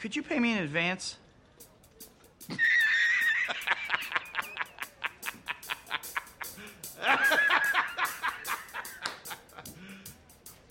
[0.00, 1.18] Could you pay me in advance?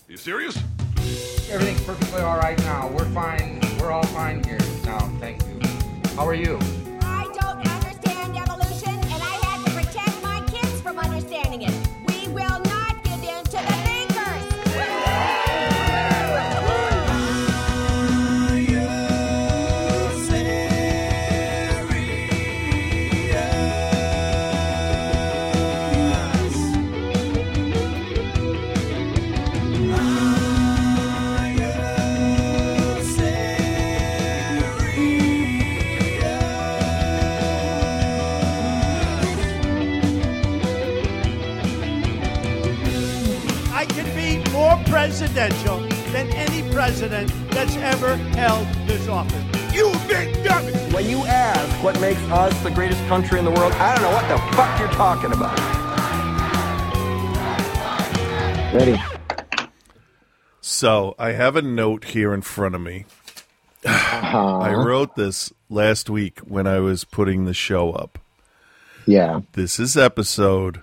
[0.08, 0.58] You serious?
[1.48, 2.88] Everything's perfectly all right now.
[2.88, 3.60] We're fine.
[3.78, 4.98] We're all fine here now.
[5.20, 5.60] Thank you.
[6.16, 6.58] How are you?
[46.90, 49.44] President that's ever held this office.
[49.72, 50.72] You big dummy!
[50.92, 54.10] When you ask what makes us the greatest country in the world, I don't know
[54.10, 55.56] what the fuck you're talking about.
[58.74, 59.00] Ready.
[60.60, 63.04] So I have a note here in front of me.
[63.84, 64.58] Uh-huh.
[64.58, 68.18] I wrote this last week when I was putting the show up.
[69.06, 69.42] Yeah.
[69.52, 70.80] This is episode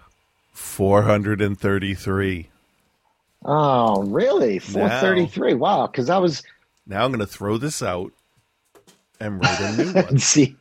[0.54, 2.48] 433.
[3.46, 4.60] Oh, really?
[4.60, 5.54] 433.
[5.56, 5.88] Wow.
[5.88, 6.44] Because I was.
[6.86, 8.12] Now I'm going to throw this out
[9.20, 10.18] and write a new one.
[10.20, 10.56] See.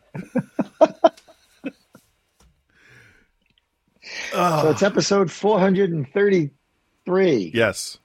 [4.34, 4.62] Ah.
[4.62, 7.50] So it's episode 433.
[7.54, 7.98] Yes.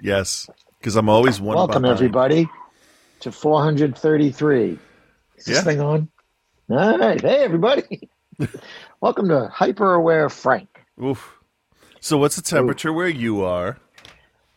[0.00, 0.48] Yes.
[0.78, 2.48] Because I'm always one Welcome, everybody,
[3.20, 4.78] to 433.
[5.36, 5.62] Is this Yeah.
[5.62, 6.08] thing on?
[6.70, 7.20] All right.
[7.20, 8.08] Hey, everybody.
[9.00, 10.68] Welcome to Hyper Aware Frank.
[11.02, 11.38] Oof.
[12.02, 13.78] So what's the temperature where you are?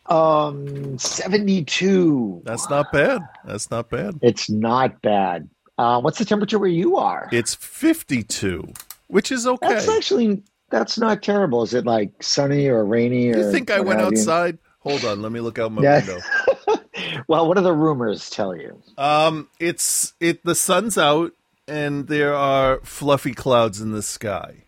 [0.06, 2.42] Um, 72.
[2.44, 3.22] That's not bad.
[3.44, 4.18] That's not bad.
[4.20, 5.48] It's not bad.
[5.78, 7.28] Uh, what's the temperature where you are?
[7.32, 8.64] It's 52,
[9.06, 9.68] which is okay.
[9.68, 11.62] That's actually that's not terrible.
[11.62, 13.38] Is it like sunny or rainy or?
[13.38, 14.18] you think I went have you?
[14.18, 14.58] outside?
[14.80, 15.98] Hold on, let me look out my Yeah.
[15.98, 16.20] window.
[17.28, 18.82] Well, what do the rumors tell you?
[18.96, 20.44] Um, it's it.
[20.44, 21.32] The sun's out,
[21.68, 24.64] and there are fluffy clouds in the sky,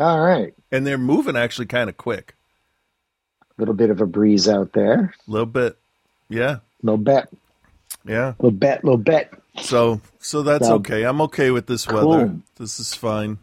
[0.00, 2.34] All right, and they're moving actually kind of quick.
[3.42, 5.14] a little bit of a breeze out there.
[5.26, 5.78] A little bit,
[6.28, 7.28] yeah, Little bet,
[8.04, 8.30] yeah.
[8.30, 9.32] A little bet, little bet.
[9.62, 11.04] So, so that's So- okay.
[11.04, 12.08] I'm okay with this Cool.
[12.08, 12.34] weather.
[12.58, 13.38] This is fine.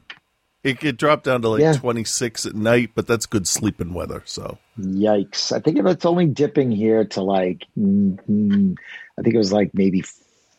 [0.63, 1.73] It it dropped down to like Yeah.
[1.73, 4.21] 26 at night, but that's good sleeping weather.
[4.25, 5.51] So, Yikes!
[5.51, 8.75] I think if it's only dipping here to like, mm, mm,
[9.17, 10.03] I think it was like maybe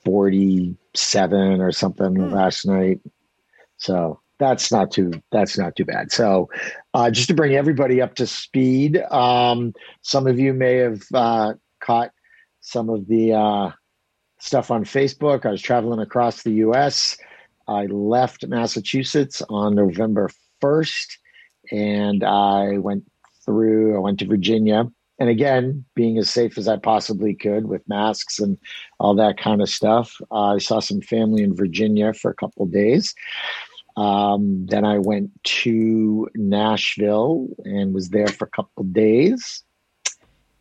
[0.05, 2.33] forty-seven or something Hmm.
[2.33, 3.01] last night.
[3.77, 6.11] So that's not too that's not too bad.
[6.11, 6.51] So
[6.95, 9.73] uh, just to bring everybody up to speed, um,
[10.03, 12.11] some of you may have uh, caught
[12.61, 13.71] some of the uh,
[14.41, 15.47] stuff on Facebook.
[15.47, 17.17] I was traveling across the U.S.
[17.69, 20.29] I left Massachusetts on November
[20.61, 21.19] first,
[21.71, 23.05] and I went
[23.45, 23.97] through.
[23.97, 28.41] I went to Virginia, and again, being as safe as I possibly could with masks
[28.41, 28.59] and
[28.99, 30.21] all that kind of stuff.
[30.33, 33.15] I saw some family in Virginia for a couple days.
[33.97, 39.63] Um, then I went to Nashville and was there for a couple days.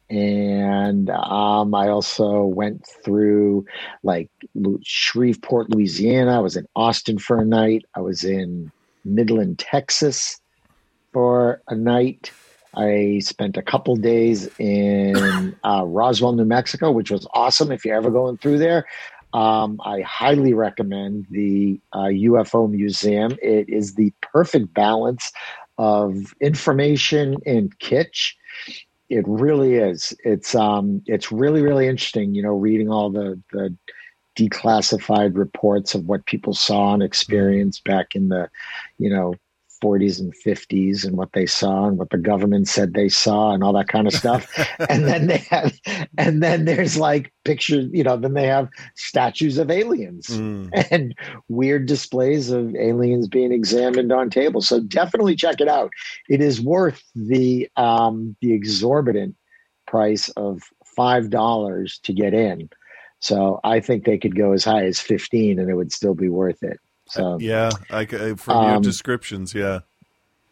[0.10, 3.66] And um, I also went through
[4.04, 4.30] like
[4.84, 6.36] Shreveport, Louisiana.
[6.36, 7.86] I was in Austin for a night.
[7.96, 8.72] I was in
[9.06, 10.42] Midland, Texas
[11.14, 12.32] for a night.
[12.74, 17.72] I spent a couple days in uh, Roswell, New Mexico, which was awesome.
[17.72, 18.86] If you're ever going through there,
[19.34, 23.38] um, I highly recommend the uh, UFO Museum.
[23.42, 25.32] It is the perfect balance
[25.78, 28.34] of information and kitsch.
[29.10, 30.14] It really is.
[30.24, 32.34] It's um, it's really really interesting.
[32.34, 33.76] You know, reading all the the
[34.38, 38.50] declassified reports of what people saw and experienced back in the,
[38.98, 39.36] you know,
[39.82, 43.64] 40s and 50s and what they saw and what the government said they saw and
[43.64, 44.48] all that kind of stuff.
[44.90, 45.74] and then they have,
[46.18, 51.16] and then there's like pictures, you know, then they have statues of aliens mm, and
[51.50, 54.68] weird displays of aliens being examined on tables.
[54.68, 55.92] So definitely check it out.
[56.30, 59.36] It is worth the um, the exorbitant
[59.88, 62.70] price of five dollars to get in.
[63.20, 66.30] So I think they could go as high as fifteen, and it would still be
[66.30, 66.80] worth it.
[67.12, 69.80] So yeah, I, c- from your Um, descriptions, yeah.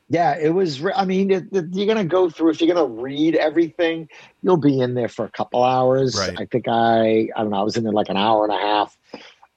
[0.09, 0.83] yeah, it was.
[0.95, 4.09] I mean, it, it- you're gonna go through if you're gonna read everything,
[4.44, 6.17] you'll be in there for a couple hours.
[6.17, 6.35] Right.
[6.38, 8.57] I think I, I don't know, I was in there like an hour and a
[8.57, 8.97] half,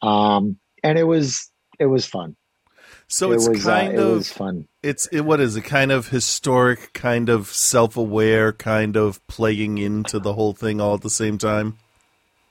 [0.01, 2.37] um, and it was it was fun.
[3.09, 4.69] So it it's was, uh, kind it of was fun.
[4.83, 5.63] it's it, what is it?
[5.63, 11.03] Kind of historic, kind of self-aware, kind of playing into the whole thing all at
[11.03, 11.77] the same time.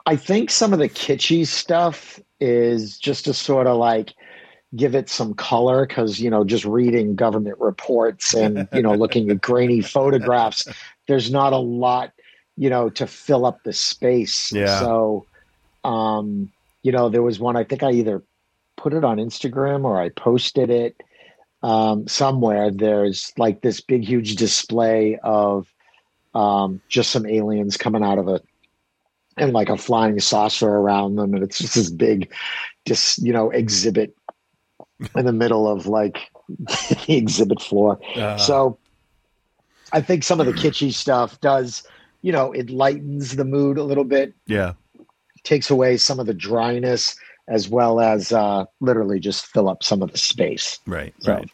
[0.06, 4.14] I think some of the kitschy stuff is just to sort of like
[4.76, 9.30] give it some color because you know just reading government reports and you know looking
[9.30, 10.66] at grainy photographs
[11.08, 12.14] there's not a lot
[12.56, 14.80] you know to fill up the space Yeah.
[14.80, 15.26] so
[15.84, 16.50] um
[16.84, 18.24] you know there was one i think i either
[18.78, 20.96] put it on instagram or i posted it
[21.64, 25.68] um somewhere there's like this big huge display of
[26.34, 28.40] um just some aliens coming out of a
[29.38, 32.32] and like a flying saucer around them and it's just this big
[32.86, 34.16] just you know exhibit
[35.16, 36.18] in the middle of like
[37.08, 38.78] the exhibit floor Uh, so
[39.94, 41.84] i think some of the kitschy stuff does
[42.22, 44.74] you know it lightens the mood a little bit yeah.
[45.44, 47.16] takes away some of the dryness
[47.48, 51.14] as well as uh literally just fill up some of the space Right.
[51.22, 51.50] So- Right.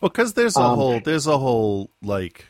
[0.00, 2.46] Well, because there's a Um, whole there's a whole like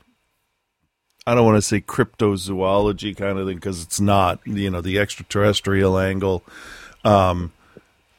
[1.27, 4.99] I don't want to say cryptozoology kind of thing because it's not you know the
[4.99, 6.43] extraterrestrial angle.
[7.05, 7.53] Um,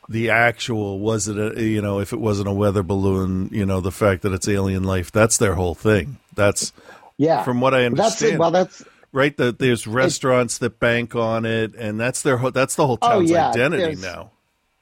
[0.09, 3.81] the actual was it a you know if it wasn't a weather balloon you know
[3.81, 6.71] the fact that it's alien life that's their whole thing that's
[7.17, 11.15] yeah from what I that's understand it well that's right that there's restaurants that bank
[11.15, 14.31] on it and that's their whole that's the whole Oh, town's yeah, identity now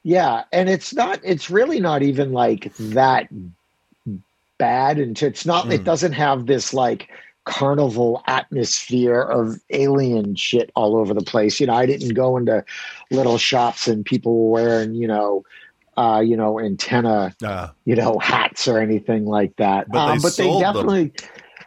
[0.02, 1.20] Yeah, and it's not.
[1.24, 3.28] It's really not even like that
[4.58, 5.72] bad, and it's not.
[5.72, 5.84] It Mm.
[5.84, 7.08] doesn't have this like
[7.44, 11.60] carnival atmosphere of alien shit all over the place.
[11.60, 12.64] You know, I didn't go into
[13.10, 15.44] little shops and people were wearing, you know,
[15.96, 19.90] uh, you know, antenna, uh, you know, hats or anything like that.
[19.90, 21.12] But they um, but they definitely.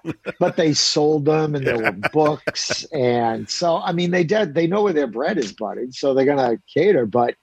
[0.39, 4.53] but they sold them, and there were books, and so I mean, they did.
[4.53, 7.06] They know where their bread is buttered, so they're gonna cater.
[7.06, 7.35] But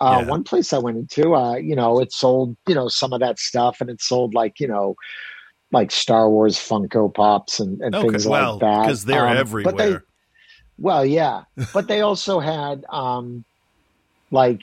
[0.00, 0.30] uh, Yeah.
[0.30, 3.38] one place I went into, uh, you know, it sold, you know, some of that
[3.38, 4.94] stuff, and it sold like, you know,
[5.72, 8.82] like Star Wars Funko Pops and, and okay things well like that.
[8.82, 9.94] because they're Um, everywhere But they,
[10.78, 11.42] well, yeah,
[11.72, 13.44] but they also had, um,
[14.30, 14.60] like,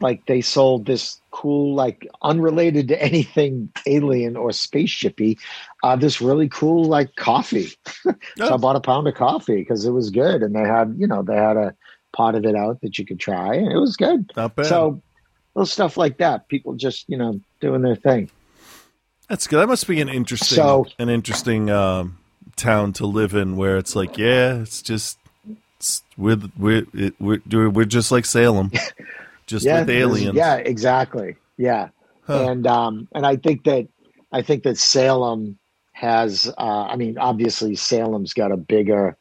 [0.00, 5.38] like they sold this cool, like unrelated to anything alien or spaceshipy,
[5.84, 7.68] uh, this really cool like coffee.
[8.42, 8.58] so I Oh.
[8.58, 11.36] bought a pound of coffee because it was good, and they had, you know, they
[11.36, 11.74] had a
[12.12, 14.32] pot of it out that you could try, and it was good.
[14.36, 15.02] not bad So
[15.54, 18.30] little stuff like that, people just you know doing their thing.
[19.32, 19.60] That's good.
[19.60, 22.18] That must be an interesting, So- an interesting um,
[22.54, 25.16] town to live in, where it's like, yeah, it's just
[25.78, 27.40] it's, we're we're it, we're
[27.70, 28.70] we're just like Salem,
[29.46, 30.36] just with aliens.
[30.36, 31.36] Yeah, exactly.
[31.56, 31.88] Yeah,
[32.26, 32.50] Huh.
[32.50, 33.88] and um, and I think that
[34.30, 35.58] I think that Salem
[35.92, 36.46] has.
[36.58, 39.16] Uh, I mean, obviously Salem's got a bigger,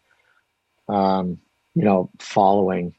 [0.89, 1.37] um,
[1.73, 2.95] you know, following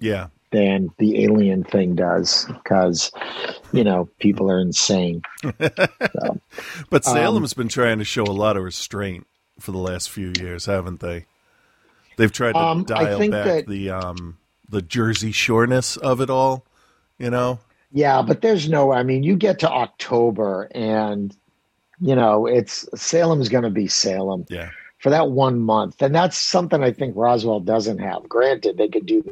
[0.00, 0.26] yeah.
[0.52, 3.12] Than the alien thing does because
[3.72, 5.22] you know people are insane.
[6.90, 9.26] But Um, Salem's been trying to show a lot of restraint
[9.58, 11.26] for the last few years, haven't they?
[12.16, 14.38] They've tried to Um, dial back that- the um
[14.68, 16.64] the Jersey Shoreness of it all.
[17.18, 17.58] You know,
[17.92, 18.92] Yeah, but there's no.
[18.92, 21.36] I mean, you get to October, and
[22.00, 26.38] you know it's Salem's going to be Salem yeah, for that one month, and that's
[26.38, 28.28] something I think Roswell doesn't have.
[28.28, 29.22] Granted, they could do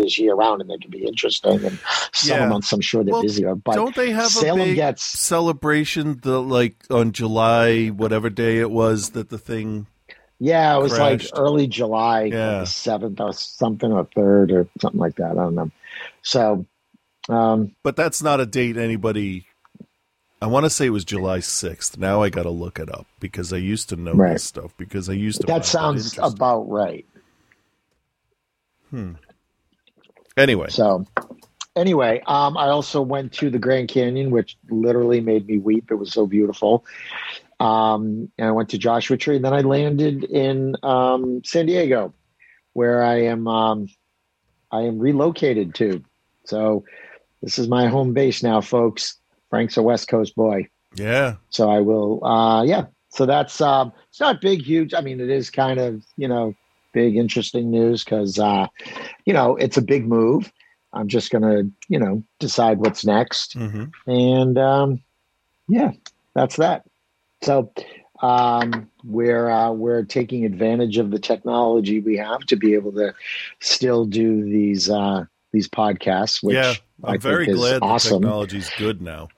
[0.00, 1.64] this year round, and they can be interesting.
[1.64, 1.78] And
[2.12, 2.48] some Yeah.
[2.48, 3.54] months, I'm sure they're Well, busier.
[3.54, 6.20] But don't they have Salem a big gets celebration?
[6.22, 9.86] The like on July, whatever day it was that the thing.
[10.38, 11.32] yeah, it was crashed.
[11.32, 12.60] like early July, Yeah.
[12.60, 15.32] the seventh or something, or third or something like that.
[15.32, 15.70] I don't know.
[16.22, 16.66] So,
[17.28, 19.46] um, But that's not a date anybody.
[20.42, 21.98] I want to say it was July sixth.
[21.98, 24.32] Now I got to look it up because I used to know Right.
[24.32, 25.46] this stuff because I used to.
[25.48, 26.24] that sounds interesting.
[26.34, 27.04] about right.
[30.36, 30.68] Anyway.
[30.70, 31.06] So
[31.76, 35.90] anyway, um, I also went to the Grand Canyon, which literally made me weep.
[35.90, 36.84] It was so beautiful.
[37.58, 42.14] Um, and I went to Joshua Tree, and then I landed in um, San Diego,
[42.72, 43.46] where I am.
[43.46, 43.88] Um,
[44.72, 46.02] I am relocated to.
[46.44, 46.84] So
[47.42, 49.16] this is my home base now, folks.
[49.50, 50.68] Frank's a West Coast boy.
[50.94, 52.86] Yeah, So I will, uh, yeah.
[53.10, 54.94] So that's um, it's not big, huge.
[54.94, 56.54] I mean, it is kind of you know
[56.92, 58.66] big, interesting news because uh,
[59.24, 60.52] you know it's a big move.
[60.92, 65.02] I'm just gonna you know decide what's next, hmm and um,
[65.68, 65.92] yeah,
[66.34, 66.84] that's that.
[67.42, 67.72] So
[68.22, 73.14] um, we're uh, we're taking advantage of the technology we have to be able to
[73.60, 76.74] still do these uh, these podcasts, which yeah.
[77.02, 78.20] I I'm very think is glad the awesome.
[78.20, 79.28] technology's good now.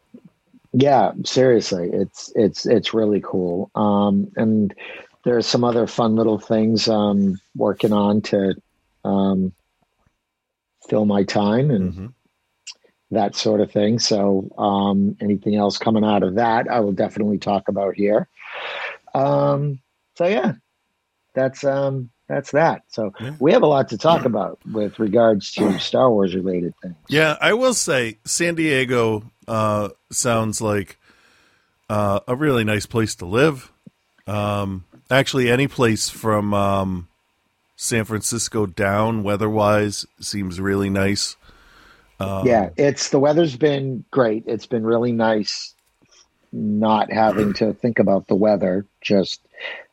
[0.73, 3.71] Yeah, seriously, it's it's it's really cool.
[3.75, 4.75] Um, and
[5.25, 8.55] there are some other fun little things um, working on to
[9.05, 9.53] um,
[10.89, 12.07] fill my time and hmm
[13.13, 13.99] that sort of thing.
[13.99, 18.27] So um, anything else coming out of that, I will definitely talk about here.
[19.15, 19.81] Um,
[20.17, 20.55] so yeah,
[21.35, 22.83] that's um, that's that.
[22.89, 26.97] So we have a lot to talk about with regards to Star Wars related things.
[27.09, 30.99] Yeah, I will say San Diego uh, sounds like
[31.91, 33.71] uh, a really nice place to live.
[34.27, 37.09] Um, actually, any place from um,
[37.77, 41.37] San Francisco down, weather-wise, seems really nice.
[42.21, 44.45] Um, yeah, it's the weather's been great.
[44.47, 45.75] It's been really nice
[46.53, 48.87] not having to think about the weather.
[49.01, 49.41] Just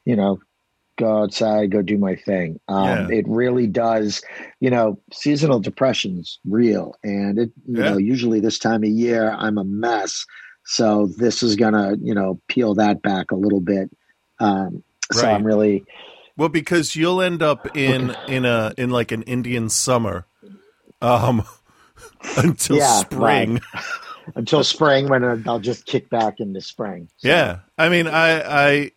[0.05, 0.39] you know,
[0.97, 2.59] go outside, go do my thing.
[2.67, 3.17] Um, Yeah.
[3.17, 4.21] It really does.
[4.59, 7.91] You know, seasonal depression's real, and it you Yeah.
[7.91, 10.25] know usually this time of year I'm a mess.
[10.65, 13.89] So this is gonna you know peel that back a little bit.
[14.39, 15.35] Um, so Right.
[15.35, 15.85] I'm really
[16.37, 20.25] Well, because you'll end up in in a in like an Indian summer,
[21.01, 21.43] um,
[22.37, 23.61] until Yeah, spring.
[24.35, 27.09] until spring when I'll just kick back into spring.
[27.17, 28.91] So, Yeah, I mean, I I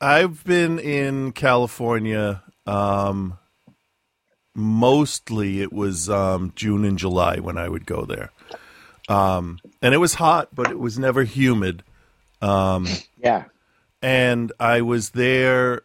[0.00, 2.42] I've been in California.
[2.66, 3.38] Um,
[4.54, 8.30] mostly it was um, June and July when I would go there,
[9.08, 11.82] um, and it was hot, but it was never humid.
[12.42, 12.86] Um,
[13.18, 13.44] yeah.
[14.02, 15.82] And I was there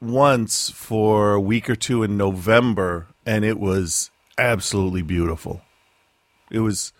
[0.00, 5.62] once for a week or two in November, and it was absolutely beautiful.
[6.50, 6.92] It was,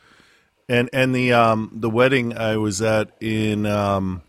[0.69, 4.23] and and the um the wedding I was at in um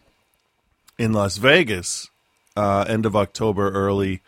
[0.98, 2.10] in Las Vegas,
[2.56, 4.22] uh, end of October, early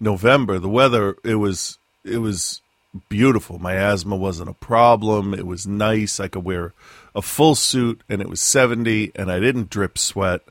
[0.00, 0.58] November.
[0.58, 2.62] The weather it was it was
[3.08, 3.58] beautiful.
[3.58, 5.34] My asthma wasn't a problem.
[5.34, 6.20] It was nice.
[6.20, 6.72] I could wear
[7.14, 10.42] a full suit, and it was seventy, and I didn't drip sweat.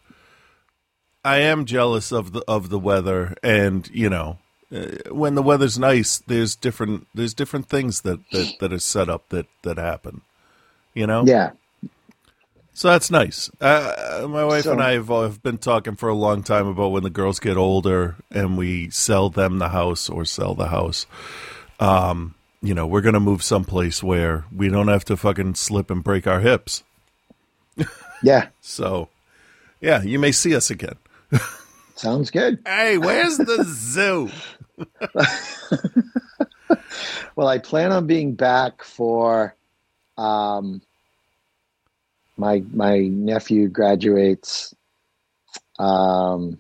[1.26, 4.38] I am jealous of the of the weather, and you know,
[4.74, 9.10] uh, when the weather's nice, there's different there's different things that that, that are set
[9.10, 10.22] up that that happen.
[10.94, 11.52] You know, Yeah.
[12.74, 13.50] so that's nice.
[13.60, 16.68] Uh, my wife So- and I have, uh, have been talking for a long time
[16.68, 20.68] about when the girls get older and we sell them the house or sell the
[20.70, 21.06] house.
[21.82, 26.02] Um, you know, we're gonna move someplace where we don't have to fucking slip and
[26.04, 26.84] break our hips.
[28.24, 28.48] Yeah.
[28.62, 29.10] So,
[29.82, 30.96] yeah, you may see us again.
[31.96, 32.60] Sounds good.
[32.66, 34.30] Hey, where's the zoo?
[37.36, 39.56] Well, I plan on being back for
[40.18, 40.82] um,
[42.38, 44.74] my my nephew graduates
[45.78, 46.60] um,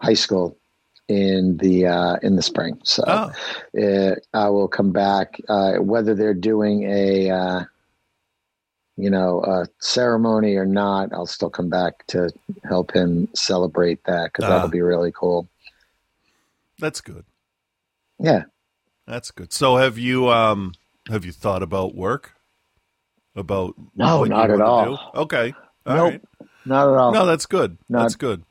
[0.00, 0.56] high school
[1.08, 2.80] in the uh, in the spring.
[2.84, 3.32] So Oh,
[3.82, 5.38] uh, I will come back.
[5.46, 7.64] Uh, whether they're doing a uh,
[8.98, 12.30] you know a ceremony or not, I'll still come back to
[12.68, 14.48] help him celebrate that because Ah.
[14.50, 15.48] that'll be really cool.
[16.80, 17.24] that's good.
[18.20, 18.44] Yeah.
[19.06, 19.52] That's good.
[19.52, 20.74] So, have you um
[21.08, 22.34] have you thought about work?
[23.34, 24.96] About No, not at all.
[25.14, 25.20] do?
[25.20, 25.54] Okay,
[25.86, 26.10] all Nope.
[26.12, 26.22] right.
[26.66, 27.12] Not at all.
[27.12, 27.78] No, that's good.
[27.88, 28.42] Not- that's good.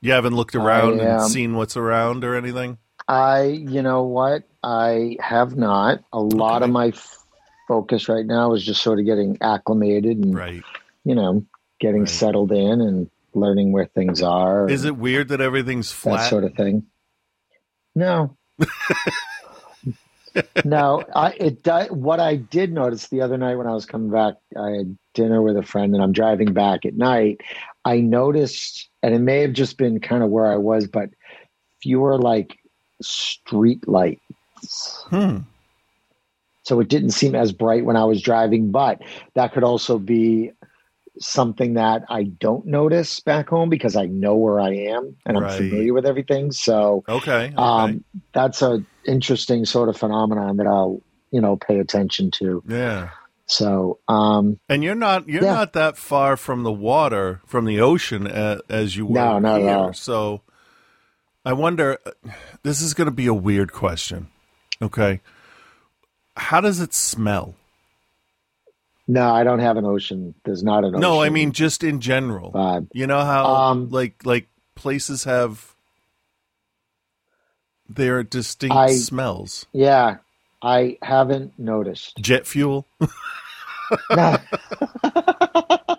[0.00, 2.78] You haven't looked around I, and um, seen what's around or anything.
[3.08, 4.42] I, you know what?
[4.64, 6.00] I have not.
[6.12, 6.64] A lot Okay.
[6.64, 7.21] of my f-
[7.68, 10.62] focus right now is just sort of getting acclimated and, Right.
[11.04, 11.44] you know,
[11.80, 12.08] getting Right.
[12.10, 14.68] settled in and learning where things are.
[14.68, 16.30] Is it weird that everything's that flat?
[16.30, 16.84] sort of thing?
[17.94, 18.36] No.
[20.64, 24.34] no, I it what I did notice the other night when I was coming back,
[24.56, 27.40] I had dinner with a friend and I'm driving back at night.
[27.84, 31.10] I noticed, and it may have just been kind of where I was, but
[31.82, 32.56] fewer like
[33.02, 35.04] street lights.
[35.08, 35.38] Hmm.
[36.64, 39.00] So it didn't seem as bright when I was driving, but
[39.34, 40.52] that could also be
[41.18, 45.42] something that I don't notice back home because I know where I am and I'm
[45.42, 45.56] Right.
[45.56, 46.52] familiar with everything.
[46.52, 47.52] So Okay.
[47.52, 47.56] okay.
[47.56, 52.62] um, that's a interesting sort of phenomenon that I'll you know pay attention to.
[52.66, 53.10] yeah.
[53.46, 55.52] So um, And you're not you're Yeah.
[55.54, 59.56] not that far from the water, from the ocean, uh, as you were No, not
[59.56, 59.76] at here.
[59.76, 59.92] all.
[59.92, 60.42] So,
[61.44, 61.98] I wonder.
[62.62, 64.28] This is going to be a weird question.
[64.80, 65.20] Okay,
[66.36, 67.54] how does it smell?
[69.08, 70.34] no, I don't have an ocean.
[70.44, 71.00] There's not an ocean.
[71.00, 72.52] No, I mean just in general.
[72.52, 72.88] vibe.
[72.92, 75.74] You know how Um, like like places have
[77.88, 79.66] their distinct I- smells.
[79.72, 80.16] Yeah,
[80.62, 82.16] I haven't noticed.
[82.18, 82.86] Jet fuel.
[84.10, 84.38] No.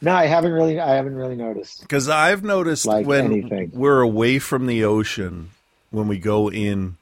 [0.00, 0.80] no, I haven't really.
[0.80, 1.82] I haven't really noticed.
[1.82, 3.70] Because I've noticed Like when anything.
[3.72, 5.50] we're away from the ocean,
[5.90, 6.96] when we go in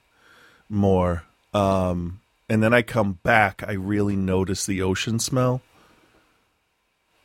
[0.68, 1.24] more,
[1.54, 5.62] um, and then I come back, I really notice the ocean smell.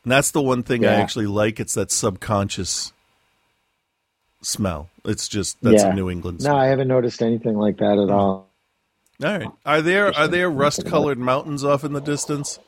[0.04, 1.60] And that's the one thing I actually like.
[1.60, 2.92] It's that subconscious
[4.40, 4.88] smell.
[5.04, 5.90] It's just that's Yeah.
[5.90, 6.56] a New England No.
[6.56, 8.48] I haven't noticed anything like that at all.
[9.22, 9.48] All right.
[9.66, 12.58] Are there are there rust colored mountains off in the distance?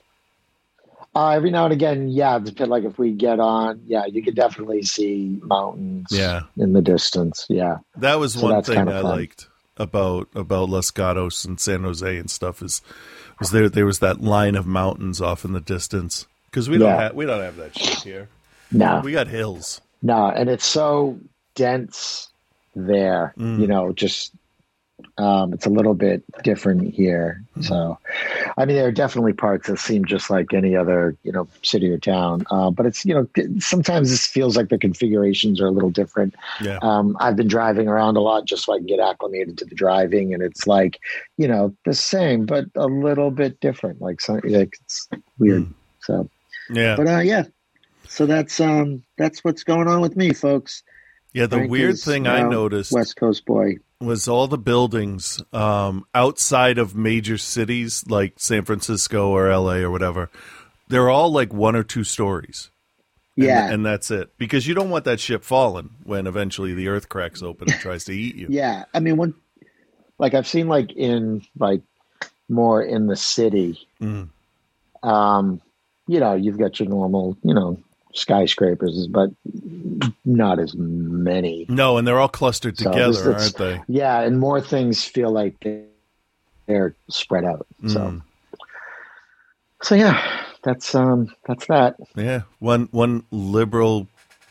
[1.14, 4.06] Uh, every now and again, yeah, it's a bit like if we get on, yeah,
[4.06, 6.42] you could definitely see mountains Yeah.
[6.56, 7.46] in the distance.
[7.48, 7.78] Yeah.
[7.96, 9.04] That was So one thing I fun.
[9.04, 9.48] liked
[9.80, 12.82] about about Los Gatos and San Jose and stuff is
[13.40, 16.98] was there there was that line of mountains off in the distance because we don't
[16.98, 18.28] have we don't have that shit here.
[18.70, 19.80] No, We got hills.
[20.02, 20.26] no.
[20.26, 21.18] And it's so
[21.56, 22.28] dense
[22.76, 23.58] there, Mm.
[23.60, 24.32] you know, just,
[25.18, 27.42] um, it's a little bit different here.
[27.52, 27.62] Mm-hmm.
[27.62, 27.98] So,
[28.56, 31.90] I mean, there are definitely parts that seem just like any other, you know, city
[31.90, 32.44] or town.
[32.50, 36.34] Uh, but it's, you know, sometimes this feels like the configurations are a little different.
[36.60, 36.78] Yeah.
[36.82, 39.74] Um, I've been driving around a lot just so I can get acclimated to the
[39.74, 40.98] driving, and it's like,
[41.36, 44.00] you know, the same but a little bit different.
[44.00, 45.62] Like, some, like it's weird.
[45.62, 45.74] Mm.
[46.00, 46.28] So,
[46.70, 46.96] Yeah.
[46.96, 47.44] but uh, yeah.
[48.08, 50.82] So that's um that's what's going on with me, folks.
[51.32, 53.76] Yeah, the Frank weird is thing I now noticed West Coast boy.
[54.00, 59.90] was all the buildings um, outside of major cities like San Francisco or LA or
[59.90, 60.30] whatever.
[60.88, 62.70] They're all like one or two stories.
[63.36, 64.36] And- Yeah, And, that's it.
[64.38, 68.04] Because you don't want that ship falling when eventually the earth cracks open and tries
[68.06, 68.48] to eat you.
[68.50, 68.84] yeah.
[68.92, 69.34] I mean, when
[70.18, 71.82] like I've seen like in like
[72.48, 74.30] more in the city, Mm.
[75.02, 75.60] um,
[76.08, 77.78] you know, you've got your normal, you know,
[78.12, 79.30] skyscrapers, but
[80.24, 81.66] not as many.
[81.68, 83.82] No, and they're all clustered So together, aren't they?
[83.88, 85.84] Yeah, and more things feel like they-
[86.66, 87.66] they're spread out.
[87.88, 88.22] So, Mm.
[89.82, 90.22] so yeah,
[90.62, 91.96] that's um, that's that.
[92.14, 94.06] Yeah, one one liberal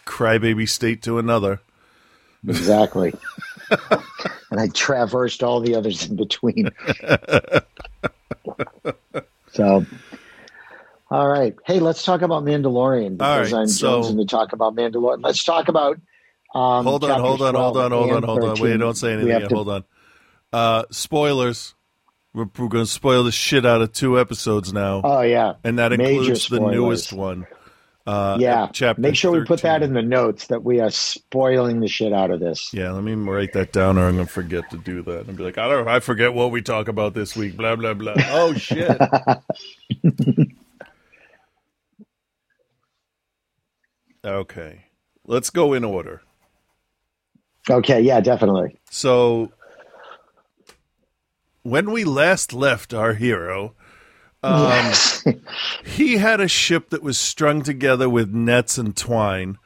[0.05, 1.61] crybaby state to another.
[2.47, 3.13] Exactly.
[4.51, 6.71] and I traversed all the others in between.
[9.51, 9.85] so,
[11.11, 11.55] all right.
[11.65, 15.23] Hey, let's talk about Mandalorian because right, I'm so- jonesing to talk about Mandalorian.
[15.23, 15.97] Let's talk about.
[16.55, 18.59] Um, hold on, hold on, hold on, hold on, hold on.
[18.59, 19.49] Wait, don't say anything yet.
[19.49, 19.83] to- Hold on.
[20.51, 21.75] Uh, spoilers.
[22.33, 25.79] We're, we're going to spoil the shit out of two episodes now, Oh yeah, and
[25.79, 27.47] that major includes the newest one.
[28.05, 28.67] Uh, yeah.
[28.71, 29.01] chapter.
[29.01, 32.31] Make sure we put that in the notes that we are spoiling the shit out
[32.31, 32.73] of this.
[32.73, 35.27] Yeah, let me write that down, or I'm going to forget to do that.
[35.27, 37.57] And be like, I don't I forget what we talk about this week.
[37.57, 38.13] Blah blah blah.
[38.29, 38.97] Oh shit.
[44.23, 44.85] okay,
[45.25, 46.21] let's go in order.
[47.69, 48.79] Okay, yeah, definitely.
[48.89, 49.51] So,
[51.63, 53.75] when we last left our hero,
[54.41, 55.23] um, Yes.
[55.85, 59.57] he had a ship that was strung together with nets and twine.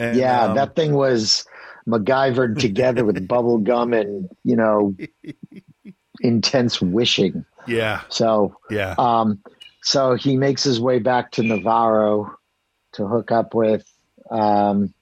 [0.00, 1.46] And, yeah, um, that thing was
[1.86, 4.96] MacGyvered together with bubble gum and you know
[6.20, 7.44] intense wishing.
[7.66, 9.40] yeah, So, yeah, um,
[9.82, 12.34] so he makes his way back to Nevarro
[12.94, 13.84] to hook up with
[14.34, 14.92] um,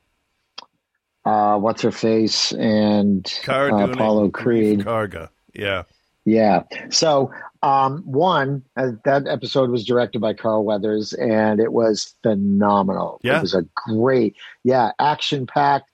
[1.25, 4.81] uh, what's her face and uh, Apollo Creed.
[4.81, 5.29] Karga.
[5.55, 5.85] Yeah,
[6.25, 6.65] Yeah.
[6.91, 13.21] So, um, one, uh, that episode was directed by Carl Weathers and it was phenomenal.
[13.23, 13.39] Yeah.
[13.39, 15.89] It was a great, yeah, action packed,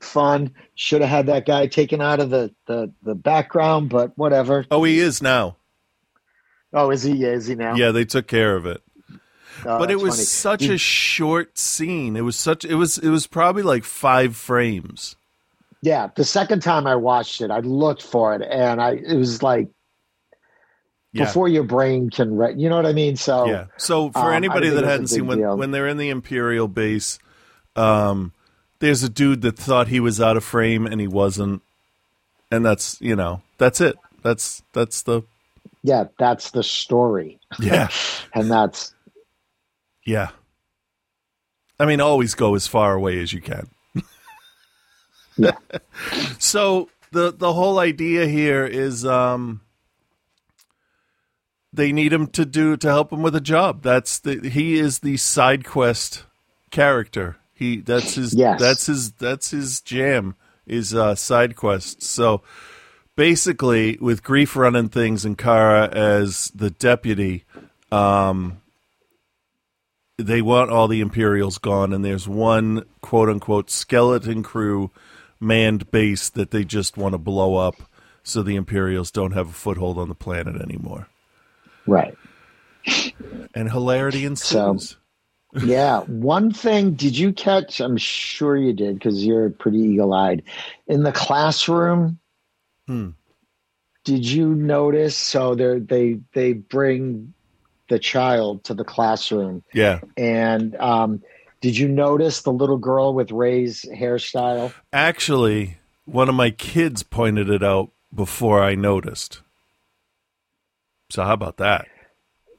[0.00, 0.52] fun.
[0.74, 4.66] Should have had that guy taken out of the, the, the background, but whatever.
[4.70, 5.56] Oh, he is now.
[6.74, 7.12] Oh, is he?
[7.12, 7.74] Yeah, is he now?
[7.74, 8.82] Yeah, they took care of it.
[9.64, 10.24] Oh, but it was funny.
[10.24, 12.16] such a short scene.
[12.16, 12.64] It was such.
[12.64, 12.98] It was.
[12.98, 15.16] It was probably like five frames.
[15.82, 16.10] Yeah.
[16.14, 19.68] The second time I watched it, I looked for it and I, it was like,
[21.12, 21.24] Yeah.
[21.24, 23.16] before your brain can, re- you know what I mean?
[23.16, 23.64] So, Yeah.
[23.78, 25.56] So Um, for I anybody that hadn't seen when deal.
[25.56, 27.18] when they're in the Imperial base,
[27.74, 28.32] um,
[28.78, 31.62] there's a dude that thought he was out of frame and he wasn't,
[32.50, 33.96] and that's you know that's it.
[34.22, 35.22] That's that's the
[35.82, 37.40] yeah, that's the story.
[37.58, 37.88] yeah
[38.34, 38.94] And that's,
[40.04, 40.30] yeah.
[41.78, 43.68] I mean, always go as far away as you can.
[45.36, 45.52] Yeah.
[46.38, 49.62] so the the whole idea here is um
[51.72, 53.82] they need him to do to help him with a job.
[53.82, 56.24] That's the he is the side quest
[56.70, 57.36] character.
[57.54, 58.60] He that's his Yes.
[58.60, 60.36] that's his that's his jam
[60.66, 62.06] is uh side quests.
[62.06, 62.42] So
[63.16, 67.44] basically with Greef running things and Cara as the deputy,
[67.90, 68.61] um
[70.26, 74.90] they want all the Imperials gone and there's one quote unquote skeleton crew
[75.40, 77.76] manned base that they just want to blow up
[78.22, 81.08] so the Imperials don't have a foothold on the planet anymore.
[81.86, 82.16] right.
[83.54, 84.96] And hilarity ensues.
[85.62, 86.00] Yeah.
[86.04, 87.80] One thing, did you catch?
[87.80, 90.42] I'm sure you did because you're pretty eagle eyed.
[90.86, 92.18] In the classroom,
[92.86, 93.10] Hmm.
[94.04, 95.14] did you notice?
[95.14, 97.34] So they they they bring
[97.92, 100.00] the child to the classroom, yeah.
[100.16, 101.22] and um,
[101.60, 104.72] did you notice the little girl with Rey's hairstyle?
[104.94, 105.76] Actually,
[106.06, 109.42] one of my kids pointed it out before I noticed.
[111.10, 111.86] So how about that?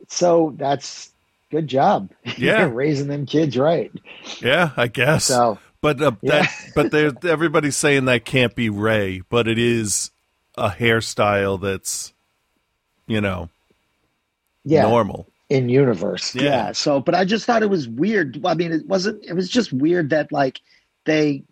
[0.08, 1.12] So that's
[1.50, 2.12] good job.
[2.38, 2.70] Yeah.
[2.72, 3.92] raising them kids right.
[4.40, 5.26] Yeah, I guess.
[5.26, 6.44] So But uh, Yeah.
[6.44, 10.12] that, but there, everybody's saying that can't be Rey, but it is
[10.56, 12.14] a hairstyle that's,
[13.08, 13.50] you know,
[14.66, 15.28] yeah, normal.
[15.50, 16.34] in universe.
[16.36, 16.44] Yeah.
[16.44, 16.72] Yeah.
[16.74, 18.40] So, but I just thought it was weird.
[18.46, 19.24] I mean, it wasn't.
[19.26, 20.62] It was just weird that like
[21.06, 21.44] they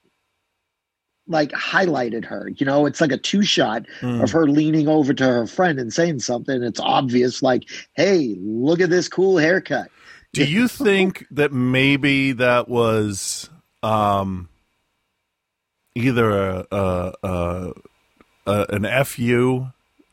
[1.28, 2.50] like highlighted her.
[2.56, 4.24] You know, it's like a two shot Mm.
[4.24, 6.62] of her leaning over to her friend and saying something.
[6.64, 9.90] It's obvious, like, "Hey, look at this cool haircut."
[10.34, 13.50] Do you think that maybe that was
[13.84, 14.50] um,
[15.96, 17.72] either a, a, a,
[18.48, 19.68] a an fu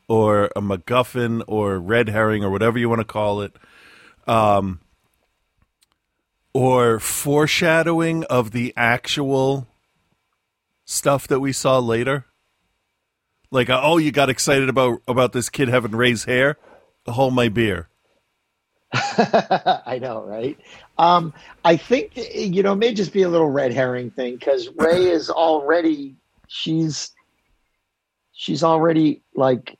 [0.09, 3.55] or a MacGuffin or red herring or whatever you want to call it,
[4.27, 4.81] um,
[6.53, 9.69] or foreshadowing of the actual
[10.85, 12.25] stuff that we saw later?
[13.51, 16.57] Like, uh, oh, you got excited about about this kid having Rey's hair?
[17.07, 17.89] Hold my beer.
[18.93, 20.59] I know, right?
[20.99, 21.33] Um,
[21.65, 25.07] I think you know, it may just be a little red herring thing because Rey
[25.07, 26.17] is already
[26.49, 27.13] she's
[28.33, 29.78] she's already like,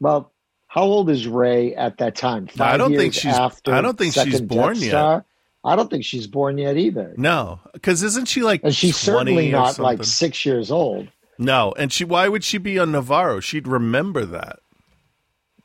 [0.00, 0.32] well,
[0.66, 2.48] how old is Rey at that time?
[2.56, 4.90] No, I don't think she's- After I don't think she's born Death yet.
[4.90, 5.24] Star?
[5.64, 9.18] I don't think she's born yet either, No, because isn't she like and she's 20
[9.32, 11.08] certainly or not like six years old.
[11.36, 13.42] No, and she why would she be on Nevarro?
[13.42, 14.60] She'd remember that.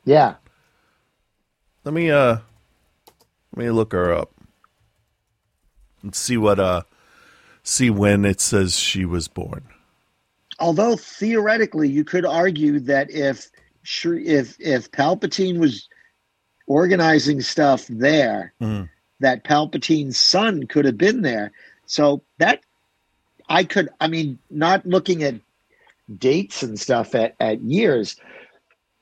[0.06, 0.36] Yeah,
[1.86, 2.38] Let me uh
[3.56, 4.32] let me look her up
[6.02, 6.82] and see what uh
[7.62, 9.64] see when it says she was born.
[10.60, 13.53] although theoretically you could argue that if sure
[13.86, 15.88] if if Palpatine was
[16.68, 18.90] organizing stuff there, Mhm.
[19.20, 21.52] that Palpatine's son could have been there.
[21.86, 22.62] So that
[23.50, 25.36] I could I mean, not looking at
[26.18, 28.16] dates and stuff at, at years,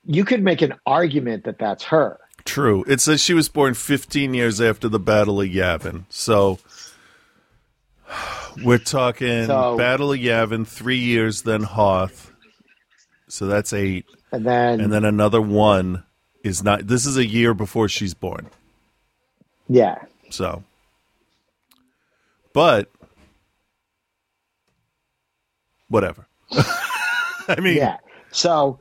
[0.05, 2.19] you could make an argument that that's her.
[2.45, 2.83] True.
[2.87, 6.05] It says she was born 15 years after the Battle of Yavin.
[6.09, 6.57] So
[8.63, 12.31] we're talking So- Battle of Yavin, 3 years then Hoth.
[13.27, 16.03] So that's 8 And then, and then another 1
[16.43, 18.49] is not this is a year before she's born.
[19.67, 20.03] yeah.
[20.29, 20.63] So,
[22.53, 22.89] but
[25.89, 26.25] whatever.
[26.51, 27.97] I mean, Yeah.
[28.31, 28.79] So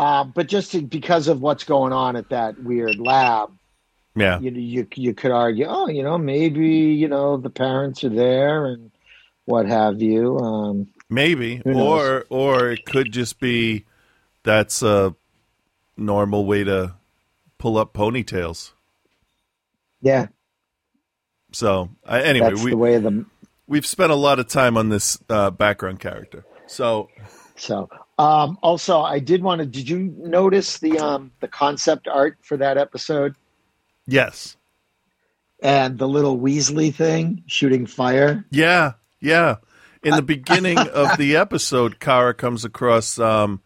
[0.00, 3.50] uh, but just to, because of what's going on at that weird lab,
[4.16, 8.08] yeah, you you you could argue, oh, you know, maybe you know the parents are
[8.08, 8.90] there and
[9.44, 10.38] what have you.
[10.38, 13.84] Um, maybe, or or it could just be
[14.42, 15.14] that's a
[15.96, 16.94] normal way to
[17.58, 18.72] pull up ponytails.
[20.00, 20.28] yeah,
[21.52, 23.24] So uh, anyway, that's we the way the.
[23.66, 26.44] we've spent a lot of time on this uh, background character.
[26.66, 27.10] So
[27.56, 29.66] So, um, also, I did want to.
[29.66, 33.34] Did you notice the um the concept art for that episode
[34.06, 34.56] yes,
[35.62, 38.44] and the little Weasley thing shooting fire?
[38.50, 39.56] yeah, yeah.
[40.02, 43.60] In the beginning of the episode, Cara comes across um,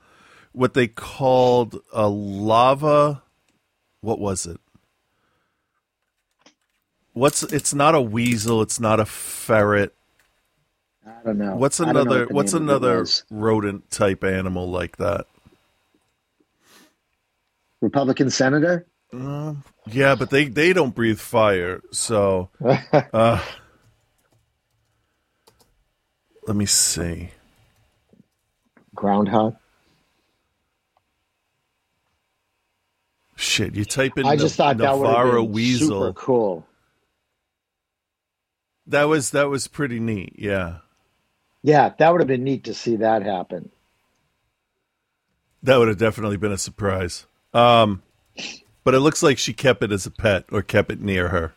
[0.55, 3.23] what they called a lava.
[4.01, 4.61] What was it?
[7.12, 9.95] What's it's not a weasel, it's not a ferret.
[11.07, 11.57] I don't know.
[11.57, 15.27] What's don't know another what what's name of it another rodent type animal like that?
[17.81, 18.87] Republican senator?
[19.87, 21.83] Yeah, but they they don't breathe fire.
[21.93, 22.51] So
[23.12, 23.45] uh
[26.47, 27.31] let me see.
[28.95, 29.57] Groundhog.
[33.44, 35.88] Shit, you type in I just thought that would Nevarro have been weasel.
[36.00, 36.66] super cool.
[38.87, 40.35] That was that was pretty neat.
[40.38, 40.78] Yeah.
[41.62, 43.70] Yeah, that would have been neat to see that happen.
[45.62, 47.26] That would have definitely been a surprise.
[47.52, 48.02] Um
[48.83, 51.54] but it looks like she kept it as a pet or kept it near her.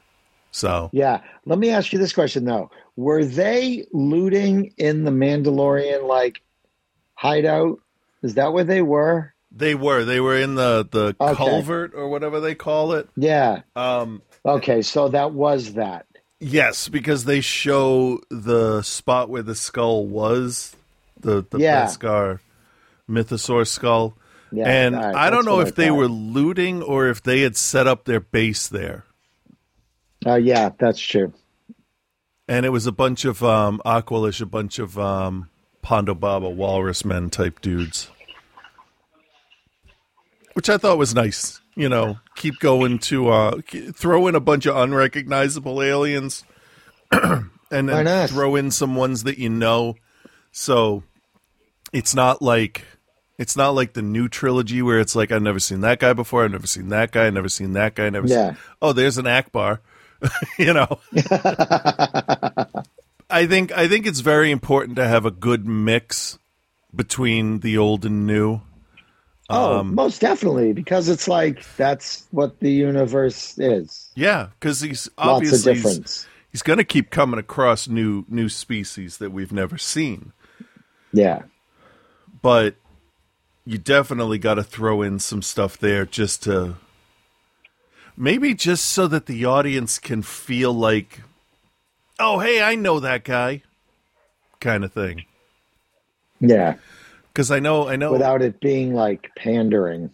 [0.52, 1.22] So Yeah.
[1.46, 2.70] Let me ask you this question though.
[2.98, 6.42] Were they looting in the Mandalorian like
[7.14, 7.80] hideout?
[8.24, 9.34] Is that where they were?
[9.52, 10.04] They were.
[10.06, 11.36] They were in the the Okay.
[11.36, 13.10] culvert or whatever they call it.
[13.16, 13.62] Yeah.
[13.76, 16.06] Um Okay, so that was that.
[16.40, 20.76] Yes, because they show the spot where the skull was,
[21.20, 21.86] the the Yeah.
[21.86, 22.40] Beskar
[23.10, 24.16] mythosaur skull.
[24.52, 24.66] Yeah.
[24.70, 28.06] and right, I don't know if they were looting or if they had set up
[28.06, 29.04] their base there.
[30.26, 31.34] Uh, yeah, that's true.
[32.48, 35.50] And it was a bunch of um Aqualish, a bunch of um
[35.84, 38.10] Ponda Baba walrus men type dudes.
[40.58, 41.62] Which I thought was nice.
[41.76, 43.62] You know, keep going to uh
[43.94, 46.44] throw in a bunch of unrecognizable aliens
[47.12, 49.94] and then throw in some ones that you know.
[50.52, 51.04] So
[51.94, 52.84] it's not like
[53.38, 56.44] It's not like the new trilogy where it's like I've never seen that guy before,
[56.44, 58.48] I've never seen that guy, I've never seen that guy, never Yeah.
[58.54, 58.58] seen.
[58.82, 59.78] Oh, there's an Ackbar,
[60.58, 61.00] you know.
[63.30, 66.40] I think I think it's very important to have a good mix
[66.96, 68.62] between the old and new.
[69.50, 74.10] Oh, Um, most definitely, because it's like that's what the universe is.
[74.16, 79.32] Yeah, because he's obviously he's, he's going to keep coming across new new species that
[79.32, 80.34] we've never seen.
[81.14, 81.44] Yeah.
[82.42, 82.76] but
[83.66, 86.76] you definitely got to throw in some stuff there just to
[88.16, 91.22] maybe just so that the audience can feel like
[92.20, 93.62] oh hey i know that guy
[94.60, 95.26] kind of thing
[96.40, 96.76] Yeah.
[97.38, 100.10] Because i know i know Without it being like pandering.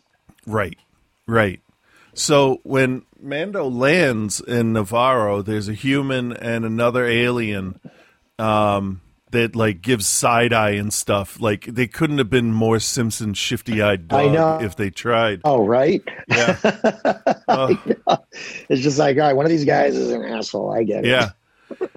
[0.46, 0.78] right
[1.26, 1.62] right
[2.14, 7.80] so when mando lands in nevarro there's a human and another alien
[8.38, 9.00] um
[9.32, 13.82] that like gives side eye and stuff like they couldn't have been more simpson shifty
[13.82, 14.34] eyed I know.
[14.34, 16.04] dog if they tried Oh, right?
[16.28, 16.58] yeah
[17.48, 17.78] Oh.
[18.68, 20.74] It's just like, all right, one of these guys is an asshole.
[20.74, 21.10] I get it.
[21.10, 21.30] Yeah,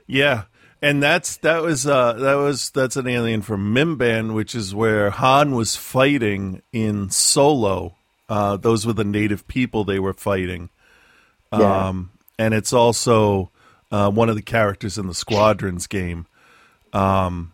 [0.06, 0.42] yeah,
[0.86, 5.10] and that's that was uh that was that's an alien from Mimban, which is where
[5.10, 7.96] Han was fighting in Solo.
[8.28, 10.70] Uh, those were the native people they were fighting.
[11.52, 11.88] Yeah.
[11.88, 13.50] Um, and it's also
[13.90, 16.26] uh, one of the characters in the Squadrons game.
[16.92, 17.52] Um,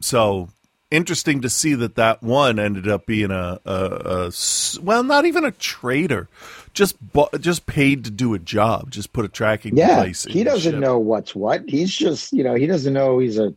[0.00, 0.48] so
[0.92, 3.58] interesting to see that that one ended up being a
[4.82, 6.28] well, not even a traitor,
[6.74, 9.96] just bu- just paid to do a job, just put a tracking Yeah.
[9.96, 10.24] device.
[10.24, 11.64] He doesn't know what's what.
[11.68, 13.54] He's just, you know, he doesn't know he's a,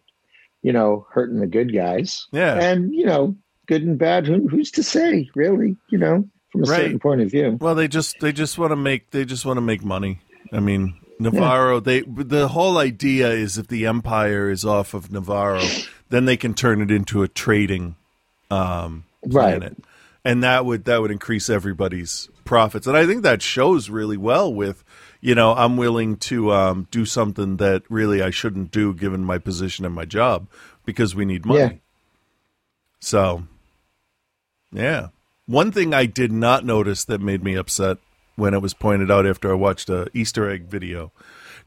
[0.63, 2.26] you know, hurting the good guys.
[2.32, 2.56] Yeah.
[2.56, 3.36] And, you know,
[3.67, 6.82] good and bad, who, who's to say, really, you know, from a Right.
[6.82, 7.58] certain point of view.
[7.60, 10.19] Well, they just they just want to make they just want to make money.
[10.54, 11.84] I mean, Nevarro.
[11.84, 16.54] They the whole idea is if the empire is off of Nevarro, then they can
[16.54, 17.96] turn it into a trading
[18.52, 19.58] um, Right.
[19.58, 19.78] planet,
[20.24, 22.86] and that would that would increase everybody's profits.
[22.88, 24.84] And I think that shows really well with
[25.20, 29.38] you know I'm willing to um, do something that really I shouldn't do given my
[29.39, 30.48] position and my job
[30.86, 31.60] because we need money.
[31.60, 31.72] Yeah.
[33.00, 33.44] So,
[34.72, 35.08] yeah.
[35.48, 37.98] One thing I did not notice that made me upset
[38.36, 41.12] when it was pointed out after I watched a Easter egg video,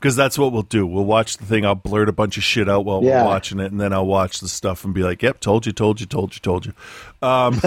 [0.00, 0.86] because that's what we'll do.
[0.86, 1.64] We'll watch the thing.
[1.66, 3.22] I'll blurt a bunch of shit out while Yeah.
[3.22, 5.72] we're watching it, and then I'll watch the stuff and be like, "Yep, told you,
[5.72, 6.72] told you, told you, told you."
[7.20, 7.60] Um,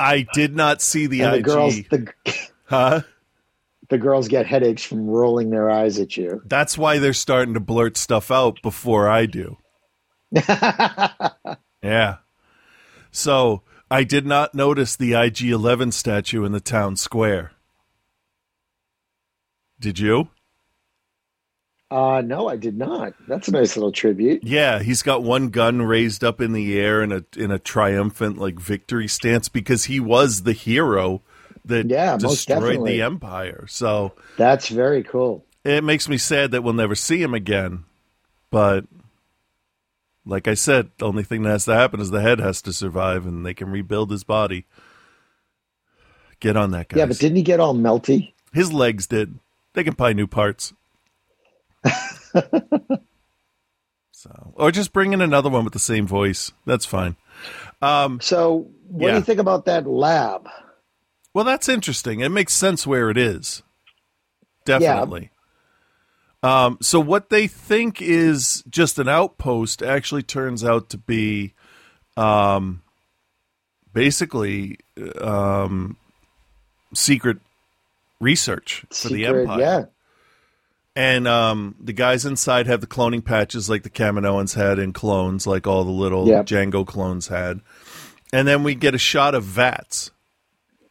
[0.00, 1.44] I did not see the the IG.
[1.44, 2.12] girls, the,
[2.66, 3.00] huh?
[3.90, 6.40] the girls get headaches from rolling their eyes at you.
[6.46, 9.58] That's why they're starting to blurt stuff out before I do.
[11.82, 12.16] yeah.
[13.10, 17.52] So I did not notice the IG 11 statue in the town square.
[19.78, 20.28] Did you?
[21.90, 23.14] Uh, no, I did not.
[23.28, 24.42] That's a nice little tribute.
[24.42, 28.38] Yeah, he's got one gun raised up in the air in a in a triumphant
[28.38, 31.22] like victory stance because he was the hero
[31.64, 33.66] that Yeah, destroyed the empire.
[33.68, 35.44] So That's very cool.
[35.62, 37.84] it makes me sad that we'll never see him again.
[38.50, 38.86] But
[40.26, 42.72] like I said, the only thing that has to happen is the head has to
[42.72, 44.64] survive and they can rebuild his body.
[46.40, 46.98] Get on that guy.
[46.98, 48.32] Yeah, but didn't he get all melty?
[48.52, 49.38] his legs did.
[49.74, 50.72] They can buy new parts.
[54.12, 56.52] so or just bring in another one with the same voice.
[56.66, 57.16] That's fine.
[57.82, 60.48] Um So, what do you think about that lab?
[61.34, 62.20] Well, that's interesting.
[62.20, 63.62] It makes sense where it is.
[64.64, 65.30] Definitely.
[66.44, 71.54] Um, so what they think is just an outpost actually turns out to be,
[72.18, 72.82] um,
[73.94, 74.78] basically,
[75.20, 75.96] um,
[76.92, 77.38] secret
[78.20, 79.60] research for the empire.
[79.60, 79.84] Yeah.
[80.96, 85.46] And um, the guys inside have the cloning patches like the Kaminoans had in clones,
[85.46, 86.46] like all the little Yep.
[86.46, 87.60] Jango clones had.
[88.32, 90.12] And then we get a shot of vats,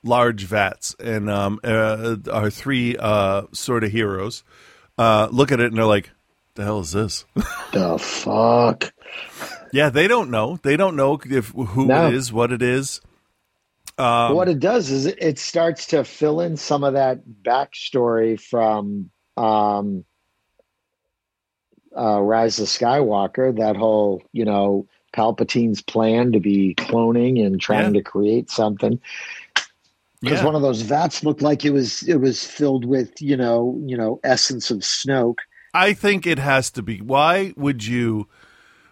[0.04, 0.94] large vats.
[1.00, 4.44] And um, uh, our three uh, sort of heroes
[4.98, 6.10] uh, look at it and they're like,
[6.56, 7.26] the hell is this?
[7.72, 8.94] The fuck?
[9.72, 10.60] yeah, they don't know.
[10.62, 12.08] They don't know if who No.
[12.10, 13.02] it is, what it is.
[13.98, 18.40] Um, what it does is it- it starts to fill in some of that backstory
[18.40, 20.06] from um,
[21.96, 23.56] uh, Rise of Skywalker.
[23.58, 28.02] That whole, you know, Palpatine's plan to be cloning and trying Yeah.
[28.02, 29.00] to create something.
[30.22, 30.46] Because yeah.
[30.46, 33.98] one of those vats looked like it was it was filled with you know you
[33.98, 35.40] know essence of Snoke.
[35.74, 37.00] I think it has to be.
[37.00, 38.28] Why would you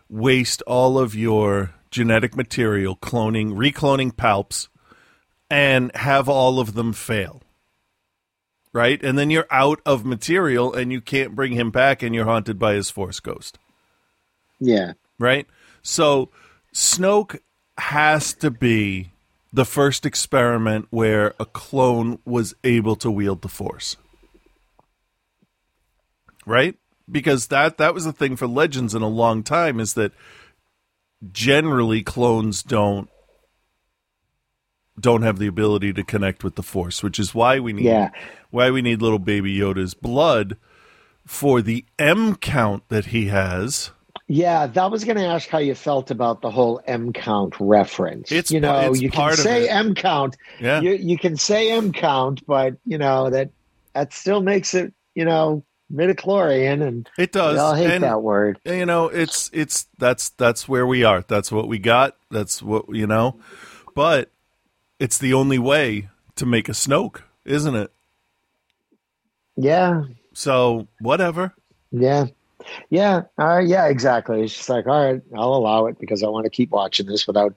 [0.09, 4.67] waste all of your genetic material cloning, recloning palps,
[5.49, 7.41] and have all of them fail?
[8.73, 9.03] Right?
[9.03, 12.57] And then you're out of material and you can't bring him back and you're haunted
[12.57, 13.59] by his force ghost.
[14.59, 15.45] Yeah, Right?
[15.83, 16.31] So
[16.73, 17.39] Snoke
[17.77, 19.11] has to be
[19.53, 23.97] the first experiment where a clone was able to wield the force.
[26.45, 26.75] Right?
[27.09, 30.11] Because that that was the thing for legends in a long time is that
[31.31, 33.09] generally clones don't
[35.01, 38.09] don't have the ability to connect with the force, which is why we need Yeah.
[38.51, 40.57] why we need little baby Yoda's blood
[41.25, 43.91] for the M count that he has.
[44.27, 48.31] Yeah, that was going to ask how you felt about the whole M count reference.
[48.31, 49.69] It's you know, you part can say it.
[49.71, 50.37] M count.
[50.59, 50.79] Yeah.
[50.79, 53.49] You you can say M count, but you know that
[53.93, 57.57] that still makes it you know midichlorian, and It does.
[57.59, 58.59] all hate and, that word.
[58.63, 61.23] you know, it's it's that's that's where we are.
[61.27, 62.15] That's what we got.
[62.29, 63.37] That's what you know.
[63.93, 64.31] But
[65.01, 67.91] it's the only way to make a Snoke, isn't it?
[69.57, 71.53] Yeah, So whatever.
[71.91, 72.27] yeah,
[72.89, 73.87] yeah, uh, yeah.
[73.87, 74.43] Exactly.
[74.43, 77.27] It's just like, all right, I'll allow it because I want to keep watching this
[77.27, 77.53] without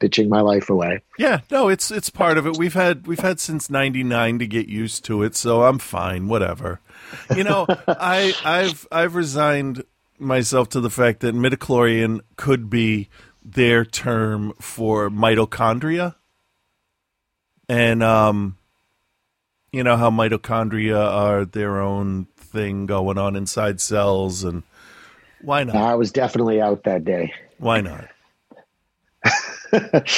[0.00, 1.00] bitching my life away.
[1.18, 2.56] Yeah, no, it's it's part of it.
[2.58, 6.28] We've had we've had since '99 to get used to it, so I'm fine.
[6.28, 6.80] Whatever.
[7.34, 9.84] You know, I I've I've resigned
[10.18, 13.08] myself to the fact that midichlorian could be
[13.42, 16.16] their term for mitochondria,
[17.68, 18.56] and um,
[19.72, 24.62] you know how mitochondria are their own thing going on inside cells, and
[25.42, 25.76] why not?
[25.76, 27.32] I was definitely out that day.
[27.58, 28.08] Why not?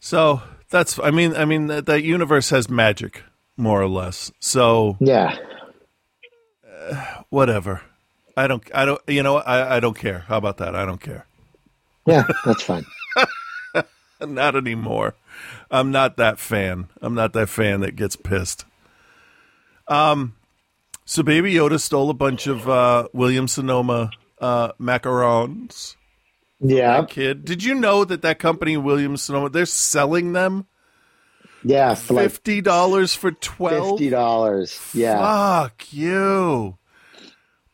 [0.00, 3.22] so that's I mean I mean that, that universe has magic
[3.56, 4.32] more or less.
[4.40, 5.36] So Yeah,
[7.30, 7.82] whatever.
[8.36, 10.20] I don't I don't you know I I don't care.
[10.28, 10.74] How about that?
[10.74, 11.26] I don't care.
[12.06, 12.84] yeah, that's fine.
[14.20, 15.14] Not anymore.
[15.70, 16.88] I'm not that fan.
[17.02, 18.64] I'm not that fan that gets pissed.
[19.86, 20.34] Um
[21.04, 25.96] so baby Yoda stole a bunch of uh William Sonoma uh macarons.
[26.60, 30.66] Yeah, Kid, did you know that that company Williams Sonoma they're selling them
[31.64, 33.98] yeah, fifty dollars for twelve?
[33.98, 34.78] fifty dollars.
[34.94, 36.78] Yeah, Fuck you.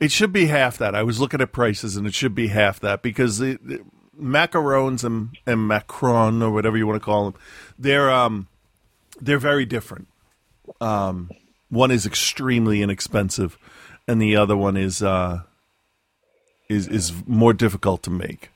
[0.01, 0.95] It should be half that.
[0.95, 3.81] I was looking at prices, and it should be half that because the, the
[4.21, 7.41] macarons and and macron or whatever you want to call them,
[7.79, 8.49] they're um
[9.21, 10.09] they're very different.
[10.81, 11.31] Um,
[11.71, 13.59] one is extremely inexpensive,
[14.09, 15.43] and the other one is uh
[16.69, 18.51] is is more difficult to make.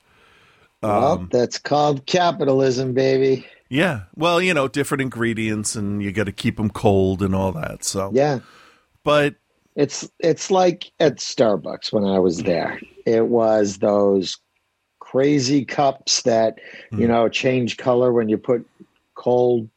[0.86, 3.46] well, Um, that's called capitalism, baby.
[3.70, 7.52] Yeah, well, you know, different ingredients, and you got to keep them cold and all
[7.52, 7.84] that.
[7.84, 8.40] So, Yeah,
[9.04, 9.36] but
[9.76, 12.80] it's it's like at Starbucks when I was there.
[13.06, 14.38] It was those
[15.00, 16.58] crazy cups that
[16.96, 17.08] you Hmm.
[17.08, 18.66] know change color when you put
[19.18, 19.68] cold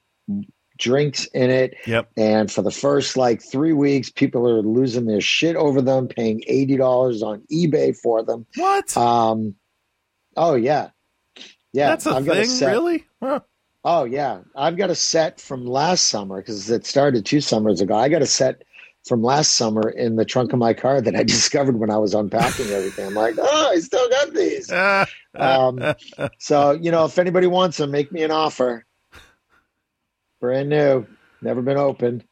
[0.77, 1.75] drinks in it.
[1.85, 6.07] yep, And for the first like three weeks, people are losing their shit over them,
[6.07, 8.45] paying eighty dollars on eBay for them.
[8.55, 8.95] what?
[8.95, 9.55] Um,
[10.37, 10.89] oh yeah,
[11.73, 11.89] yeah.
[11.89, 13.05] That's a I've got thing, set- really?
[13.21, 13.41] Huh.
[13.83, 17.95] Oh yeah, I've got a set from last summer because it started two summers ago.
[17.95, 18.61] I got a set
[19.07, 22.13] from last summer in the trunk of my car that I discovered when I was
[22.13, 23.07] unpacking everything.
[23.07, 24.71] I'm like, oh, I still got these.
[25.33, 25.79] Um,
[26.39, 28.85] so you know, if anybody wants them, make me an offer.
[30.41, 31.07] Brand new,
[31.41, 32.25] never been opened.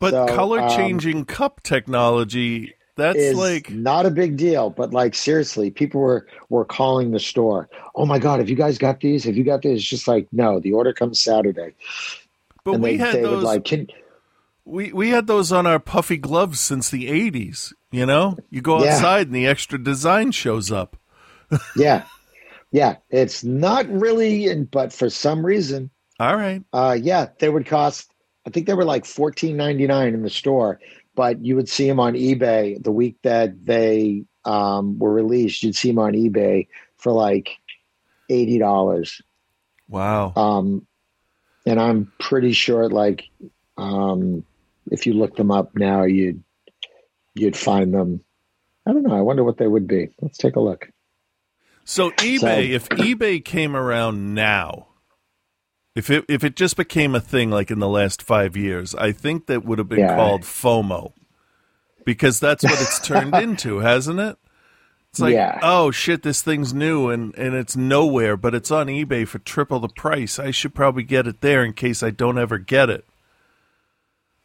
[0.00, 5.14] but so, color um, changing cup technology, that's like not a big deal, but like
[5.14, 7.68] seriously, people were were calling the store.
[7.94, 9.24] Oh my god, have you guys got these?
[9.24, 9.78] Have you got these?
[9.78, 11.74] It's just like no, the order comes Saturday,
[12.64, 13.86] but and we they, had they those would like, can
[14.64, 18.38] we we had those on our puffy gloves since the 80s, you know?
[18.50, 18.94] You go Yeah.
[18.94, 20.96] outside and the extra design shows up.
[21.76, 22.04] yeah,
[22.72, 22.96] yeah.
[23.10, 26.62] It's not really, and but for some reason, All right.
[26.72, 28.12] uh, yeah, they would cost.
[28.46, 30.80] I think they were like fourteen ninety nine in the store,
[31.14, 35.62] but you would see them on eBay the week that they um, were released.
[35.62, 37.58] You'd see them on eBay for like
[38.30, 39.20] eighty dollars.
[39.88, 40.32] Wow.
[40.34, 40.86] Um,
[41.66, 43.24] and I'm pretty sure, like,
[43.76, 44.44] um,
[44.90, 46.42] if you look them up now, you'd
[47.34, 48.24] you'd find them.
[48.86, 49.16] I don't know.
[49.16, 50.08] I wonder what they would be.
[50.20, 50.90] Let's take a look.
[51.84, 54.87] So eBay, if eBay came around now,
[55.98, 59.12] if it if it just became a thing like in the last five years, I
[59.12, 60.14] think that would have been Yeah.
[60.14, 61.12] called FOMO,
[62.04, 64.36] because that's what it's turned into, hasn't it?
[65.10, 65.58] It's like, Yeah.
[65.62, 69.80] oh shit, this thing's new and and it's nowhere, but it's on eBay for triple
[69.80, 70.38] the price.
[70.38, 73.04] I should probably get it there in case I don't ever get it.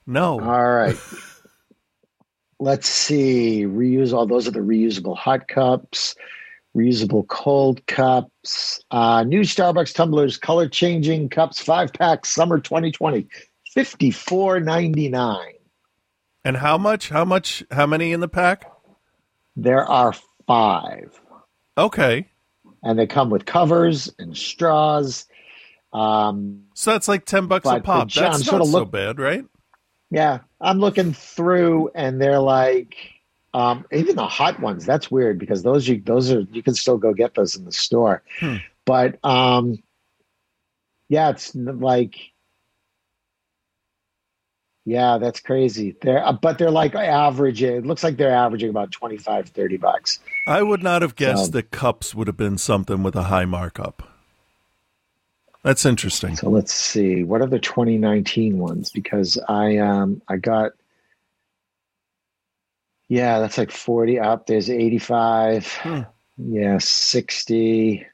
[0.08, 0.98] No, All right.
[2.60, 3.64] Let's see.
[3.66, 6.16] Reuse all those are the reusable hot cups,
[6.76, 13.28] reusable cold cups, uh, new Starbucks tumblers, color changing cups, five pack, summer 2020,
[13.72, 15.54] fifty four ninety nine.
[16.44, 17.10] and how much?
[17.10, 17.64] How much?
[17.72, 18.70] How many in the pack?
[19.56, 20.14] There are
[20.48, 21.20] five.
[21.78, 22.28] Okay,
[22.84, 25.26] and they come with covers and straws.
[25.94, 28.08] Um, So that's like ten bucks a pop.
[28.08, 29.46] John That's not so bad, right?
[30.10, 32.96] yeah, I'm looking through, and they're like,
[33.54, 34.86] um, even the hot ones.
[34.86, 37.72] That's weird because those you those are you can still go get those in the
[37.72, 38.56] store, Hmm.
[38.86, 39.82] but um,
[41.10, 42.16] yeah, it's like.
[44.86, 45.96] Yeah, that's crazy.
[46.02, 47.64] They're uh, but they're like average.
[47.64, 50.20] It looks like they're averaging about 25, 30 bucks.
[50.46, 53.46] I would not have guessed So- that cups would have been something with a high
[53.46, 54.04] markup.
[55.64, 56.36] That's interesting.
[56.36, 57.24] So let's see.
[57.24, 58.92] What are the 2019 ones?
[58.92, 60.74] Because I um I got
[63.14, 64.48] yeah, that's like 40 up.
[64.48, 65.68] There's 85.
[65.68, 66.00] Hmm.
[66.38, 68.06] Yeah, 60.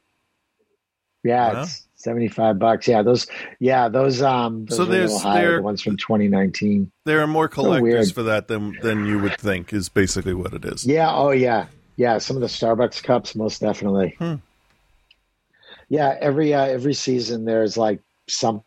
[1.24, 1.62] Yeah, Wow.
[1.64, 2.88] it's 75 bucks.
[2.88, 3.28] Yeah, those
[3.60, 6.91] yeah, those um those So are a little there's- higher, there- the ones from 2019.
[7.06, 9.72] There are more collectors for that than than you would think.
[9.74, 10.86] Is basically what it is.
[10.86, 11.68] Yeah, oh yeah.
[11.97, 14.16] Yeah, some of the Starbucks cups most definitely.
[14.20, 14.36] Hmm.
[15.89, 18.64] Yeah, every uh, every season there's like something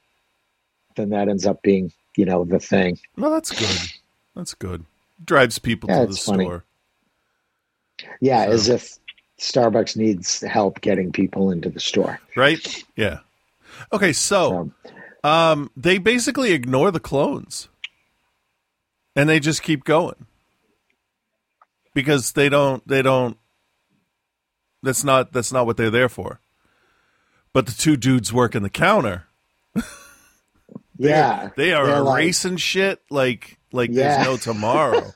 [0.97, 2.99] that ends up being, you know, the thing.
[3.17, 3.91] Well, that's good.
[4.35, 4.85] That's good.
[5.25, 6.45] Drives people Yeah, to the funny.
[6.45, 6.65] store.
[8.21, 8.99] Yeah, So- as if
[9.41, 12.21] Starbucks needs help getting people into the store.
[12.37, 12.85] Right?
[12.97, 13.19] Yeah.
[13.93, 17.69] Okay, so So, um they basically ignore the clones.
[19.15, 20.27] And they just keep going.
[21.95, 23.37] Because they don't they don't
[24.83, 26.41] that's not that's not what they're there for.
[27.53, 29.25] But the two dudes working the counter,
[30.99, 34.15] yeah, they are like- erasing shit like like Yeah.
[34.15, 35.13] there's no tomorrow.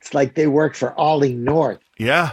[0.00, 1.78] It's like they work for Ollie North.
[1.98, 2.32] yeah.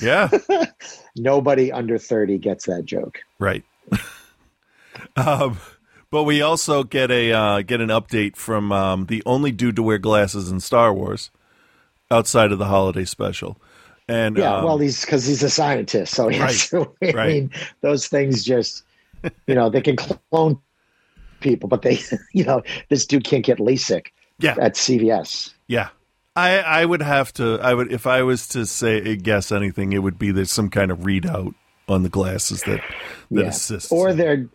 [0.00, 0.28] Yeah.
[1.16, 3.18] Nobody under thirty gets that joke.
[3.38, 3.62] Right.
[5.16, 5.58] um,
[6.10, 9.82] but we also get a uh, get an update from um, the only dude to
[9.82, 11.30] wear glasses in Star Wars
[12.10, 13.58] outside of the holiday special.
[14.08, 16.90] And Yeah, um, well, he's because he's a scientist, so has to.
[17.02, 17.28] I right.
[17.28, 17.50] mean,
[17.82, 18.84] those things just,
[19.46, 20.60] you know, they can clone
[21.42, 21.98] people, but they,
[22.32, 24.06] you know, this dude can't get LASIK
[24.38, 25.52] yeah, at CVS.
[25.66, 25.88] yeah.
[26.34, 27.58] I I would have to.
[27.60, 30.90] I would if I was to say guess anything, it would be there's some kind
[30.90, 31.54] of readout
[31.90, 32.80] on the glasses that
[33.30, 33.48] that Yeah.
[33.48, 33.92] assists.
[33.92, 34.46] Or they're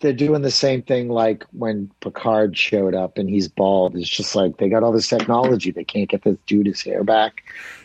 [0.00, 3.96] they're doing the same thing like when Picard showed up and he's bald.
[3.96, 7.04] It's just like they got all this technology, they can't get this dude his hair
[7.04, 7.42] back.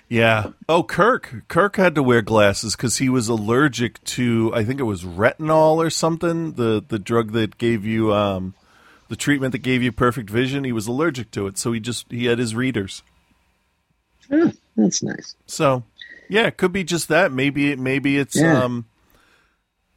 [0.10, 0.52] Yeah.
[0.68, 1.44] Oh, Kirk.
[1.48, 5.76] Kirk had to wear glasses because he was allergic to, I think it was retinol
[5.78, 8.56] or something, the the drug that gave you um,
[9.08, 10.64] the treatment that gave you perfect vision.
[10.64, 13.04] He was allergic to it, so he just he had his readers.
[14.32, 15.36] Oh, That's nice.
[15.46, 15.84] So,
[16.28, 17.32] yeah, it could be just that.
[17.32, 18.64] Maybe it maybe it's Yeah.
[18.64, 18.86] um,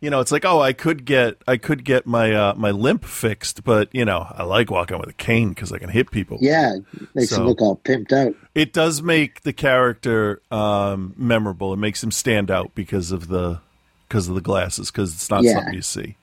[0.02, 3.04] you know, it's like oh, I could get I could get my uh, my limp
[3.04, 6.36] fixed, but you know, I like walking with a cane because I can hit people.
[6.40, 6.74] Yeah,
[7.14, 8.34] makes So- him look all pimped out.
[8.54, 11.72] it does make the character um, memorable.
[11.72, 13.60] It makes him stand out because of the
[14.08, 15.54] because of the glasses because it's not Yeah.
[15.54, 16.16] something you see.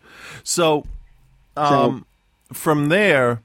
[0.43, 0.85] So,
[1.57, 2.05] um,
[2.53, 3.41] from there,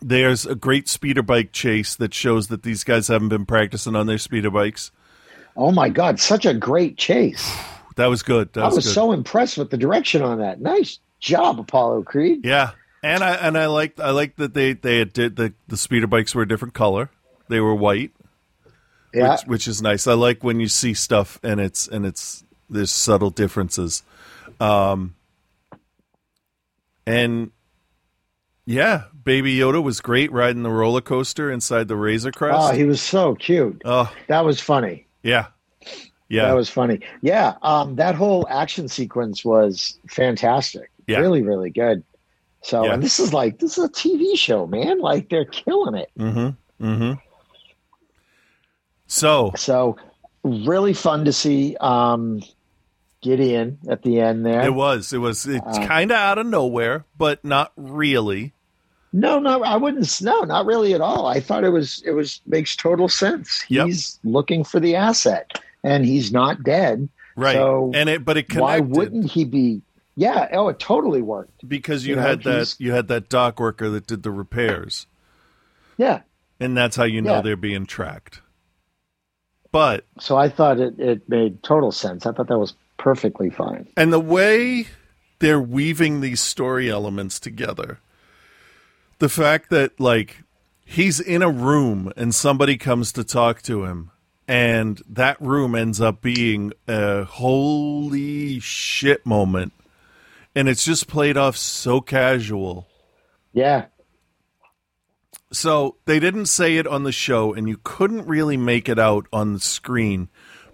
[0.00, 4.06] there's a great speeder bike chase that shows that these guys haven't been practicing on
[4.06, 4.92] their speeder bikes.
[5.56, 7.52] Oh my god, such a great chase.
[7.96, 8.52] That was good.
[8.54, 8.94] That I was, was good.
[8.94, 10.60] so impressed with the direction on that.
[10.60, 12.44] Nice job, Apollo Creed.
[12.44, 12.70] yeah,
[13.02, 16.06] and I and I liked I liked that they they had did the the speeder
[16.06, 17.10] bikes were a different color.
[17.48, 18.12] They were white.
[19.12, 19.32] Yeah.
[19.32, 20.06] which, which is nice.
[20.06, 24.04] I like when you see stuff and it's and it's there's subtle differences.
[24.60, 25.16] Um,
[27.06, 27.50] and
[28.66, 32.56] yeah, Baby Yoda was great riding the roller coaster inside the Razor Crest.
[32.56, 33.82] Oh, he was so cute.
[33.84, 35.06] oh, That was funny.
[35.22, 35.46] yeah,
[36.30, 37.00] yeah, That was funny.
[37.20, 40.90] Yeah, um, that whole action sequence was fantastic.
[41.06, 41.18] Yeah.
[41.18, 42.02] Really, really good.
[42.62, 42.94] So, Yeah.
[42.94, 45.00] and this is like this is a TV show, man.
[45.00, 46.10] Like they're killing it.
[46.18, 47.12] mm-hmm, mm-hmm.
[49.06, 49.96] So So,
[50.44, 52.42] really fun to see um,
[53.22, 54.62] Gideon at the end there.
[54.62, 58.52] it was, it was, it's Uh, kind of out of nowhere, but not really.
[59.12, 60.20] No, no, I wouldn't.
[60.22, 61.26] No, not really at all.
[61.26, 62.00] I thought it was.
[62.06, 63.64] It was makes total sense.
[63.68, 63.86] Yep.
[63.86, 65.50] He's looking for the asset,
[65.84, 67.08] and he's not dead.
[67.36, 68.62] Right, So and it, but it connected.
[68.62, 69.82] why wouldn't he be?
[70.16, 70.48] Yeah.
[70.52, 71.66] Oh, it totally worked.
[71.66, 75.06] because you, you know, had that you had that dock worker that did the repairs.
[75.96, 76.20] Yeah.
[76.58, 77.40] and that's how you know Yeah.
[77.42, 78.40] they're being tracked.
[79.72, 82.26] But So I thought it, it made total sense.
[82.26, 83.86] I thought that was perfectly fine.
[83.96, 84.88] and the way
[85.38, 87.98] they're weaving these story elements together,
[89.20, 90.42] the fact that like
[90.84, 94.10] he's in a room and somebody comes to talk to him,
[94.50, 99.72] and that room ends up being a holy shit moment,
[100.56, 102.88] and it's just played off so casual.
[103.52, 103.86] Yeah.
[105.52, 109.26] So they didn't say it on the show, and you couldn't really make it out
[109.32, 110.28] on the screen.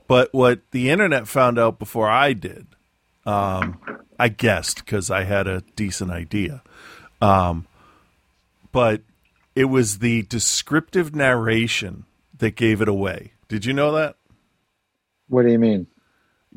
[0.08, 2.68] But what the internet found out before I did,
[3.26, 3.78] um,
[4.18, 6.62] I guessed because I had a decent idea.
[7.20, 7.66] Um,
[8.72, 9.02] but
[9.54, 12.06] it was the descriptive narration
[12.38, 13.32] that gave it away.
[13.48, 14.16] Did you know that?
[15.28, 15.86] What do you mean?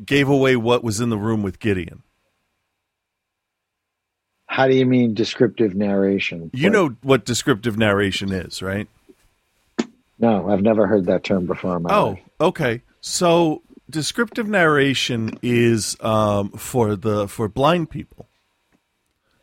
[0.04, 2.02] Gave away what was in the room with Gideon.
[4.46, 6.50] How do you mean descriptive narration?
[6.52, 8.88] You know what descriptive narration is, right?
[10.18, 12.20] No, I've never heard that term before in my Oh, life.
[12.40, 12.82] okay.
[13.00, 18.26] So descriptive narration is um, for the for blind people.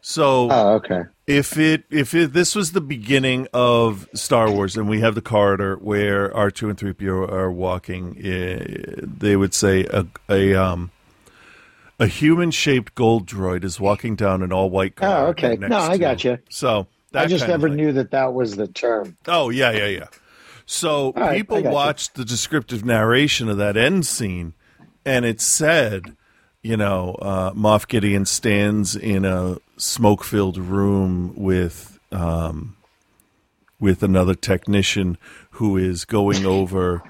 [0.02, 1.04] So Oh, okay.
[1.28, 5.22] If it if it, this was the beginning of Star Wars and we have the
[5.22, 10.56] corridor where R two and three PO are walking, eh, they would say a a
[10.56, 10.92] um
[12.00, 15.26] a human shaped gold droid is walking down an all white corridor.
[15.26, 15.58] Oh, okay.
[15.58, 16.40] No, I to- gotcha.
[16.50, 19.18] So that I just never knew that that was the term.
[19.28, 20.08] Oh yeah, yeah, yeah.
[20.66, 21.74] So right, people got you.
[21.76, 24.54] watched the descriptive narration of that end scene,
[25.06, 26.16] and it said,
[26.62, 32.76] you know, uh, Moff Gideon stands in a smoke-filled room with um,
[33.80, 35.18] with another technician
[35.52, 37.04] who is going over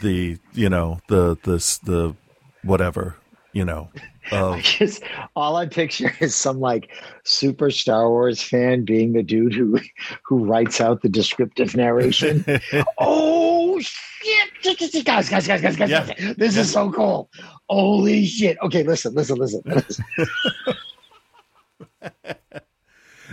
[0.00, 2.14] the, you know, the the the
[2.62, 3.16] whatever,
[3.52, 3.90] you know,
[4.30, 5.02] of Just
[5.34, 6.90] all I picture is some like
[7.24, 9.80] super Star Wars fan being the dude who
[10.24, 12.44] who writes out the descriptive narration.
[12.98, 15.04] oh shit!
[15.04, 15.90] Guys, guys, guys, guys, guys!
[15.90, 16.06] Yeah.
[16.06, 16.36] guys.
[16.36, 17.30] This is so cool.
[17.68, 18.56] Holy shit!
[18.62, 19.62] Okay, listen, listen, listen.
[19.64, 20.04] listen.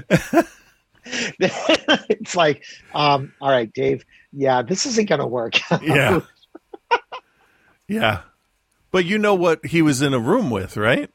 [1.05, 2.63] it's like,
[2.93, 4.05] um, all right, Dave.
[4.31, 5.55] Yeah, this isn't gonna work.
[5.81, 6.21] yeah,
[7.87, 8.21] yeah.
[8.91, 11.09] But you know what he was in a room with, right?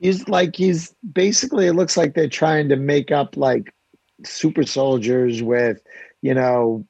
[0.00, 3.72] he's like he's basically it looks like they're trying to make up like
[4.24, 5.80] super soldiers with
[6.22, 6.86] you know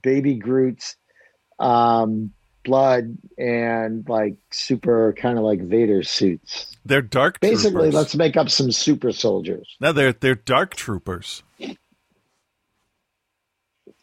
[0.00, 0.96] baby groot's
[1.58, 2.32] um
[2.64, 7.40] blood and like super kind of like vader suits They're dark.
[7.40, 7.94] basically troopers.
[7.94, 11.42] let's make up some super soldiers No, they're they're dark troopers.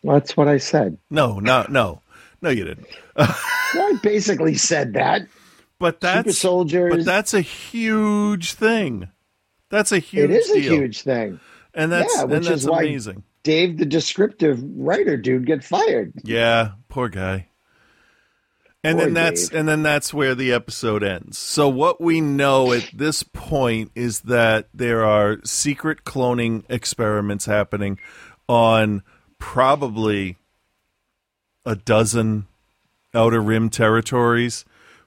[0.03, 2.01] that's what i said No, no, no,
[2.41, 2.87] no, you didn't.
[3.17, 3.27] well,
[3.75, 5.21] i basically said that
[5.79, 9.09] But super that's soldiers but that's a huge thing.
[9.69, 10.31] That's a huge.
[10.31, 11.39] it is a huge thing
[11.73, 12.97] and that's yeah, and which that's is why-
[13.43, 17.48] dave the descriptive writer dude get fired Yeah, poor guy.
[18.83, 19.59] And then that's Dave.
[19.59, 21.37] and then that's where the episode ends.
[21.37, 27.99] So what we know at this point is that there are secret cloning experiments happening
[28.47, 29.03] on
[29.37, 30.37] probably
[31.65, 32.47] a dozen
[33.13, 34.63] outer rim territories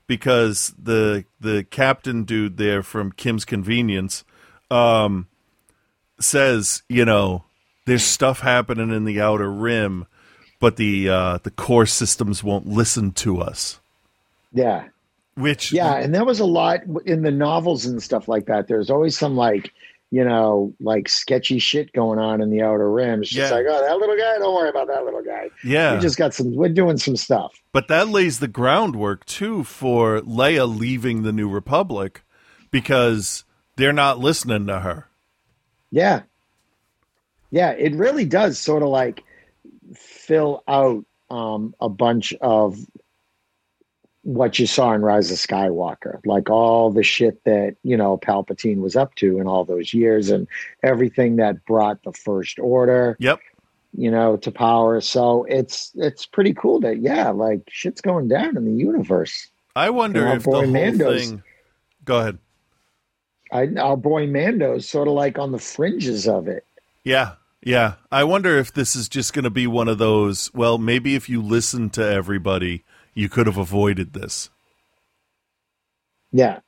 [0.06, 4.24] because the the captain dude there from Kim's Convenience
[4.70, 5.28] um
[6.20, 7.44] says, you know,
[7.86, 10.06] there's stuff happening in the outer rim
[10.62, 13.80] but the uh, the core systems won't listen to us.
[14.54, 14.84] yeah
[15.34, 18.68] Which Yeah, and there was a lot in the novels and stuff like that.
[18.68, 19.72] There's always some like,
[20.12, 23.22] you know, like sketchy shit going on in the outer rim.
[23.22, 23.50] Just Yeah.
[23.50, 25.50] like, oh, that little guy, don't worry about that little guy.
[25.64, 26.54] yeah, We just got some.
[26.54, 27.52] We're doing some stuff.
[27.72, 32.22] but that lays the groundwork too for Leia leaving the New Republic
[32.70, 33.44] because
[33.76, 35.08] they're not listening to her.
[35.90, 36.22] Yeah,
[37.50, 39.24] yeah, it really does sort of like
[39.94, 42.78] fill out um, a bunch of
[44.24, 48.78] what you saw in Rise of Skywalker, like all the shit that you know Palpatine
[48.78, 50.46] was up to in all those years, and
[50.82, 53.16] everything that brought the First Order.
[53.18, 53.40] Yep.
[53.96, 55.00] you know, to power.
[55.00, 59.48] So it's it's pretty cool that yeah, like shit's going down in the universe.
[59.74, 61.42] I wonder if the boy, whole Mando's- thing.
[62.04, 62.38] Go ahead.
[63.50, 66.64] I, our boy Mando's sort of like on the fringes of it.
[67.04, 67.94] Yeah, yeah.
[68.10, 70.52] I wonder if this is just going to be one of those.
[70.54, 72.84] Well, maybe if you listen to everybody,
[73.14, 74.50] you could have avoided this.
[76.32, 76.60] Yeah,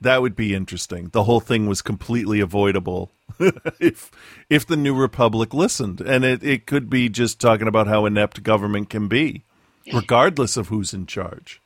[0.00, 1.10] That would be interesting.
[1.12, 3.12] The whole thing was completely avoidable
[3.80, 4.10] if
[4.50, 8.42] if the New Republic listened, and it, it could be just talking about how inept
[8.42, 9.44] government can be,
[9.92, 11.60] regardless of who's in charge.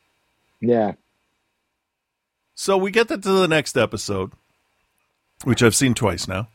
[0.60, 0.92] yeah,
[2.54, 4.32] So we get that to the next episode,
[5.44, 6.48] which I've seen twice now,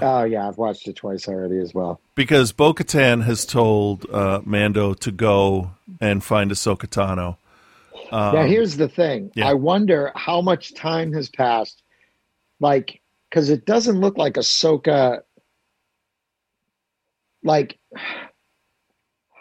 [0.00, 2.00] oh yeah, I've watched it twice already as well.
[2.14, 7.36] because Bo Katan has told uh, Mando to go and find Ahsoka Tano.
[8.12, 9.24] now here's the thing.
[9.24, 9.48] Um, yeah.
[9.48, 11.82] I wonder how much time has passed,
[12.60, 15.22] like because it doesn't look like Ahsoka.
[17.42, 17.78] Like,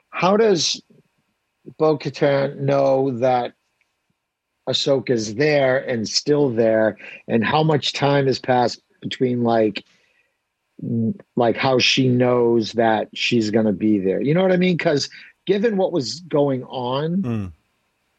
[0.10, 0.82] how does
[1.78, 3.54] Bo Katan know that
[4.68, 6.98] Ahsoka's there and still there,
[7.28, 9.84] and how much time has passed between like,
[11.36, 14.22] like how she knows that she's going to be there?
[14.22, 14.78] You know what I mean?
[14.78, 15.10] Because
[15.46, 17.52] given what was going on Mm.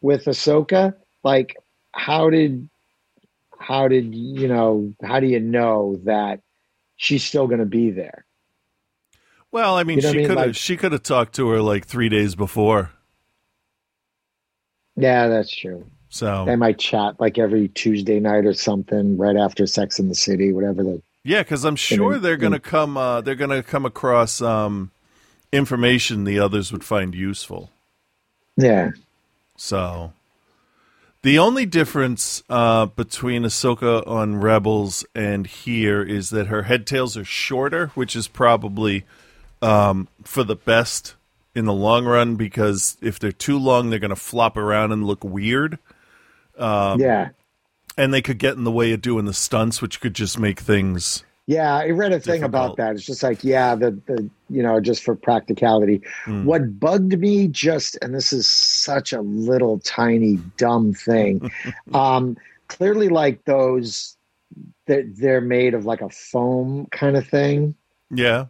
[0.01, 0.95] with Ahsoka,
[1.25, 1.57] like
[1.93, 2.69] how did
[3.59, 6.41] how did you know how do you know that
[6.97, 8.25] she's still going to be there?
[9.53, 11.61] Well, I mean, You know she could have Like- she could have talked to her
[11.61, 12.93] like three days before.
[14.97, 15.87] Yeah, that's true.
[16.09, 20.15] So They might chat like every Tuesday night or something, right after Sex in the
[20.15, 21.03] City, whatever the.
[21.25, 22.97] Yeah, because I'm sure then- they're gonna come.
[22.97, 24.91] Uh, they're gonna come across um,
[25.53, 27.71] information the others would find useful.
[28.57, 28.91] Yeah,
[29.57, 30.13] So
[31.23, 37.17] the only difference uh, between Ahsoka on Rebels and here is that her head tails
[37.17, 39.05] are shorter, which is probably
[39.63, 41.15] um, for the best
[41.55, 45.07] in the long run because if they're too long, they're going to flop around and
[45.07, 45.79] look weird.
[46.59, 47.31] Um, yeah,
[48.01, 50.59] And they could get in the way of doing the stunts, which could just make
[50.59, 51.23] things.
[51.47, 51.75] yeah.
[51.77, 52.95] I read a thing about that.
[52.95, 56.01] It's just like, yeah, the the you know, just for practicality.
[56.25, 56.45] Hmm.
[56.45, 61.51] What bugged me just, and this is such a little tiny dumb thing.
[61.95, 62.37] um,
[62.69, 64.17] clearly, like those,
[64.87, 67.75] that they're made of like a foam kind of thing.
[68.11, 68.47] Yeah.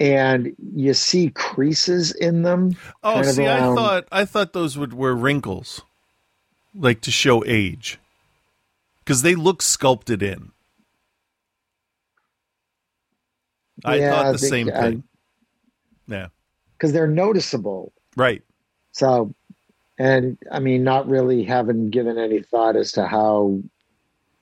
[0.00, 2.76] and you see creases in them.
[3.02, 5.82] Oh, see, I thought I thought those would were wrinkles,
[6.74, 7.98] like to show age,
[9.04, 10.52] because they look sculpted in.
[13.84, 15.02] I Yeah, thought the think same I- thing.
[16.06, 16.28] Yeah,
[16.72, 17.92] because they're noticeable.
[18.16, 18.42] right.
[18.94, 19.34] So,
[19.98, 23.60] and I mean, not really having given any thought as to how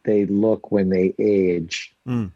[0.04, 1.94] they look when they age.
[2.08, 2.32] Mm.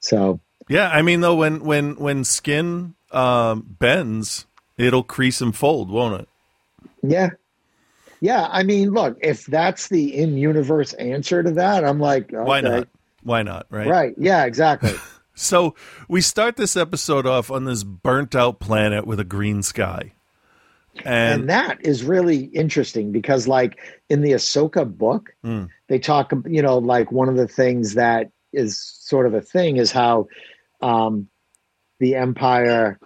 [0.00, 4.46] So, Yeah, I mean though, when when when skin um, bends,
[4.76, 6.28] it'll crease and fold, won't it?
[7.02, 7.30] yeah.
[8.20, 12.42] Yeah, I mean, look, if that's the in-universe answer to that, I'm like, okay.
[12.42, 12.88] Why not?
[13.22, 13.66] Why not?
[13.70, 13.86] Right.
[13.86, 14.14] Right?
[14.18, 14.94] Yeah, exactly.
[15.34, 15.74] So
[16.08, 20.12] we start this episode off on this burnt out planet with a green sky,
[21.04, 25.68] and, and, that is really interesting because like in the ahsoka book Mm.
[25.88, 29.76] they talk you know like one of the things that is sort of a thing
[29.76, 30.28] is how
[30.80, 31.28] um
[31.98, 33.00] the empire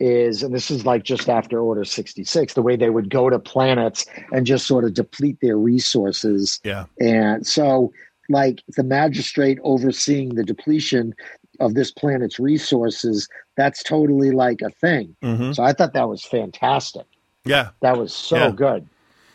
[0.00, 3.38] is and this is like just after order 66 the way they would go to
[3.38, 7.92] planets and just sort of deplete their resources yeah, and so
[8.28, 11.14] like the magistrate overseeing the depletion
[11.60, 16.24] of this planet's resources that's totally like a thing hmm so i thought that was
[16.24, 17.06] fantastic
[17.44, 17.70] yeah.
[17.80, 18.50] that was so Yeah.
[18.50, 18.86] good.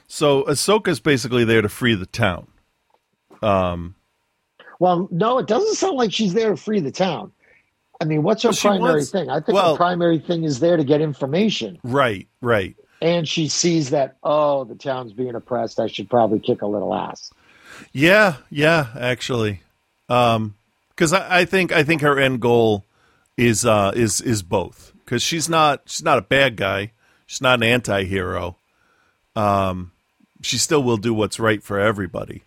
[0.07, 2.47] So Ahsoka's basically there to free the town.
[3.41, 3.95] Um,
[4.79, 7.31] Well, no, it doesn't sound like she's there to free the town.
[8.01, 9.29] I mean, what's her Well, primary wants- thing?
[9.29, 11.79] I think well- the primary thing is there to get information.
[11.83, 12.75] right, right.
[13.01, 15.79] And she sees that, oh, the town's being oppressed.
[15.79, 17.31] I should probably kick a little ass.
[17.91, 19.61] Yeah, yeah, actually,
[20.07, 22.85] because I, I think I think her end goal
[23.37, 24.93] is uh, is is both.
[25.03, 26.91] Because she's not she's not a bad guy.
[27.27, 28.55] She's not an anti-hero.
[29.35, 29.91] Um,
[30.41, 32.43] she still will do what's right for everybody.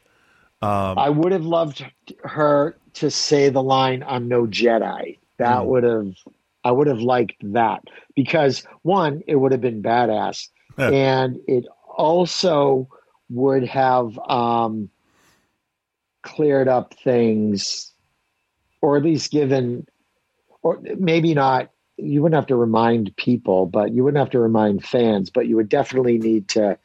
[0.63, 1.85] Um, I would have loved
[2.25, 5.18] her to say the line, I'm no Jedi.
[5.39, 5.67] That Mm.
[5.67, 6.15] would have,
[6.65, 7.83] I would have liked that
[8.15, 10.49] because one, it would have been badass.
[10.79, 11.65] And it
[11.97, 12.89] also
[13.31, 14.89] would have um,
[16.23, 17.93] cleared up things
[18.81, 19.87] or at least given,
[20.63, 24.85] or maybe not, you wouldn't have to remind people, but you wouldn't have to remind
[24.85, 26.79] fans, but you would definitely need to,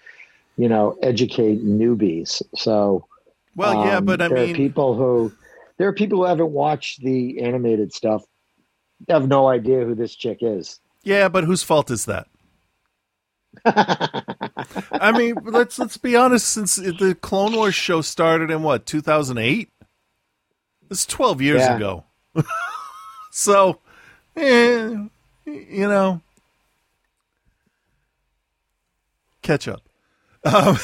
[0.58, 2.41] you know, educate newbies.
[2.56, 3.08] So,
[3.56, 5.36] well, yeah, um, but I there mean, are people who
[5.78, 8.24] there are people who haven't watched the animated stuff,
[9.10, 10.80] have no idea who this chick is.
[11.04, 12.28] yeah, but whose fault is that?
[13.66, 16.47] I mean, let's let's be honest.
[16.47, 19.70] Since the Clone Wars show started in what 2008,
[20.89, 21.76] it's 12 years Yeah.
[21.76, 22.06] ago.
[23.32, 23.80] so,
[24.36, 24.95] eh,
[25.45, 26.22] you know,
[29.41, 29.82] catch up.
[30.45, 30.78] Um,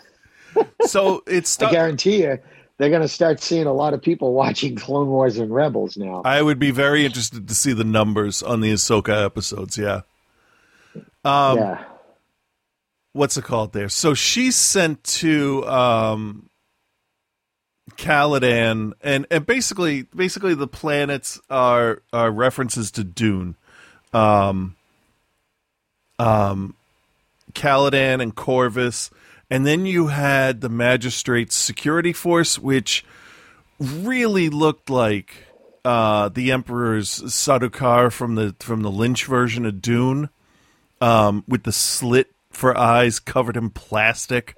[0.80, 2.38] so it's I guarantee you,
[2.78, 6.22] they're going to start seeing a lot of people watching Clone Wars and Rebels now.
[6.24, 9.78] I would be very interested to see the numbers on the Ahsoka episodes.
[9.78, 10.02] Yeah.
[11.24, 11.84] Um, yeah,
[13.16, 13.88] what's it called there?
[13.88, 16.48] So she's sent to um
[17.92, 23.56] Caladan and and basically basically the planets are are references to Dune.
[24.12, 24.76] Um
[26.18, 26.76] um
[27.52, 29.10] Caladan and Corvus
[29.50, 33.04] and then you had the Magistrate's security force which
[33.78, 35.46] really looked like
[35.84, 40.30] uh the Emperor's Sardaukar from the from the Lynch version of Dune
[41.00, 44.56] um, with the slit for eyes covered in plastic,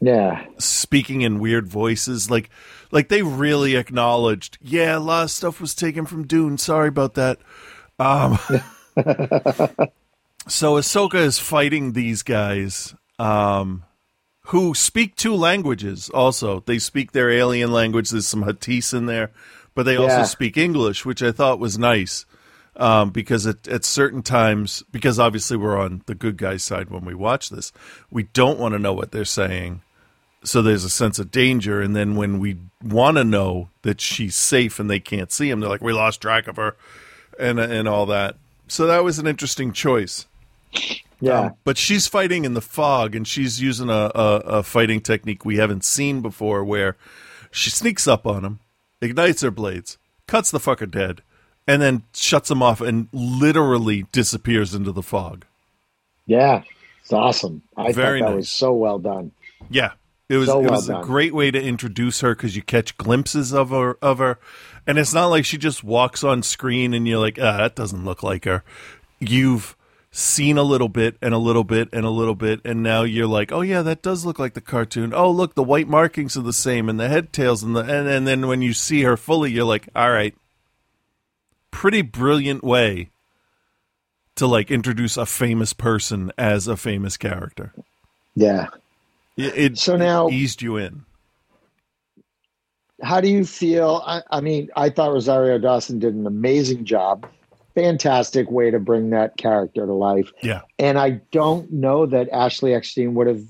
[0.00, 2.30] yeah, speaking in weird voices.
[2.30, 2.50] Like,
[2.90, 6.58] like they really acknowledged, yeah, a lot of stuff was taken from Dune.
[6.58, 7.38] Sorry about that.
[7.98, 8.38] Um,
[10.48, 13.84] so Ahsoka is fighting these guys um,
[14.46, 16.10] who speak two languages.
[16.10, 18.10] Also, they speak their alien language.
[18.10, 19.30] There's some Huttese in there,
[19.74, 22.26] but they also speak English, which I thought was nice
[22.76, 27.04] um, because at, at certain times, because obviously we're on the good guys' side when
[27.04, 27.72] we watch this,
[28.10, 29.82] we don't want to know what they're saying.
[30.42, 34.36] So there's a sense of danger, and then when we want to know that she's
[34.36, 36.76] safe and they can't see him, they're like, "We lost track of her,"
[37.38, 38.36] and and all that.
[38.68, 40.26] So that was an interesting choice.
[41.20, 41.40] Yeah.
[41.40, 45.44] Um, but she's fighting in the fog, and she's using a, a, a fighting technique
[45.44, 46.96] we haven't seen before, where
[47.50, 48.60] she sneaks up on him,
[49.00, 49.96] ignites her blades,
[50.26, 51.22] cuts the fucker dead,
[51.66, 55.44] and then shuts him off and literally disappears into the fog.
[56.26, 56.62] yeah.
[57.00, 57.60] It's awesome.
[57.76, 58.36] I Very thought that nice.
[58.36, 59.32] was so well done.
[59.68, 59.92] Yeah,
[60.30, 62.96] it was So it well was a great way to introduce her because you catch
[62.96, 64.38] glimpses of her of her,
[64.86, 68.06] and it's not like she just walks on screen and you're like, ah, that doesn't
[68.06, 68.64] look like her.
[69.20, 69.76] You've
[70.16, 73.26] seen a little bit and a little bit and a little bit, and now you're
[73.26, 75.12] like, oh yeah, that does look like the cartoon.
[75.12, 78.08] Oh look, the white markings are the same, and the head tails, and the and,
[78.08, 80.34] and then when you see her fully, you're like, all right,
[81.72, 83.10] pretty brilliant way
[84.36, 87.72] to like introduce a famous person as a famous character.
[88.36, 88.68] Yeah.
[89.36, 91.04] It, it So now- eased you in.
[93.02, 94.02] How do you feel?
[94.06, 97.26] I, I mean, I thought Rosario Dawson did an amazing job.
[97.74, 100.30] Fantastic way to bring that character to life.
[100.42, 100.62] Yeah.
[100.78, 103.42] And I don't know that Ashley Eckstein would have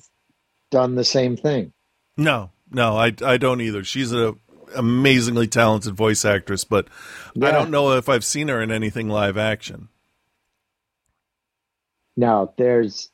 [0.70, 1.72] done the same thing.
[2.16, 3.84] No, no, I I don't either.
[3.84, 4.34] She's a
[4.74, 6.88] amazingly talented voice actress, but
[7.40, 9.88] I don't know if I've seen her in anything live action.
[12.16, 13.10] No, there's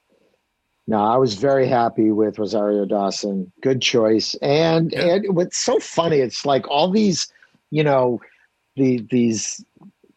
[0.86, 0.98] no.
[1.02, 3.50] I was very happy with Rosario Dawson.
[3.62, 4.34] Good choice.
[4.42, 5.14] And Yeah.
[5.14, 7.32] and what's so funny, it's like all these,
[7.70, 8.20] you know,
[8.76, 9.64] the these,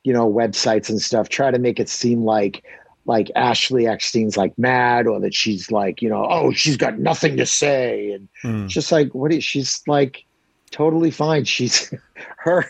[0.04, 2.64] you know, websites and stuff try to make it seem like
[3.06, 7.36] like Ashley Eckstein's like mad or that she's like, you know, oh, she's got nothing
[7.38, 8.12] to say.
[8.12, 8.30] And
[8.64, 10.24] it's just like what is she's like
[10.72, 11.43] totally fine.
[11.45, 11.93] She's
[12.38, 12.66] her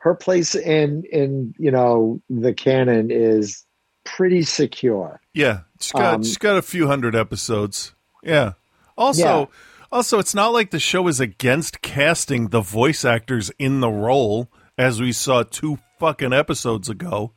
[0.00, 3.64] her place in in you know the canon is
[4.04, 5.20] pretty secure.
[5.34, 7.94] Yeah, she's got Um, she's got a few hundred episodes.
[8.22, 8.52] Yeah.
[8.98, 9.46] Also, Yeah.
[9.92, 14.48] also, it's not like the show is against casting the voice actors in the role,
[14.78, 17.32] as we saw two fucking episodes ago.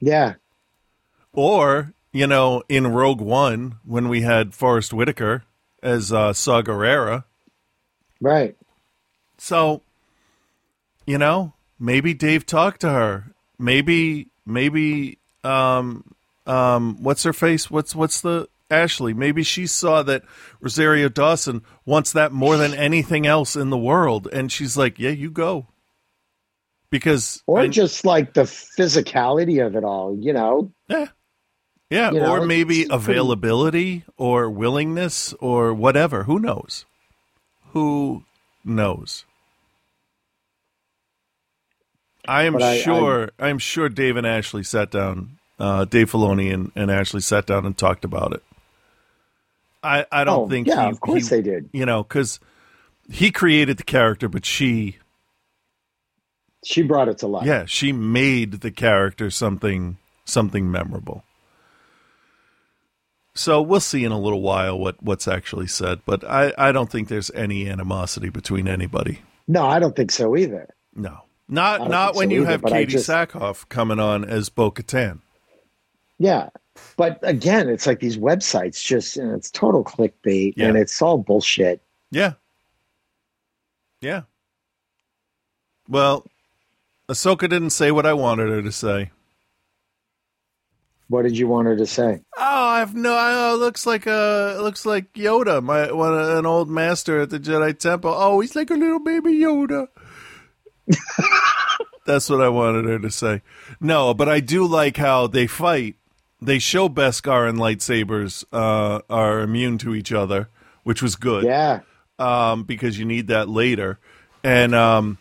[0.00, 0.34] Yeah.
[1.32, 5.44] Or, you know, in Rogue One, when we had Forrest Whitaker
[5.82, 7.24] as uh, Saw Gerrera.
[8.20, 8.56] Right.
[9.38, 9.82] So,
[11.06, 13.32] you know, maybe Dave talked to her.
[13.58, 16.04] Maybe, maybe, um,
[16.46, 17.70] um, what's her face?
[17.70, 19.14] What's what's the Ashley?
[19.14, 20.22] Maybe she saw that
[20.60, 25.10] Rosario Dawson wants that more than anything else in the world, and she's like, "Yeah,
[25.10, 25.68] you go."
[26.92, 30.70] Because, Or I- just like the physicality of it all, you know?
[30.90, 31.06] yeah,
[31.88, 36.24] yeah, You know, or maybe it's pretty- availability or willingness or whatever.
[36.24, 36.84] Who knows?
[37.72, 38.24] Who
[38.62, 39.24] knows?
[42.28, 43.30] I am I- sure.
[43.38, 45.38] I, am sure Dave and Ashley sat down.
[45.58, 48.42] Uh, Dave Filoni and, and Ashley sat down and talked about it.
[49.82, 50.66] I I don't Oh, think.
[50.68, 51.70] yeah, he- of course he- they did.
[51.72, 52.38] You know, because
[53.10, 54.98] he created the character, but she,
[56.64, 57.46] She brought it to life.
[57.46, 61.24] yeah, she made the character something something memorable.
[63.34, 66.90] So we'll see in a little while what what's actually said, but I I don't
[66.90, 69.20] think there's any animosity between anybody.
[69.48, 70.68] No, I don't think so either.
[70.94, 74.70] No, not don't when so you either, have Katee just- Sackhoff coming on as Bo
[74.70, 75.20] Katan.
[76.18, 76.50] Yeah.
[76.96, 80.68] But again, it's like these websites just, know, it's total clickbait Yeah.
[80.68, 81.82] and it's all bullshit.
[82.10, 82.34] Yeah.
[84.00, 84.22] Yeah.
[85.88, 86.24] Well,
[87.12, 89.10] Ahsoka didn't say what I wanted her to say.
[91.08, 92.22] What did you want her to say?
[92.38, 93.14] Oh, I've no.
[93.14, 97.28] Oh, it looks like a it looks like Yoda, my one an old master at
[97.28, 98.14] the Jedi Temple.
[98.16, 99.88] Oh, he's like a little baby Yoda.
[102.06, 103.42] That's what I wanted her to say.
[103.78, 105.96] No, but I do like how they fight.
[106.40, 110.48] They show Beskar and lightsabers uh, are immune to each other,
[110.82, 111.44] which was good.
[111.44, 111.80] Yeah.
[112.18, 113.98] um, because you need that later,
[114.42, 115.18] and um,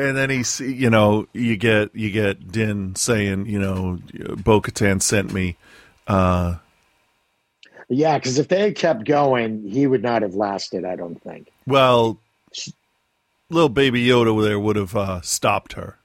[0.00, 3.98] and then he, you know, you get you get Din saying, you know,
[4.36, 5.56] Bo Katan sent me.
[6.06, 6.56] Uh,
[7.88, 8.18] Yeah.
[8.18, 11.48] Because if they had kept going, he would not have lasted, I don't think.
[11.66, 12.18] well,
[13.48, 15.98] little baby Yoda there would have uh, stopped her,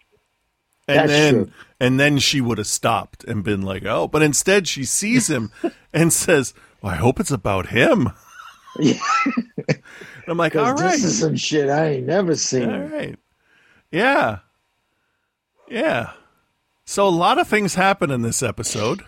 [0.88, 1.52] and That's then true.
[1.80, 5.52] and then she would have stopped and been like, oh, but instead she sees him
[5.94, 8.10] and says, well, I hope it's about him.
[8.78, 9.00] Yeah.
[10.28, 12.70] I'm like, all right, This is some shit I ain't never seen.
[12.70, 13.18] All right.
[13.92, 14.40] Yeah.
[15.70, 16.12] Yeah.
[16.86, 19.04] So a lot of things happen in this episode.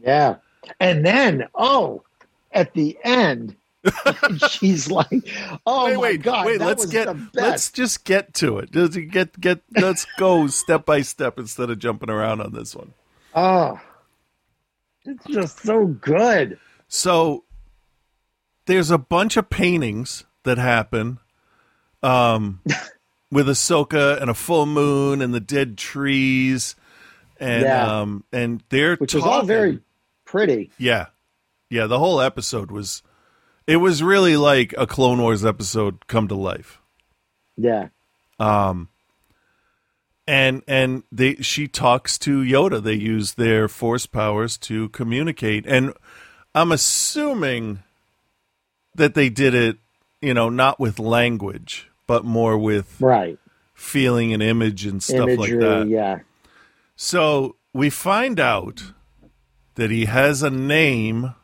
[0.00, 0.36] Yeah.
[0.80, 2.02] And then, oh,
[2.52, 3.56] at the end,
[4.50, 5.08] she's like,
[5.66, 6.60] "Oh wait, my wait, god, wait.
[6.60, 8.72] Let's get the best." let's just get to it.
[8.72, 9.62] Does it get get?
[9.76, 12.94] Let's go step by step instead of jumping around on this one.
[13.34, 13.80] Oh,
[15.04, 16.58] it's just so good.
[16.88, 17.44] So
[18.66, 21.18] there's a bunch of paintings that happen
[22.02, 22.60] um,
[23.30, 26.76] with Ahsoka and a full moon and the dead trees,
[27.38, 28.00] and Yeah.
[28.00, 29.80] um, and they're Which was all very
[30.24, 30.70] pretty.
[30.78, 31.06] yeah,
[31.70, 31.86] yeah.
[31.86, 33.02] The whole episode was
[33.66, 36.80] it was really like a Clone Wars episode come to life.
[37.56, 37.88] Yeah.
[38.38, 38.88] Um.
[40.28, 42.82] And and they she talks to Yoda.
[42.82, 45.92] They use their force powers to communicate, and
[46.54, 47.84] I'm assuming
[48.96, 49.76] that they did it,
[50.20, 53.38] you know, not with language, but more with Right.
[53.74, 55.88] feeling and image and stuff Imagery, like that.
[55.88, 56.18] yeah.
[56.96, 58.92] So we find out
[59.74, 61.34] that he has a name,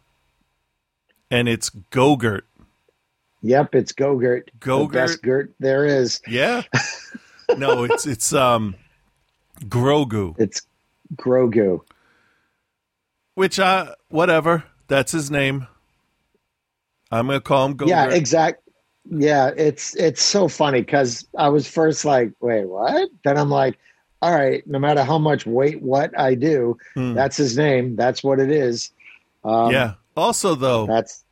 [1.31, 2.43] and it's Gogurt.
[3.43, 4.49] Yep, it's Gogurt.
[4.61, 4.93] Gogurt.
[4.93, 6.21] The best Gurt there is.
[6.29, 6.63] Yeah.
[7.59, 8.77] no, it's it's um
[9.65, 10.35] Grogu.
[10.39, 10.63] It's
[11.17, 11.81] Grogu.
[13.35, 14.65] Which I whatever.
[14.89, 15.67] That's his name.
[17.11, 17.89] I'm gonna call him Gogurt.
[17.89, 18.62] Yeah, exact.
[19.11, 23.09] Yeah, it's it's so funny because I was first like, wait, what?
[23.25, 23.79] Then I'm like,
[24.23, 27.15] all right, no matter how much wait what I do, Hmm.
[27.15, 27.97] that's his name.
[27.97, 28.91] That's what it is.
[29.45, 29.95] Um, yeah.
[30.17, 31.25] Also, though, that's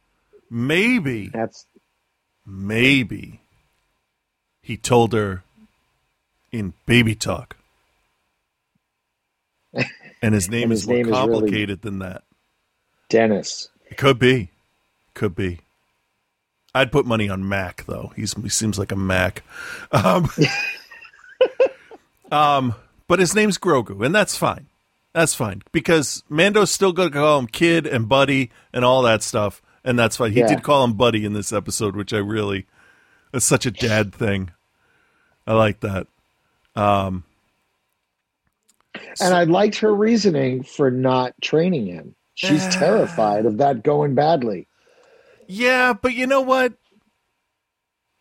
[0.51, 1.64] maybe, that's
[2.45, 3.41] maybe
[4.62, 5.45] he told her
[6.51, 7.57] in baby talk,
[10.23, 12.25] and his name And is his more name is really- complicated than that.
[13.09, 13.68] Dennis.
[13.91, 14.51] It could be,
[15.14, 15.61] could be.
[16.75, 18.12] I'd put money on Mac though.
[18.16, 19.43] He's he seems like a Mac.
[19.93, 20.31] Um,
[22.31, 22.75] um,
[23.09, 24.66] but his name's Grogu, and that's fine.
[25.12, 29.23] That's fine because Mando's still going to call him kid and buddy and all that
[29.23, 30.33] stuff, and that's fine.
[30.33, 30.47] He Yeah.
[30.47, 32.66] did call him buddy in this episode, which I really
[33.33, 34.51] that's such a dad thing.
[35.47, 36.07] I like that.
[36.77, 37.25] Um,
[39.21, 42.14] And I liked her reasoning for not training him.
[42.35, 44.68] She's terrified of that going badly.
[45.53, 46.75] Yeah, but you know what?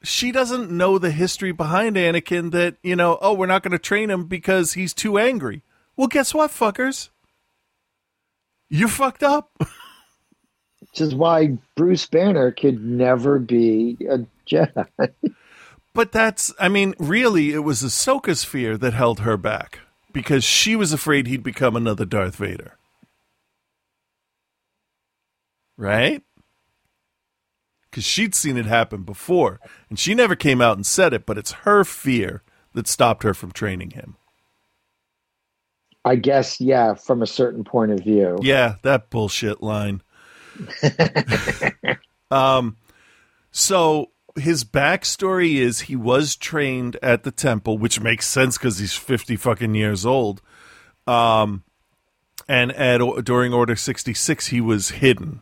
[0.02, 3.78] She doesn't know the history behind Anakin that, you know, oh, we're not going to
[3.78, 5.62] train him because he's too angry.
[5.96, 7.10] Well, guess what, fuckers?
[8.68, 9.52] You're fucked up.
[9.60, 14.88] Which is why Bruce Banner could never be a Jedi.
[15.92, 19.80] But that's, I mean, really, it was Ahsoka's fear that held her back
[20.14, 22.78] because she was afraid he'd become another Darth Vader.
[25.78, 26.22] Right?
[27.90, 29.60] Because she'd seen it happen before,
[29.90, 33.34] and she never came out and said it, but it's her fear that stopped her
[33.34, 34.16] from training him.
[36.06, 38.38] I guess, yeah, from a certain point of view.
[38.42, 40.02] Yeah, that bullshit line.
[42.32, 42.78] um,
[43.52, 48.94] so his backstory is he was trained at the temple, which makes sense because he's
[48.94, 50.42] fifty fucking years old.
[51.06, 51.64] Um,
[52.48, 55.42] and at during Order sixty six, he was hidden.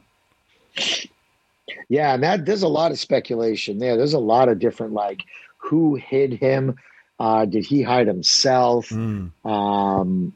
[1.89, 3.97] Yeah, and that there's a lot of speculation there.
[3.97, 5.21] There's a lot of different like
[5.57, 6.75] who hid him?
[7.19, 8.89] Uh, did he hide himself?
[8.89, 10.35] Mm, Um,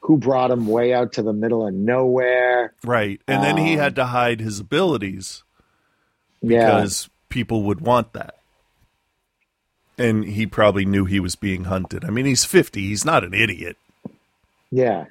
[0.00, 2.74] who brought him way out to the middle of nowhere?
[2.84, 5.44] right, and then he Um, had to hide his abilities
[6.42, 8.34] Yeah, because people would want that.
[9.96, 12.04] And he probably knew he was being hunted.
[12.04, 12.80] I mean, he's 50.
[12.80, 13.76] He's not an idiot.
[14.70, 15.04] yeah.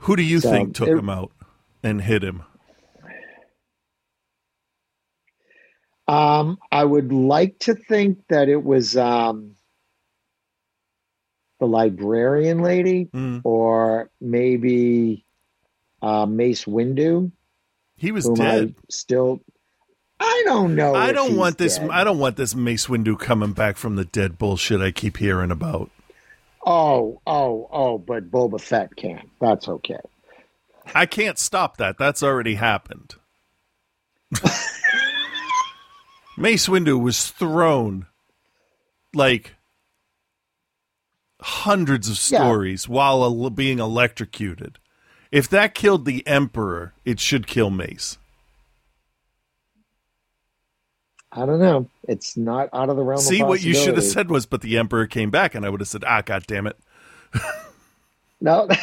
[0.00, 1.30] Who do you So, think took it- him out
[1.82, 2.42] and hit him?
[6.06, 9.54] Um, I would like to think that it was um,
[11.60, 13.40] the librarian lady, Mm.
[13.44, 15.24] or maybe
[16.02, 17.32] uh, Mace Windu,
[17.96, 18.74] He was dead.
[18.76, 19.40] I still.
[20.20, 20.94] I don't know.
[20.94, 21.78] I don't want this.
[21.78, 21.90] dead.
[21.90, 25.50] I don't want this Mace Windu coming back from the dead bullshit I keep hearing
[25.50, 25.90] about.
[26.66, 27.98] Oh, oh, oh!
[27.98, 29.30] But Boba Fett can.
[29.40, 29.98] That's okay.
[30.94, 31.96] I can't stop that.
[31.98, 33.14] That's already happened.
[36.36, 38.06] Mace Windu was thrown
[39.14, 39.54] like
[41.40, 42.38] hundreds of Yeah.
[42.38, 44.78] stories while el- being electrocuted.
[45.30, 48.18] If that killed the Emperor, it should kill Mace.
[51.32, 51.88] I don't know.
[52.06, 53.20] It's not out of the realm.
[53.20, 55.80] See, what you should have said was, but the Emperor came back, and I would
[55.80, 56.78] have said, ah, god damn it.
[58.40, 58.68] No.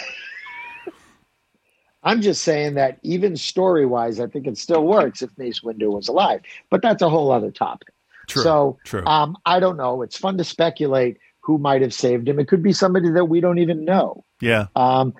[2.03, 5.91] I'm just saying that even story wise, I think it still works if Mace Windu
[5.91, 6.41] was alive.
[6.69, 7.89] But that's a whole other topic.
[8.27, 8.43] True.
[8.43, 9.05] so true.
[9.05, 10.01] Um, I don't know.
[10.01, 12.39] It's fun to speculate, who might have saved him.
[12.39, 14.23] It could be somebody that we don't even know.
[14.39, 14.67] Yeah.
[14.75, 15.13] Um,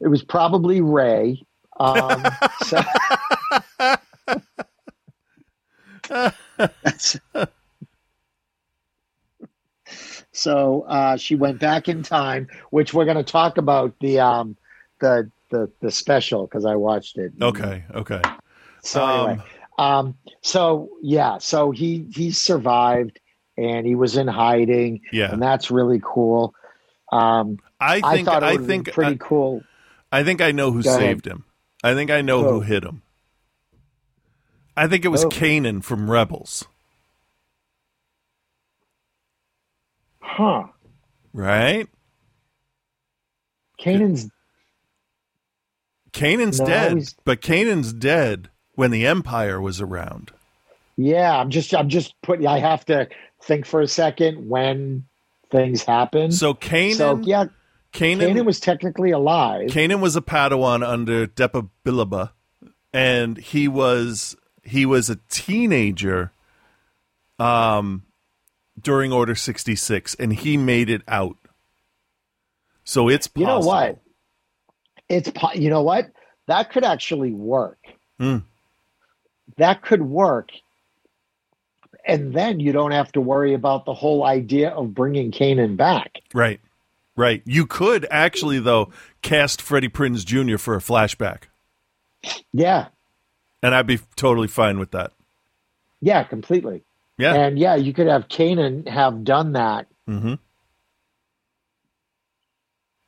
[0.00, 1.42] it was probably Rey.
[1.78, 2.24] Um,
[2.64, 2.82] so,
[10.32, 14.56] so uh, she went back in time, which we're going to talk about the um,
[15.00, 17.32] the the the special because I watched it.
[17.40, 17.84] Okay.
[17.94, 18.22] Okay.
[18.82, 19.44] So Um, anyway,
[19.78, 23.20] um, so yeah, so he he survived
[23.56, 25.32] and he was in hiding, Yeah.
[25.32, 26.54] and that's really cool.
[27.12, 29.62] Um, I I think thought it I would have been think pretty I, cool.
[30.12, 31.00] I think I know who Go ahead.
[31.00, 31.44] saved him.
[31.82, 32.60] I think I know who Who?
[32.60, 33.02] hit him.
[34.76, 35.30] I think it was Who?
[35.30, 36.64] Kanan from Rebels,
[40.20, 40.64] Huh?
[41.32, 41.88] right?
[43.80, 44.30] Kanan's
[46.16, 50.32] Kanan's No, dead, he's- but Kanan's dead when the Empire was around.
[50.96, 51.38] yeah.
[51.38, 52.46] I'm just I'm just putting.
[52.46, 53.08] I have to
[53.42, 55.04] think for a second when
[55.50, 56.32] things happen.
[56.32, 57.44] So Kanan, so yeah,
[57.92, 59.68] Kanan was technically alive.
[59.68, 62.30] Kanan was a Padawan under Depa Billaba,
[62.92, 66.32] and he was he was a teenager
[67.38, 68.02] um
[68.80, 71.36] during Order 66 and he made it out.
[72.84, 73.40] So it's possible.
[73.42, 73.98] You know what?
[75.08, 76.10] It's you know what
[76.46, 77.78] that could actually work.
[78.18, 78.38] Hmm.
[79.58, 80.50] That could work,
[82.06, 86.20] and then you don't have to worry about the whole idea of bringing Kanan back.
[86.34, 86.60] Right.
[87.14, 87.42] Right.
[87.46, 88.90] You could actually though
[89.22, 90.58] cast Freddie Prinze Jr.
[90.58, 91.44] for a flashback.
[92.52, 92.88] Yeah,
[93.62, 95.12] And I'd be totally fine with that.
[96.00, 96.82] yeah, completely.
[97.18, 97.34] Yeah.
[97.34, 99.86] And yeah, you could have Kanan have done that.
[100.08, 100.34] mm-hmm.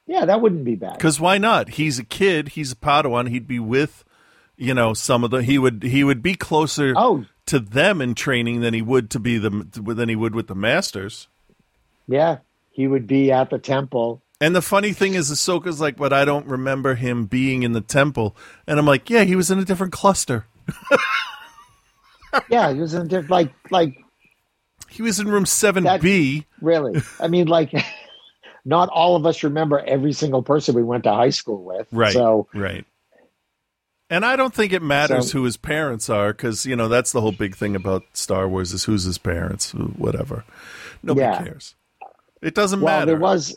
[0.09, 0.95] Yeah, that wouldn't be bad.
[0.95, 1.69] Because why not?
[1.71, 2.49] He's a kid.
[2.51, 3.29] He's a Padawan.
[3.29, 4.05] He'd be with,
[4.57, 5.43] you know, some of the.
[5.43, 5.83] He would.
[5.85, 9.51] He would be closer Oh, to them in training than he would to be the
[9.51, 11.29] than he would with the masters.
[12.09, 12.39] yeah,
[12.71, 14.23] he would be at the temple.
[14.41, 17.81] And the funny thing is, Ahsoka's like, but I don't remember him being in the
[17.81, 18.35] temple.
[18.67, 20.47] And I'm like, yeah, he was in a different cluster.
[22.49, 23.97] Yeah, he was in a diff- like like
[24.89, 26.47] He was in room seven B.
[26.61, 27.03] really.
[27.21, 27.73] I mean, like
[28.69, 31.89] not all of us remember every single person we went to high school with.
[31.91, 32.13] Right.
[32.13, 32.85] So right.
[34.11, 37.13] And I don't think it matters So- who his parents are because you know that's
[37.13, 40.45] the whole big thing about Star Wars is who's his parents, whatever.
[41.03, 41.43] Nobody Yeah.
[41.43, 41.75] cares.
[42.43, 43.07] It doesn't well, matter.
[43.13, 43.57] there was.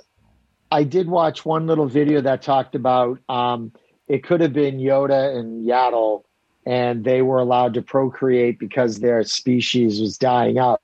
[0.72, 3.74] I did watch one little video that talked about um,
[4.08, 6.24] it could have been Yoda and Yaddle,
[6.66, 10.82] and they were allowed to procreate because their species was dying out.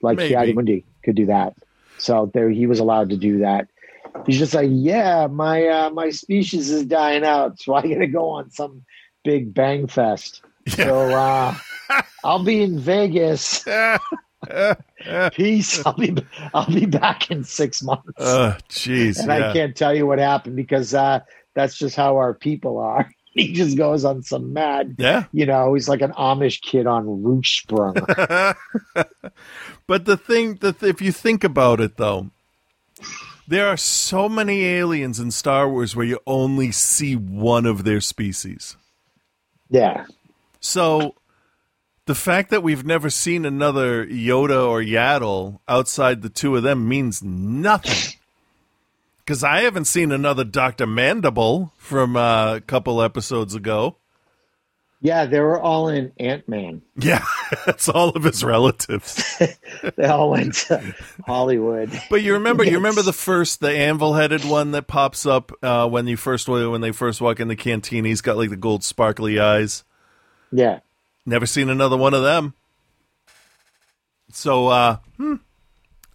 [0.00, 0.28] Like Maybe.
[0.28, 1.54] Ki-Adi could do that,
[1.98, 3.68] so there he was allowed to do that.
[4.26, 8.06] He's just like, yeah, my uh, my species is dying out, so I got to
[8.06, 8.84] go on some
[9.24, 10.42] big bang fest.
[10.68, 11.54] So uh,
[12.24, 13.64] I'll be in Vegas.
[15.32, 15.86] Peace.
[15.86, 16.16] I'll be
[16.54, 18.12] I'll be back in six months.
[18.18, 19.18] Oh, jeez.
[19.18, 19.50] and yeah.
[19.50, 21.20] I can't tell you what happened because uh,
[21.54, 23.10] that's just how our people are.
[23.32, 25.24] He just goes on some mad, Yeah.
[25.32, 28.56] you know, he's like an Amish kid on Rumspringa.
[29.86, 32.30] But the thing that if you think about it though,
[33.46, 38.00] there are so many aliens in Star Wars where you only see one of their
[38.00, 38.76] species.
[39.70, 40.04] yeah.
[40.60, 41.14] So
[42.06, 46.88] the fact that we've never seen another Yoda or Yaddle outside the two of them
[46.88, 48.17] means nothing.
[49.28, 50.86] Because I haven't seen another Dr.
[50.86, 53.96] Mandible from uh, a couple episodes ago.
[55.02, 56.80] Yeah, they were all in Ant Man.
[56.96, 57.22] Yeah,
[57.66, 59.22] that's all of his relatives.
[59.96, 60.94] They all went to
[61.26, 61.90] Hollywood.
[62.08, 66.06] But you remember, you remember the first, the anvil-headed one that pops up uh, when
[66.06, 68.06] you first when they first walk in the canteen.
[68.06, 69.84] He's got like the gold sparkly eyes.
[70.50, 70.80] Yeah.
[71.26, 72.54] Never seen another one of them.
[74.32, 75.34] So, uh, hmm,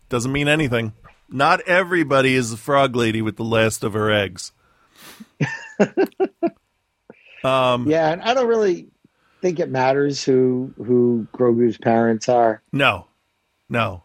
[0.09, 0.93] doesn't mean anything.
[1.33, 4.51] Not everybody is the frog lady with the last of her eggs.
[7.43, 8.87] um, Yeah, and I don't really
[9.41, 12.61] think it matters who who Grogu's parents are.
[12.71, 13.07] no,
[13.69, 14.03] no,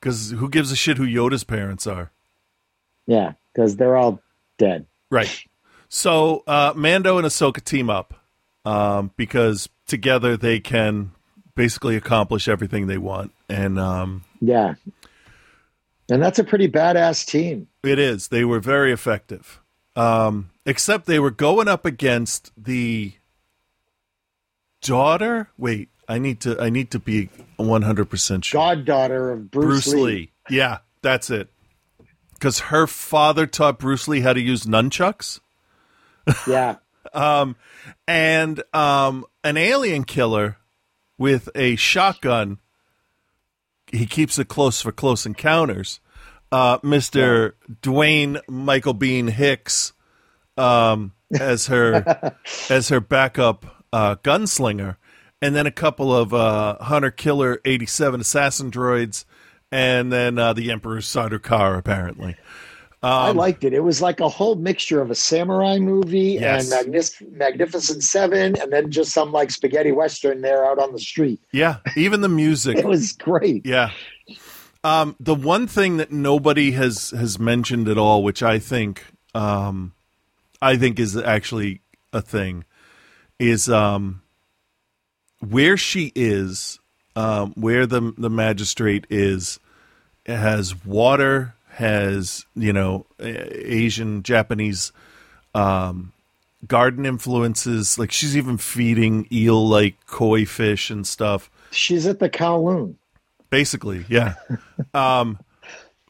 [0.00, 2.12] because who gives a shit who Yoda's parents are?
[3.06, 4.20] Yeah, because they're all
[4.58, 4.86] dead.
[5.10, 5.44] Right.
[5.88, 8.14] So uh, Mando and Ahsoka team up
[8.64, 11.12] um, because together they can
[11.54, 14.74] basically accomplish everything they want, and um, Yeah.
[16.08, 17.68] And that's a pretty badass team.
[17.82, 18.28] it is.
[18.28, 19.60] They were very effective,
[19.96, 23.12] um, except they were going up against the
[24.82, 25.50] daughter.
[25.58, 26.60] Wait, I need to.
[26.60, 28.60] I need to be one hundred percent sure.
[28.60, 30.32] Goddaughter of Bruce, Bruce Lee.
[30.48, 31.48] Yeah, that's it.
[32.34, 35.40] Because her father taught Bruce Lee how to use nunchucks.
[36.46, 36.76] Yeah.
[37.14, 37.56] um,
[38.06, 40.58] and um, an alien killer
[41.18, 42.58] with a shotgun
[43.92, 46.00] he keeps it close for close encounters.
[46.52, 49.92] Uh, Mister Dwayne Michael Biehn Hicks
[50.56, 52.34] um, as her
[52.70, 54.96] as her backup uh, gunslinger,
[55.42, 59.24] and then a couple of uh, Hunter Killer eighty seven assassin droids,
[59.72, 62.36] and then uh, the Emperor Sardaukar apparently.
[63.02, 63.72] I liked it.
[63.72, 66.72] It was like a whole mixture of a samurai movie Yes.
[66.72, 66.90] and
[67.30, 71.40] Magnificent Seven, and then just some like spaghetti western there out on the street.
[71.52, 72.76] Yeah, even the music.
[72.86, 73.64] It was great.
[73.64, 73.90] Yeah.
[74.82, 79.92] Um, the one thing that nobody has has mentioned at all, which I think um,
[80.62, 81.80] I think is actually
[82.12, 82.64] a thing,
[83.38, 84.22] is um,
[85.40, 86.78] where she is,
[87.16, 89.58] um, where the the magistrate is,
[90.24, 94.92] has water, has you know Asian Japanese
[95.54, 96.12] um,
[96.66, 97.98] garden influences.
[97.98, 102.94] Like she's even feeding eel like koi fish and stuff She's at the Kowloon.
[103.50, 104.34] basically yeah
[104.94, 105.38] um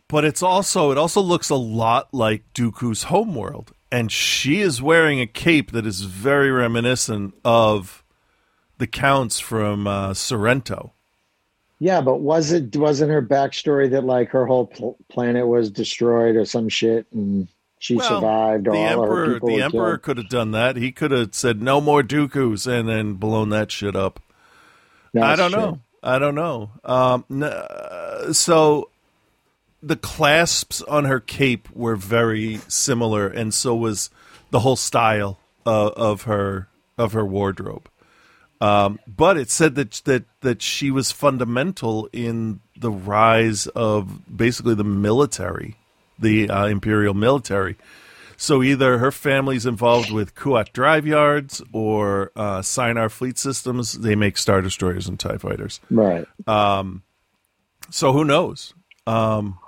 [0.08, 5.20] but it's also it also looks a lot like dooku's homeworld and she is wearing
[5.20, 8.04] a cape that is very reminiscent of
[8.78, 10.90] the counts from uh, Serenno
[11.78, 16.36] Yeah, but was it wasn't her backstory that like her whole pl- planet was destroyed
[16.36, 17.48] or some shit, and
[17.78, 18.66] she Well, survived?
[18.68, 20.02] Or the all of her emperor people the emperor killed?
[20.02, 23.70] could have done that he could have said no more dookus and then blown that
[23.70, 24.20] shit up
[25.14, 25.60] I don't true.
[25.60, 25.80] know.
[26.02, 26.70] I don't know.
[26.84, 28.90] Um, n- uh, so
[29.82, 34.10] the clasps on her cape were very similar, and so was
[34.50, 36.68] the whole style uh, of her
[36.98, 37.88] of her wardrobe.
[38.60, 44.74] Um, but it said that that that she was fundamental in the rise of basically
[44.74, 45.76] the military,
[46.18, 47.76] the uh, imperial military.
[48.38, 53.94] So either her family's involved with Kuat drive yards or uh, Sienar fleet systems.
[53.94, 55.80] They make star destroyers and Tie fighters.
[55.90, 56.26] Right.
[57.90, 58.74] So who knows?
[59.06, 59.58] Um,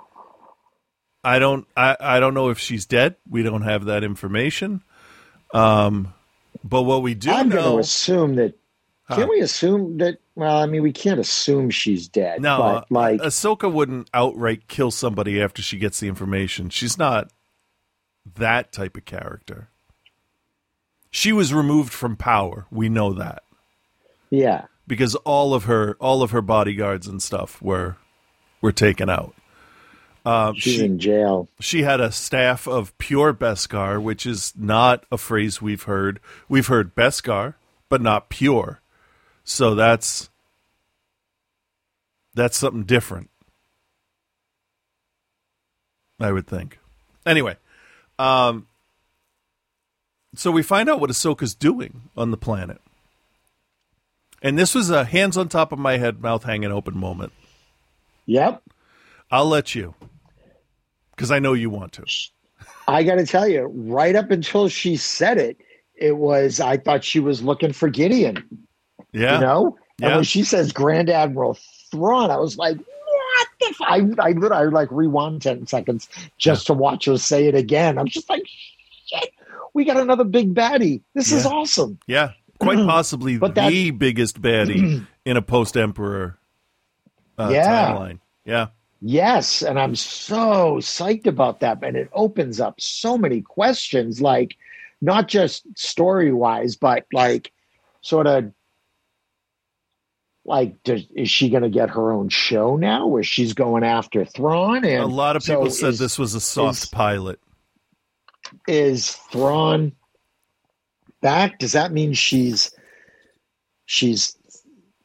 [1.23, 1.67] I don't.
[1.75, 3.15] I, I don't know if she's dead.
[3.29, 4.83] We don't have that information.
[5.53, 6.13] Um,
[6.63, 8.55] but what we do I'm going to assume that.
[9.15, 10.19] Can we assume that?
[10.35, 12.41] Well, I mean, we can't assume she's dead.
[12.41, 16.69] no, but like, Ahsoka wouldn't outright kill somebody after she gets the information.
[16.69, 17.31] She's not
[18.35, 19.69] that type of character.
[21.11, 22.67] She was removed from power.
[22.71, 23.43] We know that.
[24.29, 27.97] yeah, because all of her all of her bodyguards and stuff were
[28.61, 29.33] were taken out.
[30.25, 31.47] Um, she's she in jail.
[31.59, 36.19] she had a staff of pure Beskar, which is not a phrase we've heard.
[36.47, 37.55] We've heard Beskar,
[37.87, 38.81] but not pure.
[39.49, 40.29] So that's
[42.35, 43.31] that's something different.
[46.19, 46.77] I would think.
[47.25, 47.57] Anyway,
[48.19, 48.67] um,
[50.35, 52.79] so we find out what Ahsoka's doing on the planet.
[54.43, 57.33] And this was a hands on top of my head, mouth hanging open moment.
[58.27, 58.61] Yep.
[59.31, 59.95] I'll let you,
[61.11, 62.05] because I know you want to.
[62.87, 65.57] I got to tell you, right up until she said it,
[65.95, 68.43] it was I thought she was looking for Gideon.
[69.11, 70.15] Yeah, You know, and Yeah.
[70.15, 71.57] when she says Grand Admiral
[71.91, 73.65] Thrawn, I was like, what the?
[73.67, 73.75] F-?
[73.81, 76.07] I I literally I like rewound ten seconds
[76.37, 77.97] just to watch her say it again.
[77.97, 78.43] I'm just like,
[79.05, 79.31] shit,
[79.73, 81.01] we got another big baddie.
[81.15, 81.99] This is awesome.
[82.07, 86.37] yeah, quite possibly But that- the biggest baddie in a post Emperor
[87.37, 87.91] uh, Yeah.
[87.93, 88.19] timeline.
[88.45, 88.67] Yeah,
[89.01, 91.81] Yes, and I'm so psyched about that.
[91.83, 94.55] And it opens up so many questions, like
[95.01, 97.51] not just story wise, but like
[98.01, 98.51] sort of
[100.49, 104.25] like does, is she going to get her own show now where she's going after
[104.25, 104.83] Thrawn?
[104.83, 107.39] And a lot of so people said is- this was a soft is- pilot.
[108.67, 109.93] is Thrawn
[111.21, 111.59] back?
[111.59, 112.71] Does that mean she's
[113.85, 114.35] she's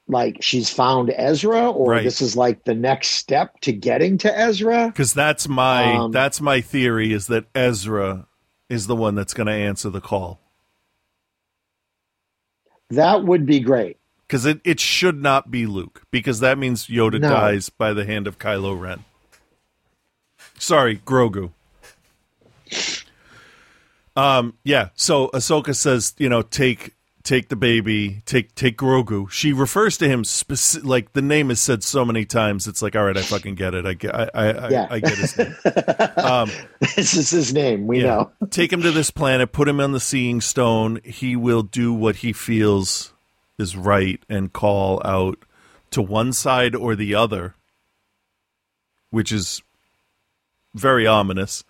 [0.09, 2.05] like she's found Ezra, or Right.
[2.05, 4.87] this is like the next step to getting to Ezra?
[4.89, 8.27] Because that's my Um, that's my theory is that Ezra
[8.69, 10.41] is the one that's going to answer the call.
[12.91, 13.97] That would be great.
[14.27, 17.29] Because it, it should not be Luke, because that means Yoda No.
[17.29, 19.05] dies by the hand of Kylo Ren.
[20.59, 21.51] Sorry, Grogu.
[24.17, 24.89] Um, yeah.
[24.95, 26.95] So Ahsoka says, you know, take
[27.25, 29.29] take the baby, take take Grogu.
[29.31, 32.67] She refers to him speci- like the name is said so many times.
[32.69, 33.87] It's like, all right, I fucking get it.
[33.87, 34.87] I get, I, I, I, Yeah.
[34.91, 35.55] I get his name.
[36.17, 36.51] Um,
[36.97, 37.87] this is his name.
[37.87, 38.31] We know.
[38.51, 41.01] Take him to this planet, put him on the seeing stone.
[41.05, 43.13] He will do what he feels
[43.59, 45.39] is right and call out
[45.91, 47.55] to one side or the other,
[49.11, 49.63] which is
[50.75, 51.65] very ominous.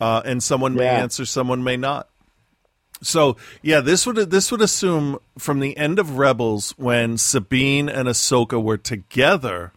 [0.00, 2.08] Uh, and someone may answer, someone may not.
[3.02, 8.08] So yeah, this would this would assume from the end of Rebels when Sabine and
[8.08, 9.72] Ahsoka were together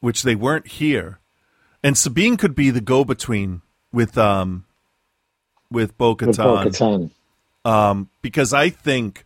[0.00, 1.18] which they weren't here,
[1.82, 3.60] and Sabine could be the go-between
[3.92, 4.64] with um
[5.70, 7.10] with Bo Bo-Katan.
[7.64, 9.24] um, because I think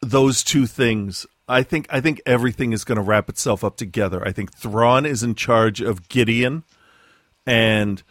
[0.00, 1.26] those two things.
[1.48, 4.26] I think I think everything is going to wrap itself up together.
[4.26, 6.62] I think Thrawn is in charge of Gideon,
[7.46, 8.02] and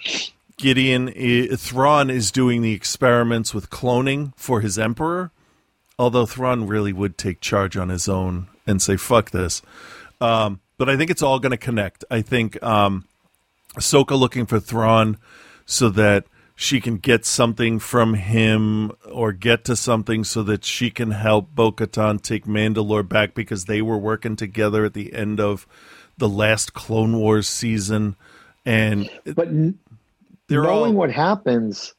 [0.58, 1.08] Gideon
[1.56, 5.32] Thrawn is doing the experiments with cloning for his emperor.
[5.98, 9.62] Although Thrawn really would take charge on his own and say "fuck this,"
[10.20, 12.04] um, but I think it's all going to connect.
[12.12, 13.06] I think um,
[13.76, 15.18] Ahsoka looking for Thrawn
[15.66, 16.26] so that
[16.62, 21.56] she can get something from him or get to something so that she can help
[21.56, 25.66] Bo Katan take Mandalore back because they were working together at the end of
[26.18, 28.18] the last Clone Wars season.
[28.66, 29.48] And But
[30.50, 31.00] they're knowing all.
[31.00, 31.94] What happens,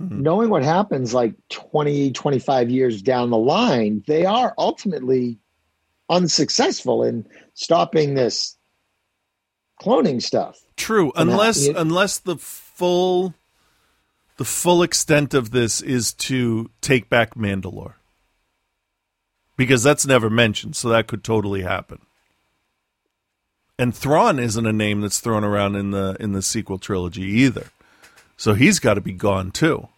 [0.00, 0.22] mm-hmm.
[0.22, 5.38] knowing what happens like 20, 25 years down the line, they are ultimately
[6.08, 8.56] unsuccessful in stopping this
[9.78, 10.58] cloning stuff.
[10.78, 13.34] True, And that- unless unless the full
[14.36, 17.94] the full extent of this is to take back Mandalore.
[19.56, 22.00] Because that's never mentioned, so that could totally happen.
[23.78, 27.68] And Thrawn isn't a name that's thrown around in the in the sequel trilogy either.
[28.36, 29.88] So he's got to be gone too.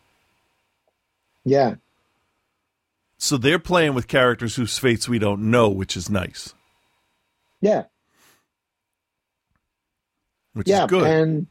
[1.45, 1.77] Yeah.
[3.19, 6.55] So they're playing with characters whose fates we don't know, which is nice.
[7.61, 7.85] Yeah.
[10.53, 10.85] Which yeah.
[10.85, 11.07] is good.
[11.07, 11.47] And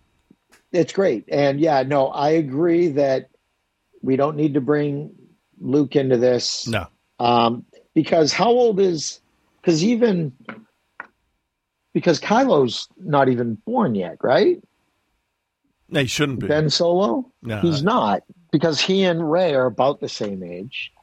[0.72, 1.26] it's great.
[1.31, 3.30] And yeah, no, I agree that
[4.02, 5.11] we don't need to bring
[5.60, 6.68] Luke into this.
[6.68, 6.88] no.
[7.19, 7.65] Um,
[7.95, 9.19] because how old is
[9.60, 10.31] because even
[11.94, 14.61] because Kylo's not even born yet, right?
[15.89, 16.48] No, he shouldn't be.
[16.48, 17.31] Ben Solo?
[17.41, 17.60] No.
[17.60, 18.22] He's not.
[18.52, 20.94] Because he and Rey are about the same age.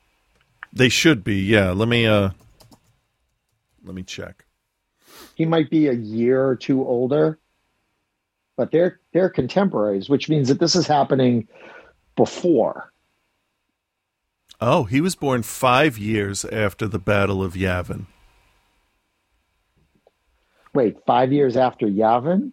[0.73, 1.73] They should be, yeah.
[1.73, 2.31] Let me uh
[3.85, 4.45] let me check.
[5.35, 7.39] He might be a year or two older.
[8.57, 11.49] But they're they're contemporaries, which means that this is happening
[12.17, 12.93] before.
[14.61, 18.07] Oh, he was born five years after the Battle of Yavin.
[20.73, 22.53] Wait, five years after Yavin?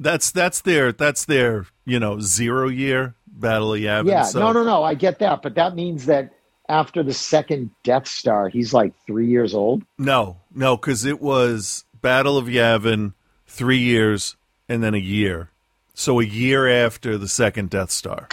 [0.00, 4.08] That's that's their that's their you know zero year Battle of Yavin.
[4.08, 4.82] yeah, so- no, no, no.
[4.82, 6.32] I get that, but that means that
[6.68, 9.82] after the second Death Star, he's like three years old.
[9.96, 13.14] no, no, because it was Battle of Yavin,
[13.46, 14.36] three years
[14.68, 15.50] and then a year.
[15.94, 18.28] So a year after the second Death Star.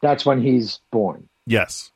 [0.00, 1.28] That's when he's born.
[1.46, 1.90] Yes.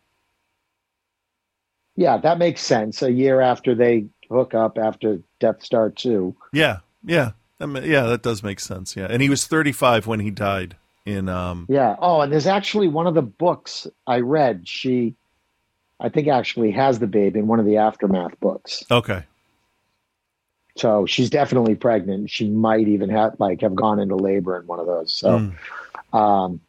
[1.97, 3.02] Yeah, that makes sense.
[3.02, 6.36] A year after they hook up after Death Star two.
[6.52, 6.78] Yeah.
[7.05, 7.32] Yeah.
[7.61, 8.97] I mean, yeah, that does make sense.
[8.97, 11.66] Yeah, and he was thirty five when he died in um.
[11.69, 11.97] Yeah.
[11.98, 14.66] Oh, and there's actually one of the books I read.
[14.66, 15.15] She,
[16.01, 18.82] I think, actually has the baby in one of the aftermath books.
[18.90, 19.24] Okay.
[20.76, 22.30] So she's definitely pregnant.
[22.30, 25.12] She might even have like have gone into labor in one of those.
[25.12, 25.52] So,
[26.12, 26.16] Mm.
[26.18, 26.60] um,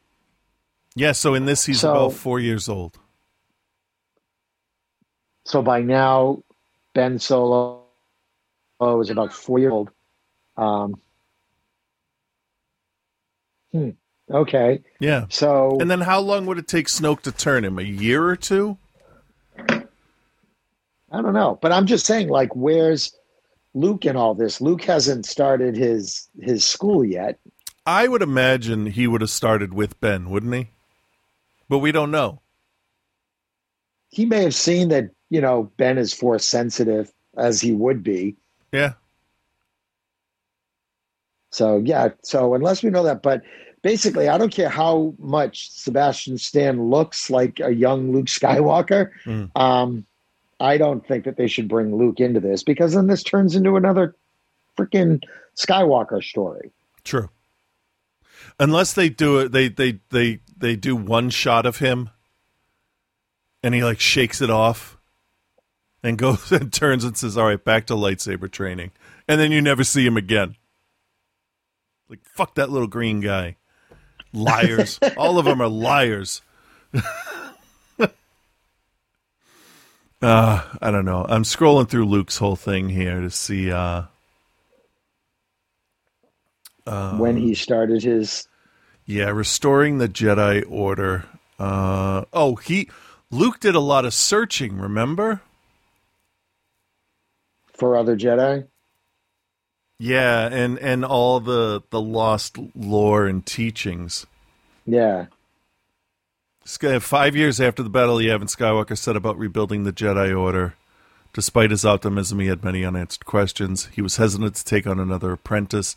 [0.95, 1.14] Yeah.
[1.14, 2.98] So in this, he's So- about four years old.
[5.45, 6.44] so by now,
[6.94, 7.84] Ben Solo
[8.82, 9.90] is about four years old.
[10.57, 10.99] Um,
[13.72, 13.90] hmm.
[14.30, 14.82] Okay.
[14.99, 15.26] Yeah.
[15.30, 17.80] So And then how long would it take Snoke to turn him?
[17.80, 18.78] A year or two?
[21.14, 23.14] I don't know, but I'm just saying, like, where's
[23.73, 24.61] Luke in all this?
[24.61, 27.39] Luke hasn't started his his school yet.
[27.85, 30.69] I would imagine he would have started with Ben, wouldn't he?
[31.68, 32.41] But we don't know.
[34.10, 38.35] He may have seen that, you know, Ben is force sensitive as he would be.
[38.72, 38.93] Yeah.
[41.49, 43.41] So yeah, so unless we know that, but
[43.81, 49.11] basically, I don't care how much Sebastian Stan looks like a young Luke Skywalker.
[49.26, 49.49] Mm.
[49.56, 50.06] Um,
[50.62, 53.76] I don't think that they should bring Luke into this because then this turns into
[53.76, 54.16] another
[54.78, 55.22] freaking
[55.58, 56.72] Skywalker story.
[57.04, 57.30] True.
[58.60, 62.10] Unless they do it, they they they they do one shot of him,
[63.64, 64.98] and he like shakes it off,
[66.04, 68.92] and goes and turns and says, "All right, back to lightsaber training,"
[69.28, 70.56] and then you never see him again.
[72.08, 73.58] Like fuck that little green guy,
[74.32, 75.00] liars.
[75.18, 76.42] All of them are liars.
[80.22, 81.26] uh, I don't know.
[81.27, 83.72] I'm scrolling through Luke's whole thing here to see.
[83.72, 84.03] uh
[87.18, 88.48] when he started his
[89.06, 91.26] Yeah, restoring the Jedi Order.
[91.60, 92.89] Uh, oh, he
[93.31, 94.77] Luke did a lot of searching.
[94.77, 95.41] Remember?
[97.73, 98.68] for other Jedi.
[99.99, 104.27] Yeah, and and all the the lost lore and teachings.
[104.85, 105.27] Yeah.
[106.64, 110.76] Five years after the Battle Yavin, Skywalker set about rebuilding the Jedi Order.
[111.34, 113.88] Despite his optimism, he had many unanswered questions.
[113.94, 115.96] He was hesitant to take on another apprentice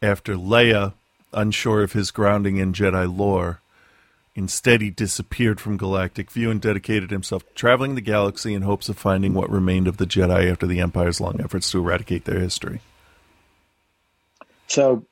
[0.00, 0.94] after Leia,
[1.32, 3.60] unsure of his grounding in Jedi lore.
[4.34, 8.88] Instead, he disappeared from galactic view and dedicated himself to traveling the galaxy in hopes
[8.88, 12.38] of finding what remained of the Jedi after the Empire's long efforts to eradicate their
[12.38, 12.80] history.
[14.68, 15.04] So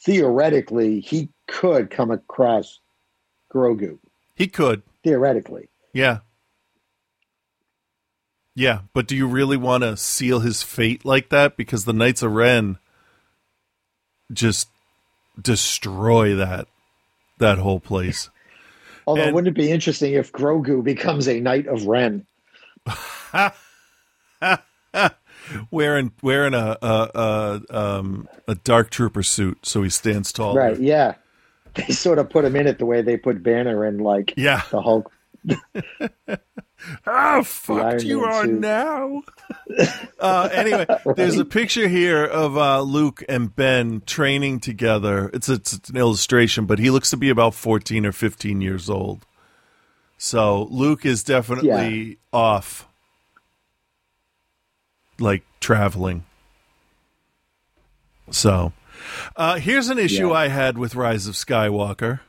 [0.00, 2.78] theoretically, he could come across
[3.52, 3.98] Grogu.
[4.34, 6.18] He could, Theoretically, yeah.
[8.56, 11.56] Yeah, but do you really want to seal his fate like that?
[11.56, 12.78] Because the Knights of Ren
[14.32, 14.68] just
[15.40, 16.68] destroy that
[17.38, 18.30] that whole place.
[19.06, 22.26] although And- wouldn't it be interesting if Grogu becomes a Knight of Ren?
[25.70, 30.54] wearing wearing a a, a um a dark trooper suit so he stands tall.
[30.54, 30.78] Right?
[30.78, 31.14] Yeah.
[31.86, 34.62] They sort of put him in it the way they put Banner in, like Yeah.
[34.70, 35.10] the Hulk.
[37.02, 38.60] How fucked you Man are suit.
[38.60, 39.22] now.
[40.20, 40.86] uh, anyway,
[41.16, 45.30] there's a picture here of uh, Luke and Ben training together.
[45.32, 48.88] It's, it's it's an illustration, but he looks to be about 14 or 15 years
[48.90, 49.26] old.
[50.18, 52.86] So Luke is definitely off,
[55.18, 56.24] like traveling.
[58.30, 58.72] So
[59.36, 60.34] uh, here's an issue Yeah.
[60.34, 62.20] I had with Rise of Skywalker.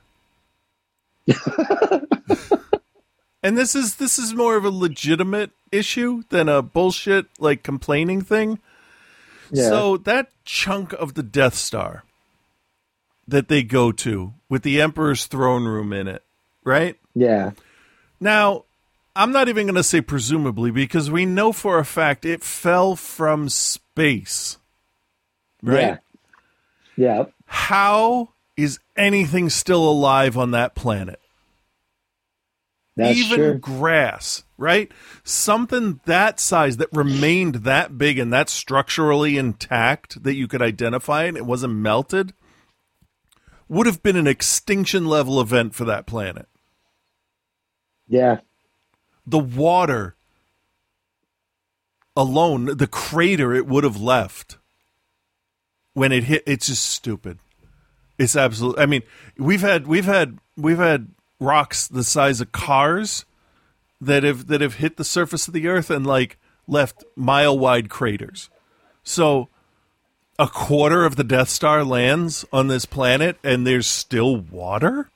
[3.43, 8.21] and this is this is more of a legitimate issue than a bullshit like complaining
[8.21, 8.59] thing.
[9.51, 9.69] Yeah.
[9.69, 12.03] So that chunk of the Death Star
[13.27, 16.23] that they go to with the Emperor's throne room in it,
[16.63, 16.95] right?
[17.13, 17.51] yeah.
[18.19, 18.63] Now,
[19.15, 22.95] I'm not even going to say presumably because we know for a fact it fell
[22.95, 24.57] from space.
[25.61, 25.79] Right?
[25.81, 25.97] Yeah.
[26.97, 27.25] Yeah.
[27.45, 31.19] How is anything still alive on that planet?
[32.95, 33.57] That's even true.
[33.57, 34.89] grass, right?
[35.23, 41.23] Something that size that remained that big and that structurally intact that you could identify
[41.23, 42.33] and it wasn't melted
[43.67, 46.47] would have been an extinction level event for that planet.
[48.07, 48.39] Yeah.
[49.27, 50.15] The water
[52.15, 54.57] alone, the crater it would have left
[55.95, 57.39] when it hit it's just stupid.
[58.19, 59.01] It's absolutely I mean,
[59.39, 61.07] we've had we've had we've had
[61.39, 63.25] rocks the size of cars
[63.99, 67.89] that have that have hit the surface of the earth and like left mile wide
[67.89, 68.51] craters.
[69.03, 69.49] So
[70.37, 75.09] a quarter of the Death Star lands on this planet and there's still water?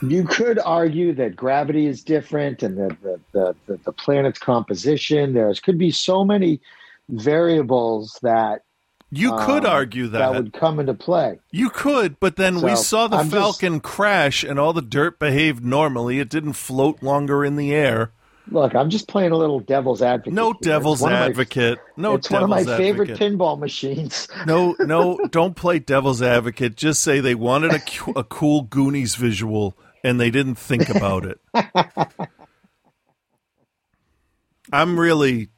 [0.00, 5.34] You could argue that gravity is different and the, the, the, the, the planet's composition.
[5.34, 6.60] There's could be so many
[7.10, 8.62] variables that
[9.14, 11.38] You could um, argue that That would come into play.
[11.50, 15.18] You could, but then we saw the I'm just- Falcon crash and all the dirt
[15.18, 16.18] behaved normally.
[16.18, 18.12] It didn't float longer in the air.
[18.50, 20.32] Look, I'm just playing a little devil's advocate.
[20.32, 20.58] No here.
[20.62, 21.78] Devil's of my- advocate.
[21.98, 24.28] no it's one of my favorite pinball machines.
[24.46, 26.74] No, no, don't play devil's advocate.
[26.74, 27.82] Just say they wanted a,
[28.18, 31.38] a cool Goonies visual and they didn't think about it.
[34.72, 35.50] I'm really,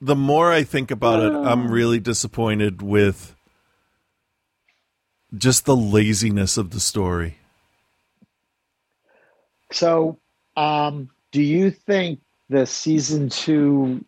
[0.00, 3.34] the more I think about it, I'm really disappointed with
[5.36, 7.38] just the laziness of the story.
[9.72, 10.18] So,
[10.56, 14.04] um, do you think the season two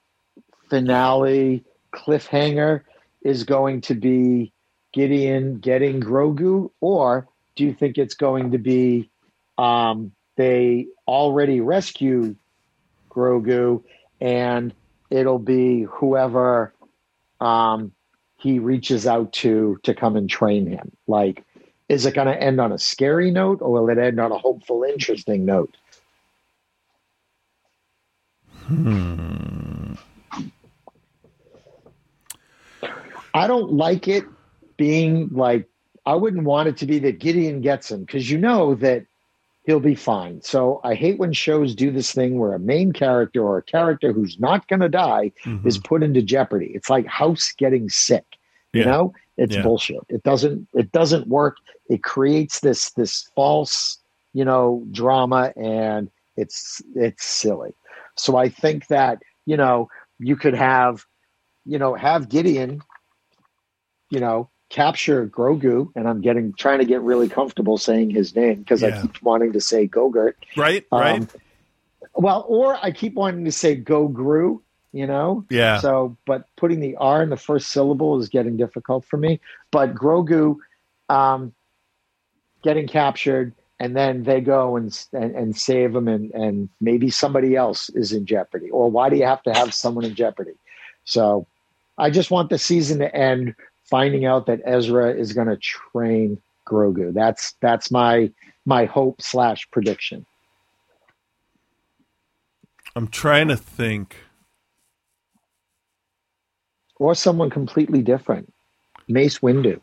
[0.71, 2.83] finale cliffhanger
[3.23, 4.53] is going to be
[4.93, 9.11] Gideon getting Grogu, or do you think it's going to be
[9.59, 12.35] um, they already rescue
[13.11, 13.83] Grogu
[14.21, 14.73] and
[15.11, 16.73] it'll be whoever
[17.41, 17.93] um,
[18.39, 20.93] he reaches out to to come and train him?
[21.07, 21.45] Like,
[21.89, 24.39] is it going to end on a scary note, or will it end on a
[24.39, 25.77] hopeful, interesting note?
[33.35, 34.25] I don't like it
[34.77, 35.69] being like
[36.07, 39.07] I wouldn't want it to be that Gideon gets him because you know that
[39.71, 40.43] he'll be fine.
[40.43, 44.13] So I hate when shows do this thing where a main character or a character
[44.13, 45.65] who's not going to die Mhm.
[45.65, 46.73] is put into jeopardy.
[46.75, 48.25] It's like House getting sick.
[48.73, 49.63] You know, it's Yeah.
[49.63, 50.01] bullshit.
[50.09, 50.67] It doesn't.
[50.75, 51.57] It doesn't work.
[51.89, 53.99] It creates this this false,
[54.33, 57.75] you know, drama, and it's it's silly.
[58.17, 59.89] So I think that you know
[60.19, 61.05] you could have,
[61.65, 62.81] you know, have Gideon,
[64.11, 68.61] you know, capture Grogu, and I'm getting trying to get really comfortable saying his name
[68.61, 68.97] because Yeah.
[68.99, 70.35] I keep wanting to say Gogurt.
[70.57, 70.87] Right?
[70.91, 71.29] Um, Right?
[72.15, 74.61] Well, or I keep wanting to say Gogru,
[74.93, 75.45] you know.
[75.51, 75.79] yeah.
[75.81, 79.41] So, but putting the R in the first syllable is getting difficult for me.
[79.71, 80.57] But Grogu
[81.09, 81.53] um,
[82.63, 87.57] getting captured, and then they go and and, and save him, and, and maybe somebody
[87.57, 88.71] else is in jeopardy.
[88.71, 90.55] Or why do you have to have someone in jeopardy?
[91.05, 91.47] So
[91.99, 93.55] I just want the season to end
[93.91, 97.13] finding out that Ezra is going to train Grogu.
[97.13, 98.31] That's that's my
[98.65, 100.25] my hope slash prediction.
[102.97, 104.17] I'm trying to think.
[106.99, 108.53] Or someone completely different.
[109.09, 109.81] Mace Windu.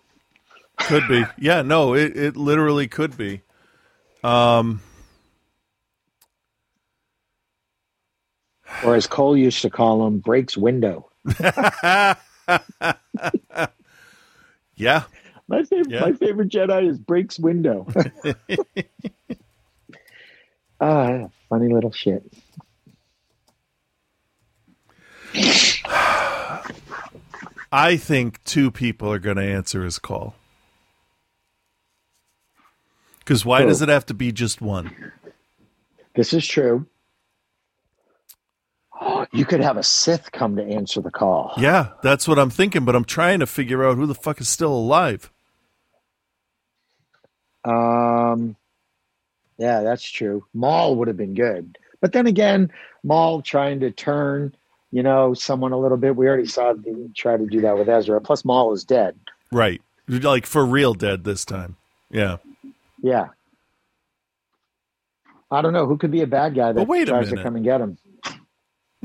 [0.78, 1.24] Could be.
[1.40, 3.42] Yeah, no, it, it literally could be.
[4.24, 4.82] Um,
[8.84, 11.10] Or as Cole used to call him, breaks window.
[14.78, 15.04] yeah.
[15.50, 16.02] My favorite, Yeah.
[16.02, 17.88] my favorite Jedi is breaks window.
[20.82, 22.24] ah, funny little shit.
[27.72, 30.36] I think two people are going to answer his call.
[33.20, 33.68] Because why Who?
[33.68, 35.12] does it have to be just one?
[36.16, 36.86] This is true.
[39.34, 41.54] You could have a Sith come to answer the call.
[41.58, 44.48] Yeah, that's what I'm thinking, but I'm trying to figure out who the fuck is
[44.50, 45.32] still alive.
[47.66, 48.56] Um,
[49.58, 50.46] yeah, that's true.
[50.54, 52.72] Maul would have been good, but then again,
[53.04, 54.56] Maul trying to turn,
[54.92, 56.16] you know, someone a little bit.
[56.16, 58.22] We already saw him try to do that with Ezra.
[58.22, 59.18] Plus, Maul is dead.
[59.52, 59.82] Right.
[60.08, 61.76] Like for real dead this time.
[62.10, 62.38] Yeah.
[63.02, 63.28] Yeah.
[65.52, 67.32] I don't know who could be a bad guy that But wait a tries to
[67.36, 67.44] minute.
[67.44, 67.98] come and get him.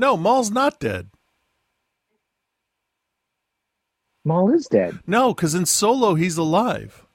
[0.03, 1.09] No, Maul's not dead.
[4.25, 4.99] Maul is dead.
[5.07, 7.05] No, because in Solo, he's alive.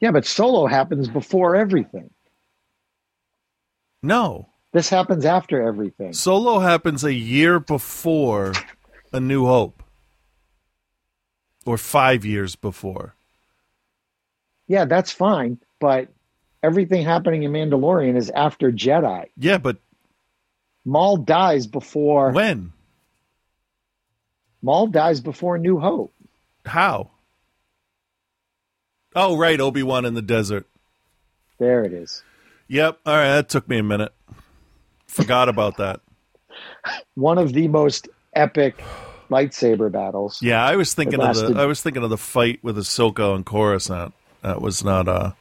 [0.00, 2.08] Yeah, but Solo happens before everything.
[4.02, 4.48] No.
[4.72, 6.14] This happens after everything.
[6.14, 8.54] Solo happens a year before
[9.12, 9.82] A New Hope.
[11.66, 13.16] Or five years before.
[14.66, 16.08] Yeah, that's fine, but
[16.64, 19.26] everything happening in Mandalorian is after Jedi.
[19.36, 19.76] Yeah, but
[20.84, 22.72] Maul dies before when?
[24.62, 26.14] Maul dies before New Hope.
[26.64, 27.10] How?
[29.14, 29.60] Oh, right.
[29.60, 30.66] Obi Wan in the desert.
[31.58, 32.22] There it is.
[32.68, 32.98] Yep.
[33.04, 33.34] All right.
[33.34, 34.12] That took me a minute.
[35.06, 36.00] Forgot about that.
[37.14, 38.82] One of the most epic
[39.30, 40.40] lightsaber battles.
[40.42, 43.44] Yeah, I was thinking of the I was thinking of the fight with Ahsoka and
[43.44, 44.14] Coruscant.
[44.42, 45.32] That was not uh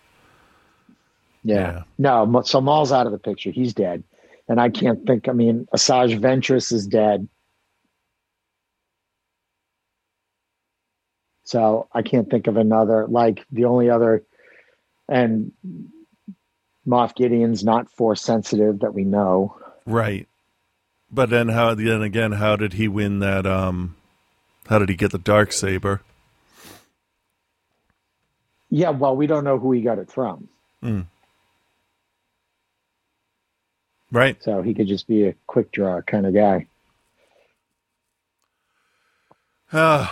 [1.43, 1.55] Yeah.
[1.55, 1.83] Yeah.
[1.97, 3.51] No, so Maul's out of the picture.
[3.51, 4.03] He's dead.
[4.47, 7.27] And I can't think, I mean, Asajj Ventress is dead.
[11.45, 14.23] So I can't think of another, like the only other,
[15.09, 15.51] and
[16.87, 19.57] Moff Gideon's not force sensitive that we know.
[19.85, 20.27] right.
[21.11, 23.95] But then how then again how did he win that um
[24.67, 26.01] how did he get the dark saber?
[28.71, 30.49] Yeah, well, we don't know who he got it from.
[34.13, 34.41] Right.
[34.43, 36.67] So he could just be a quick draw kind of guy.
[39.71, 40.07] Uh,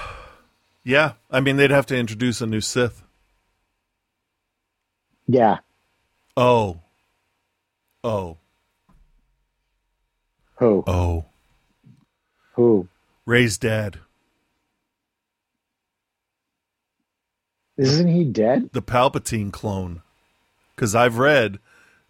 [0.84, 1.14] yeah.
[1.30, 3.04] I mean they'd have to introduce a new Sith.
[5.28, 5.60] Yeah.
[6.36, 6.82] Oh.
[8.04, 8.38] Oh.
[10.56, 10.84] Who?
[10.88, 11.26] Oh.
[12.56, 12.88] Who?
[13.28, 14.00] Rey's dad.
[17.78, 18.72] Isn't he dead?
[18.74, 20.02] the Palpatine clone.
[20.76, 21.60] Because I've read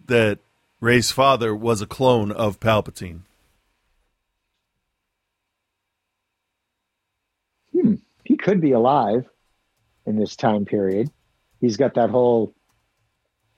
[0.05, 0.39] that
[0.81, 3.21] Rey's father was a clone of Palpatine.
[7.71, 7.95] Hmm.
[8.25, 9.29] he could be alive
[10.07, 11.09] in this time period.
[11.61, 12.55] He's got that whole,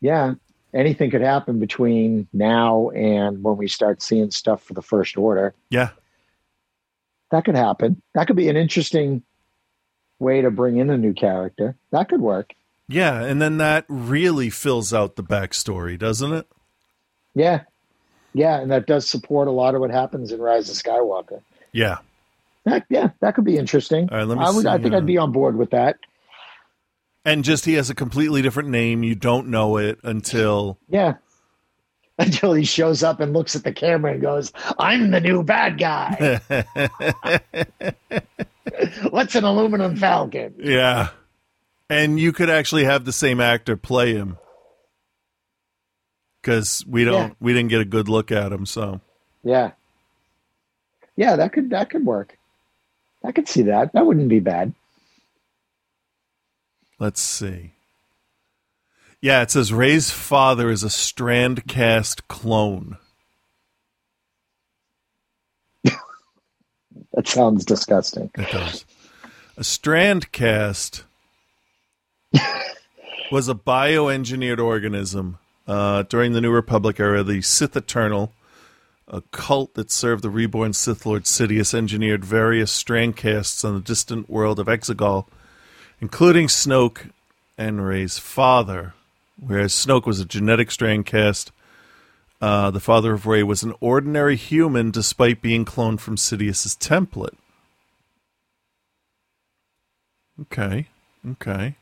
[0.01, 0.33] yeah,
[0.73, 5.55] anything could happen between now and when we start seeing stuff for the First Order.
[5.69, 5.91] Yeah.
[7.31, 8.01] That could happen.
[8.13, 9.23] That could be an interesting
[10.19, 11.77] way to bring in a new character.
[11.91, 12.53] That could work.
[12.89, 13.23] Yeah.
[13.23, 16.47] And then that really fills out the backstory, doesn't it?
[17.35, 17.61] Yeah.
[18.33, 18.59] Yeah.
[18.59, 21.41] And that does support a lot of what happens in Rise of Skywalker.
[21.71, 21.97] Yeah.
[22.65, 24.07] That, yeah, that could be interesting.
[24.09, 24.65] All right, let me I would.
[24.65, 25.97] I think uh, I'd be on board with that.
[27.25, 29.03] And just he has a completely different name.
[29.03, 30.77] You don't know it until.
[30.89, 31.15] Yeah.
[32.19, 35.79] Until he shows up and looks at the camera and goes, I'm the new bad
[35.79, 36.39] guy.
[39.09, 40.53] What's an aluminum falcon?
[40.59, 41.09] yeah.
[41.89, 44.37] And you could actually have the same actor play him.
[46.43, 47.33] Because we don't, Yeah.
[47.39, 48.65] we didn't get a good look at him.
[48.67, 48.99] So
[49.43, 49.71] Yeah.
[51.15, 52.37] Yeah, that could that could work.
[53.23, 53.93] I could see that.
[53.93, 54.73] That wouldn't be bad.
[56.99, 57.71] let's see.
[59.21, 62.97] Yeah, it says Rey's father is a strand cast clone.
[67.13, 68.31] That sounds disgusting.
[68.35, 68.85] It does.
[69.55, 71.03] A strand cast
[73.31, 75.37] was a bioengineered organism
[75.67, 77.23] uh, during the New Republic era.
[77.23, 78.33] The Sith Eternal
[79.07, 83.81] a cult that served the reborn Sith Lord Sidious engineered various strand casts on the
[83.81, 85.27] distant world of Exegol,
[85.99, 87.11] including Snoke
[87.57, 88.93] and Rey's father.
[89.39, 91.51] Whereas Snoke was a genetic strand cast,
[92.41, 97.35] uh, the father of Rey was an ordinary human despite being cloned from Sidious's template.
[100.41, 100.87] Okay,
[101.29, 101.75] okay.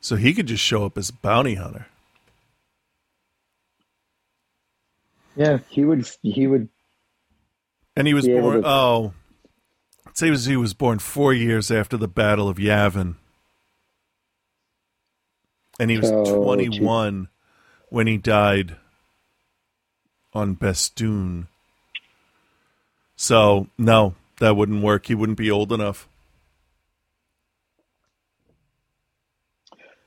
[0.00, 1.86] So he could just show up as a bounty hunter.
[5.36, 6.08] Yeah, he would.
[6.22, 6.68] He would.
[7.96, 8.62] And he was born.
[8.62, 9.14] to- Oh,
[10.06, 13.16] it says he was born four years after the Battle of Yavin,
[15.80, 17.28] and he was So, 21
[17.88, 18.76] when he died
[20.34, 21.48] on Bestoon.
[23.16, 25.06] So no, that wouldn't work.
[25.06, 26.08] He wouldn't be old enough.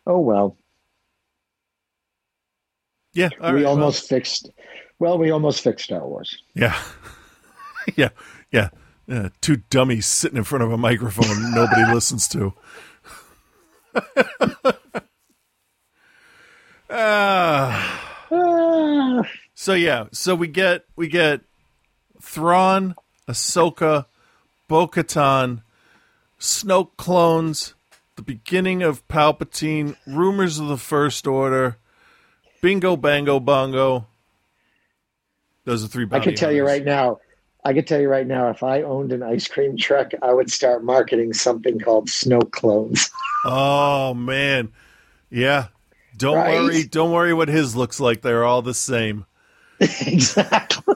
[0.07, 0.55] Oh well,
[3.13, 4.49] Yeah, all we right, well, almost fixed.
[4.99, 6.41] Well, we almost fixed Star Wars.
[6.53, 6.77] yeah,
[7.95, 8.09] yeah,
[8.51, 8.69] yeah.
[9.09, 12.53] Uh, two dummies sitting in front of a microphone nobody listens to.
[16.89, 18.01] Ah,
[19.55, 21.41] So yeah, so we get we get
[22.21, 22.95] Thrawn,
[23.27, 24.05] Ahsoka,
[24.67, 25.63] Bo-Katan,
[26.39, 27.73] Snoke clones,
[28.15, 31.77] the beginning of Palpatine, rumors of the First Order,
[32.61, 34.07] Bingo Bango Bongo.
[35.65, 36.07] Those are three.
[36.11, 37.19] I could tell you right now.
[37.63, 38.49] I could tell you right now.
[38.49, 43.09] If I owned an ice cream truck, I would start marketing something called snow clones.
[43.47, 44.71] Oh man,
[45.29, 45.67] yeah.
[46.17, 46.59] Don't Right?
[46.59, 46.83] worry.
[46.83, 48.23] Don't worry what his looks like.
[48.23, 49.27] They're all the same.
[49.79, 50.95] exactly.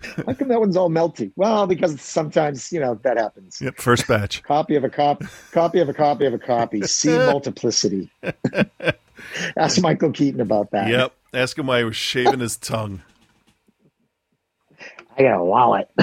[0.00, 1.32] How come that one's all melty?
[1.36, 3.60] Well, because sometimes you know that happens.
[3.60, 3.76] Yep.
[3.76, 4.42] First batch.
[4.44, 5.22] Copy of a cop,
[5.52, 6.80] copy of a copy of a copy.
[6.86, 8.10] See multiplicity.
[9.56, 10.88] Ask Michael Keaton about that.
[10.88, 11.12] Yep.
[11.34, 13.02] Ask him why he was shaving his tongue.
[15.18, 15.88] I got a wallet.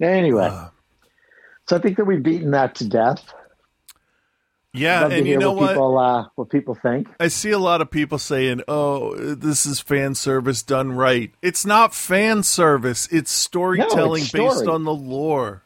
[0.00, 0.68] anyway, Uh,
[1.68, 3.32] so I think that we've beaten that to death.
[4.72, 5.68] yeah, and you know what, what?
[5.70, 7.08] people uh, what people think.
[7.20, 11.64] I see a lot of people saying, "Oh, this is fan service done right." It's
[11.66, 13.06] not fan service.
[13.12, 14.48] It's storytelling story.
[14.48, 15.62] based on the lore.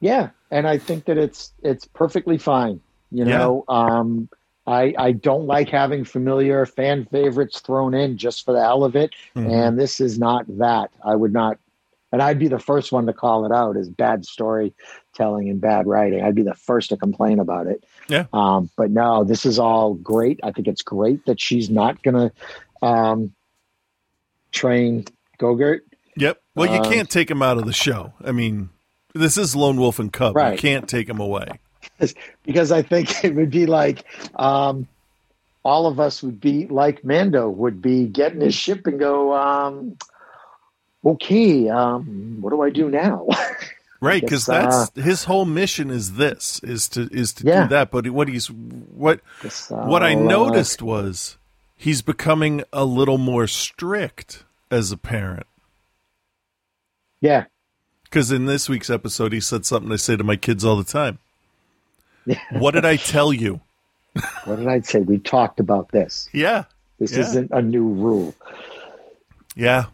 [0.00, 2.80] Yeah, and I think that it's it's perfectly fine.
[3.10, 3.38] You Yeah.
[3.38, 4.28] know, um,
[4.66, 8.96] I I don't like having familiar fan favorites thrown in just for the hell of
[8.96, 9.50] it, Mhm.
[9.50, 10.90] and this is not that.
[11.04, 11.58] I would not,
[12.10, 15.86] and I'd be the first one to call it out as bad storytelling and bad
[15.86, 16.22] writing.
[16.24, 17.84] I'd be the first to complain about it.
[18.08, 18.26] Yeah.
[18.32, 20.40] Um, but no, this is all great.
[20.42, 22.32] I think it's great that she's not gonna
[22.82, 23.32] um,
[24.52, 25.04] train
[25.38, 25.80] Gogurt.
[26.16, 26.40] Yep.
[26.54, 28.14] Well, you Um, can't take him out of the show.
[28.24, 28.70] I mean,
[29.14, 30.34] this is Lone Wolf and Cub.
[30.34, 30.58] You Right.
[30.58, 31.46] can't take him away.
[32.44, 34.04] Because I think it would be like
[34.36, 34.86] um,
[35.64, 39.96] all of us would be like Mando would be getting his ship and go, um,
[41.04, 43.26] okay, um, what do I do now?
[43.98, 47.62] Right, because that's his whole mission is this is to is to Yeah.
[47.62, 47.90] do that.
[47.90, 51.38] But what he's what Guess what I I'll, uh, noticed was
[51.76, 55.46] he's becoming a little more strict as a parent.
[57.22, 57.46] yeah,
[58.04, 60.84] Because in this week's episode, he said something I say to my kids all the
[60.84, 61.18] time.
[62.50, 63.60] What did I tell you?
[64.44, 65.00] what did I say?
[65.00, 66.28] We talked about this.
[66.32, 66.64] Yeah,
[66.98, 67.20] This Yeah.
[67.20, 68.34] isn't a new rule.
[69.54, 69.86] yeah.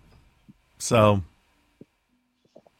[0.78, 1.22] So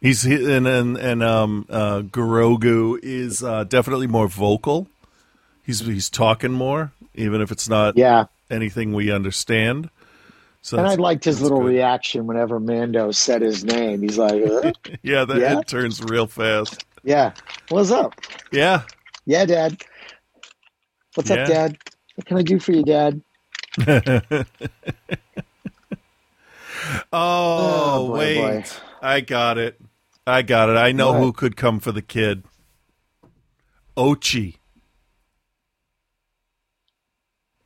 [0.00, 4.88] he's and and and um uh Grogu is uh, definitely more vocal.
[5.64, 9.90] He's he's talking more, even if it's not Yeah, anything we understand.
[10.60, 11.66] So and I liked his little good.
[11.68, 14.02] reaction whenever Mando said his name.
[14.02, 14.72] He's like, "Uh,
[15.02, 15.60] yeah, the Yeah.
[15.62, 16.84] turns real fast.
[17.04, 17.32] "Yeah,
[17.68, 18.14] what's up?
[18.52, 18.82] Yeah,
[19.24, 19.82] Yeah, Dad.
[21.14, 21.42] What's Yeah.
[21.42, 21.78] up, Dad?
[22.16, 23.22] What can I do for you, Dad?"
[27.12, 28.64] Oh, oh, boy, wait.
[28.64, 28.64] boy.
[29.00, 29.80] I got it.
[30.26, 30.76] I got it.
[30.76, 31.20] I know What?
[31.20, 32.44] who could come for the kid.
[33.96, 34.56] Ochi.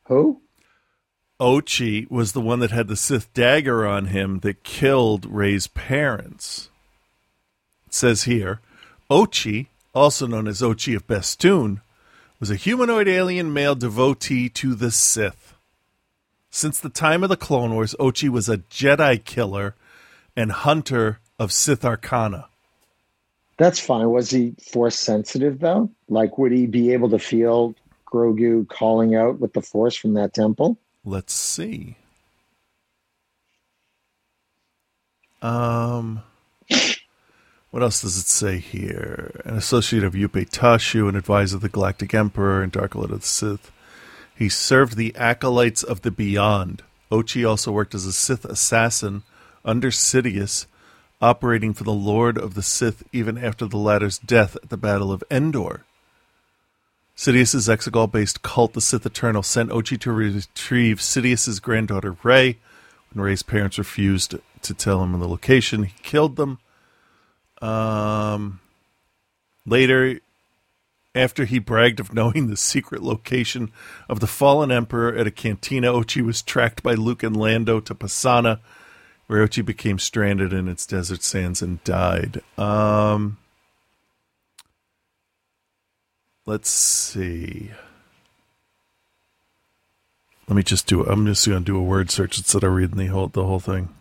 [0.06, 0.42] Who?
[1.40, 6.70] Ochi was the one that had the Sith dagger on him that killed Rey's parents.
[7.86, 8.60] It says here
[9.10, 9.66] Ochi,
[9.96, 11.80] also known as Ochi of Bestoon,
[12.38, 15.54] was a humanoid alien male devotee to the Sith.
[16.50, 19.74] Since the time of the Clone Wars, Ochi was a Jedi killer
[20.36, 22.48] and hunter of Sith arcana.
[23.56, 24.10] That's fine.
[24.10, 25.90] Was he force sensitive though?
[26.10, 27.74] Like, would he be able to feel
[28.06, 30.76] Grogu calling out with the force from that temple?
[31.04, 31.96] Let's see.
[35.40, 36.22] Um,
[37.76, 39.38] what else does it say here?
[39.44, 43.20] An associate of Yupe Tashu, an advisor of the Galactic Emperor and Dark Lord of
[43.20, 43.70] the Sith,
[44.34, 46.82] He served the acolytes of the Beyond.
[47.12, 49.24] Ochi also worked as a Sith assassin
[49.62, 50.64] under Sidious,
[51.20, 55.12] operating for the Lord of the Sith even after the latter's death at the Battle
[55.12, 55.84] of Endor.
[57.14, 62.56] Sidious's Exegol based cult, the Sith Eternal, sent Ochi to retrieve Sidious's granddaughter, Rey.
[63.12, 66.58] When Rey's parents refused to tell him the location, he killed them.
[67.62, 68.60] Um,
[69.64, 70.20] later,
[71.14, 73.72] after he bragged of knowing the secret location
[74.08, 77.94] of the fallen emperor at a cantina, Ochi was tracked by Luke and Lando to
[77.94, 78.60] Pasaana,
[79.26, 82.42] where Ochi became stranded in its desert sands and died.
[82.58, 83.38] Um,
[86.44, 87.70] let's see.
[90.48, 91.02] Let me just do.
[91.02, 93.58] I'm just going to do a word search instead of reading the whole the whole
[93.58, 93.95] thing.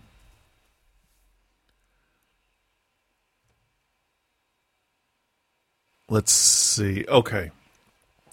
[6.10, 7.06] Let's see.
[7.08, 7.52] Okay.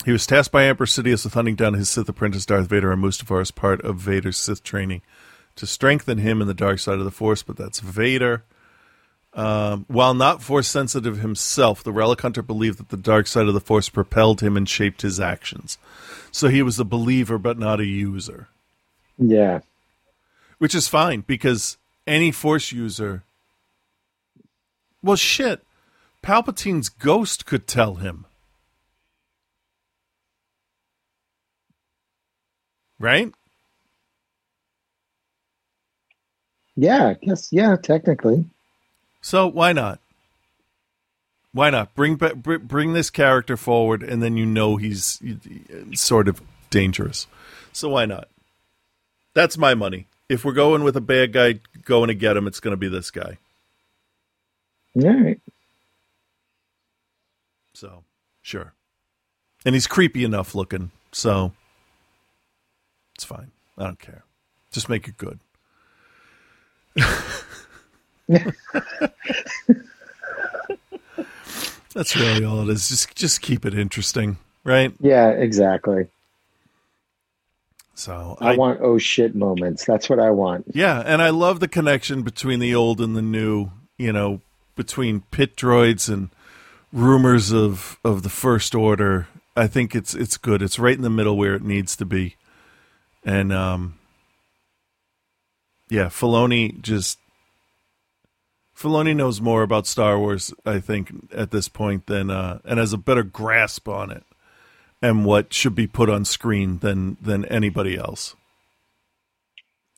[0.04, 3.02] He was tasked by Emperor Sidious with hunting down his Sith apprentice Darth Vader and
[3.02, 5.00] Mustafar as part of Vader's Sith training
[5.56, 8.42] to strengthen him in the dark side of the Force, but that's Vader.
[9.34, 13.54] Um, while not Force sensitive himself, the Relic Hunter believed that the dark side of
[13.54, 15.78] the Force propelled him and shaped his actions.
[16.30, 18.48] So he was a believer, but not a user,
[19.18, 19.60] Yeah.
[20.58, 21.76] which is fine because
[22.06, 23.22] any Force user.
[25.02, 25.64] Well, shit.
[26.22, 28.26] Palpatine's ghost could tell him.
[32.98, 33.32] Right?
[36.76, 37.08] Yeah.
[37.08, 37.52] I guess.
[37.52, 37.76] Yeah.
[37.76, 38.44] Technically.
[39.20, 39.98] So why not?
[41.52, 45.20] Why not bring bring this character forward, and then you know he's
[45.92, 46.40] sort of
[46.70, 47.26] dangerous.
[47.72, 48.28] So why not?
[49.34, 50.06] That's my money.
[50.30, 52.88] If we're going with a bad guy going to get him, it's going to be
[52.88, 53.36] this guy.
[54.96, 55.40] All right.
[57.82, 58.04] So
[58.42, 58.74] sure,
[59.64, 61.50] and he's creepy enough looking, so
[63.16, 63.50] it's fine.
[63.76, 64.22] I don't care.
[64.70, 65.40] Just make it good.
[71.92, 72.88] That's really all it is.
[72.88, 74.94] Just just keep it interesting, right?
[75.00, 75.30] Yeah.
[75.30, 76.06] Exactly.
[77.96, 79.84] So I, want oh shit moments.
[79.84, 80.66] That's what I want.
[80.72, 83.72] Yeah, and I love the connection between the old and the new.
[83.98, 84.40] You know,
[84.76, 86.30] between pit droids and
[86.92, 89.28] rumors of of the First Order.
[89.56, 90.62] I think it's it's good.
[90.62, 92.36] It's right in the middle where it needs to be,
[93.24, 93.98] and um,
[95.88, 97.18] yeah, Filoni just
[98.76, 100.54] Filoni knows more about Star Wars.
[100.64, 104.24] I think at this point than uh, and has a better grasp on it
[105.00, 108.36] and what should be put on screen than than anybody else.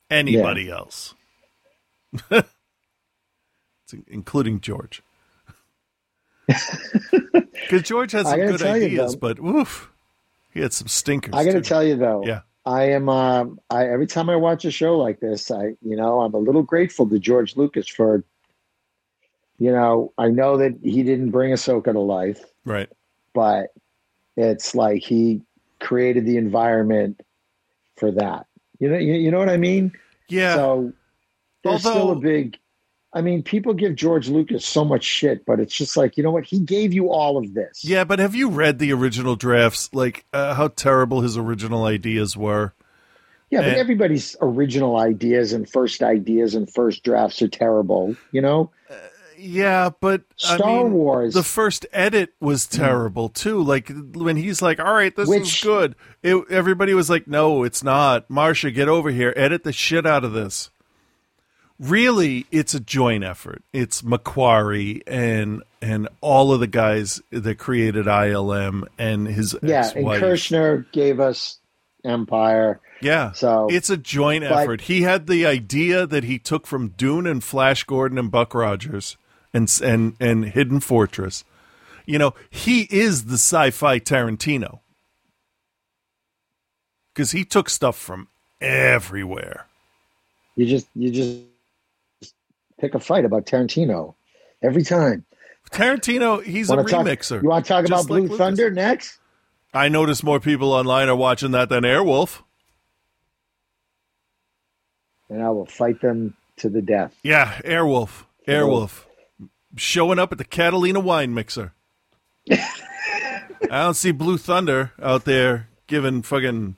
[0.09, 1.13] Anybody else.
[3.87, 5.03] It's including George.
[7.65, 9.91] Because George has some good ideas, though- but oof,
[10.53, 11.33] he had some stinkers.
[11.33, 12.23] I got to tell you though.
[12.25, 12.41] Yeah.
[12.65, 13.09] I am.
[13.09, 16.37] Um, I every time I watch a show like this, I you know I'm a
[16.39, 18.23] little grateful to George Lucas for.
[19.57, 22.89] You know, I know that he didn't bring Ahsoka to life, right.
[23.33, 23.67] but
[24.35, 25.41] it's like he
[25.79, 27.21] created the environment
[27.95, 28.47] for that.
[28.79, 29.93] You know, you, you know what I mean?
[30.27, 30.91] Yeah, So
[31.63, 32.57] there's still a big.
[33.15, 36.31] I mean, people give George Lucas so much shit, but it's just like you know
[36.31, 36.43] what?
[36.43, 37.83] He gave you all of this.
[37.83, 39.89] yeah, but have you read the original drafts?
[39.93, 42.73] Like uh, how terrible his original ideas were.
[43.49, 48.15] Yeah, but everybody's original ideas and first ideas and first drafts are terrible.
[48.33, 48.71] You know,
[49.37, 51.35] Yeah, but I Star mean, Wars.
[51.35, 53.61] The first edit was terrible too.
[53.63, 57.83] Like when he's like, "All right, this is good," it, everybody was like, "No, it's
[57.83, 59.31] not." Marsha, get over here.
[59.37, 60.69] Edit the shit out of this.
[61.77, 63.61] Really, it's a joint effort.
[63.73, 69.97] It's McQuarrie and and all of the guys that created ILM and his yeah, and
[69.97, 70.21] ex-wife.
[70.21, 71.59] Kershner gave us
[72.05, 72.79] Empire.
[73.01, 73.33] Yeah.
[73.33, 74.81] So- it's a joint but- effort.
[74.81, 79.17] He had the idea that he took from Dune and Flash Gordon and Buck Rogers
[79.53, 81.43] and and and Hidden Fortress.
[82.05, 84.79] You know, he is the sci-fi Tarantino.
[87.15, 88.27] Cuz he took stuff from
[88.61, 89.65] everywhere.
[90.55, 91.39] You just you just
[92.85, 94.13] pick a fight about Tarantino
[94.63, 95.25] every time.
[95.71, 97.41] Tarantino, he's a Wanna talk- remixer.
[97.41, 98.37] you want to talk about like Blue.
[98.37, 99.19] Thunder next?
[99.73, 102.41] I notice more people online are watching that than Airwolf.
[105.29, 107.13] And I will fight them to the death.
[107.23, 108.25] Yeah, Airwolf.
[108.47, 109.05] Airwolf.
[109.75, 111.73] Showing up at the Catalina wine mixer.
[112.51, 112.67] I
[113.69, 116.77] don't see Blue Thunder out there giving fucking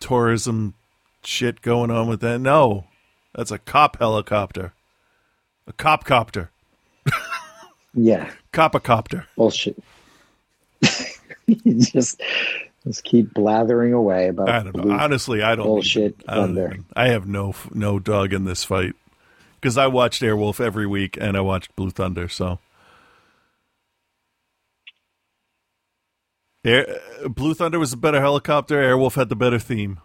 [0.00, 0.74] tourism
[1.24, 2.38] shit going on with that.
[2.40, 2.84] No.
[3.34, 4.72] That's a cop helicopter.
[5.66, 6.50] A cop copter.
[7.96, 9.26] Yeah, Copacopter.
[9.36, 9.80] bullshit.
[11.64, 12.20] Just
[12.84, 14.92] Just keep blathering away about I don't know.
[14.92, 15.66] Honestly, I don't.
[15.66, 18.94] bullshit even- I, don't even- I have no no dog in this fight
[19.60, 22.28] because I watched Airwolf every week and I watched Blue Thunder.
[22.28, 22.58] So,
[26.64, 26.98] Air,
[27.28, 28.76] Blue Thunder was a better helicopter.
[28.82, 30.00] Airwolf had the better theme.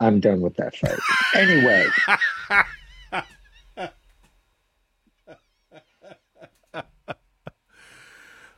[0.00, 0.98] I'm done with that fight.
[1.34, 1.86] anyway,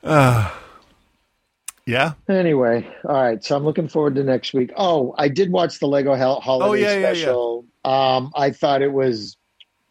[1.87, 2.13] Yeah.
[2.29, 3.43] anyway, all right.
[3.43, 4.71] So I'm looking forward to next week.
[4.77, 7.13] Oh, I did watch the Lego Holiday Oh, yeah, yeah, yeah.
[7.15, 7.65] special.
[7.85, 9.39] Um, I thought it was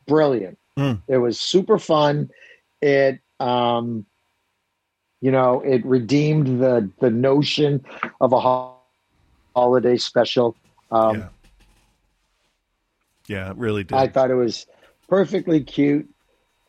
[0.05, 0.59] brilliant.
[0.77, 1.01] Mm.
[1.07, 2.29] It was super fun.
[2.81, 4.05] It, um,
[5.21, 7.83] you know, it redeemed the the notion
[8.21, 8.75] of a ho-
[9.55, 10.55] holiday special.
[10.91, 11.23] Um,
[13.27, 13.51] yeah.
[13.51, 13.95] It really did.
[13.97, 14.65] I thought it was
[15.09, 16.09] perfectly cute.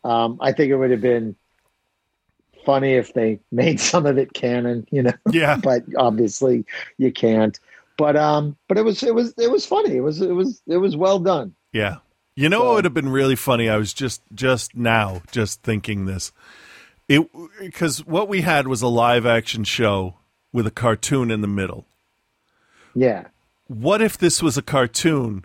[0.05, 1.35] Um, I think it would have been
[2.65, 5.13] funny if they made some of it canon, you know.
[5.31, 5.57] yeah.
[5.57, 6.65] but obviously
[6.99, 7.59] you can't.
[7.97, 9.97] But um, but it was it was it was funny.
[9.97, 11.55] It was it was it was well done.
[11.73, 11.97] Yeah.
[12.37, 13.69] You know So- what would have been really funny?
[13.69, 16.31] I was just just now just thinking this.
[17.09, 17.27] It
[17.59, 20.15] because what we had was a live action show
[20.53, 21.87] with a cartoon in the middle.
[22.95, 23.27] Yeah,
[23.67, 25.45] What if this was a cartoon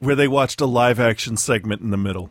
[0.00, 2.30] where they watched a live action segment in the middle?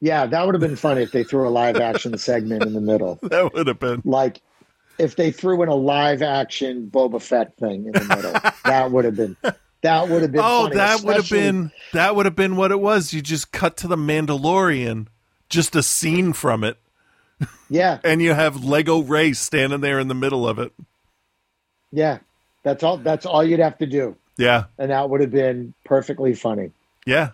[0.00, 2.80] yeah, that would have been funny if they threw a live action segment in the
[2.80, 4.40] middle, That would have been like
[4.98, 8.32] if they threw in a live action Boba Fett thing in the middle.
[8.64, 9.36] that would have been
[9.82, 10.40] that would have been.
[10.42, 13.12] Oh, funny, that would have been that would have been what it was.
[13.12, 15.06] You just cut to the Mandalorian,
[15.48, 16.76] just a scene from it,
[17.68, 20.72] yeah and you have Lego Rey standing there in the middle of it.
[21.92, 22.18] yeah.
[22.62, 22.98] That's all.
[22.98, 24.64] That's all you'd have to do, Yeah.
[24.78, 26.70] and that would have been perfectly funny.
[27.06, 27.30] Yeah.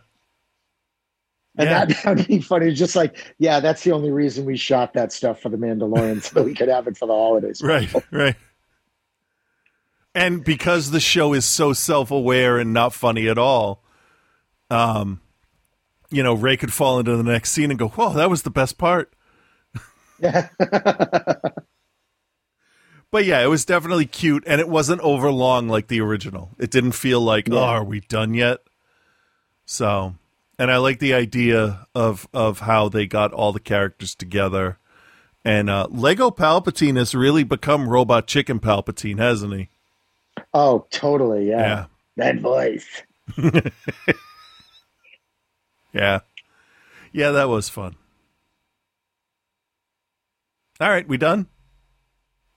[1.59, 1.85] And Yeah.
[1.87, 2.73] that would be funny.
[2.73, 6.43] Just like, yeah, that's the only reason we shot that stuff for the Mandalorian, so
[6.43, 7.62] we could have it for the holidays.
[7.62, 8.37] Right, right.
[10.15, 13.83] And because the show is so self-aware and not funny at all,
[14.70, 15.20] um,
[16.11, 18.51] you know, Rey could fall into the next scene and go, "Whoa, that was the
[18.51, 19.12] best part."
[20.19, 20.49] Yeah.
[23.16, 26.51] But yeah, it was definitely cute, and it wasn't over long like the original.
[26.59, 27.60] It didn't feel like, Yeah.
[27.60, 28.59] "Oh, are we done yet?"
[29.64, 30.16] So,
[30.59, 34.76] and I like the idea of of how they got all the characters together.
[35.47, 39.70] And uh, Lego Palpatine has really become Robot Chicken Palpatine, hasn't he?
[40.52, 41.48] Oh, totally.
[41.48, 41.59] Yeah.
[41.59, 41.86] Yeah.
[42.18, 43.02] That voice.
[45.94, 46.20] Yeah.
[47.12, 47.97] Yeah, that was fun.
[50.78, 51.47] All right, we done?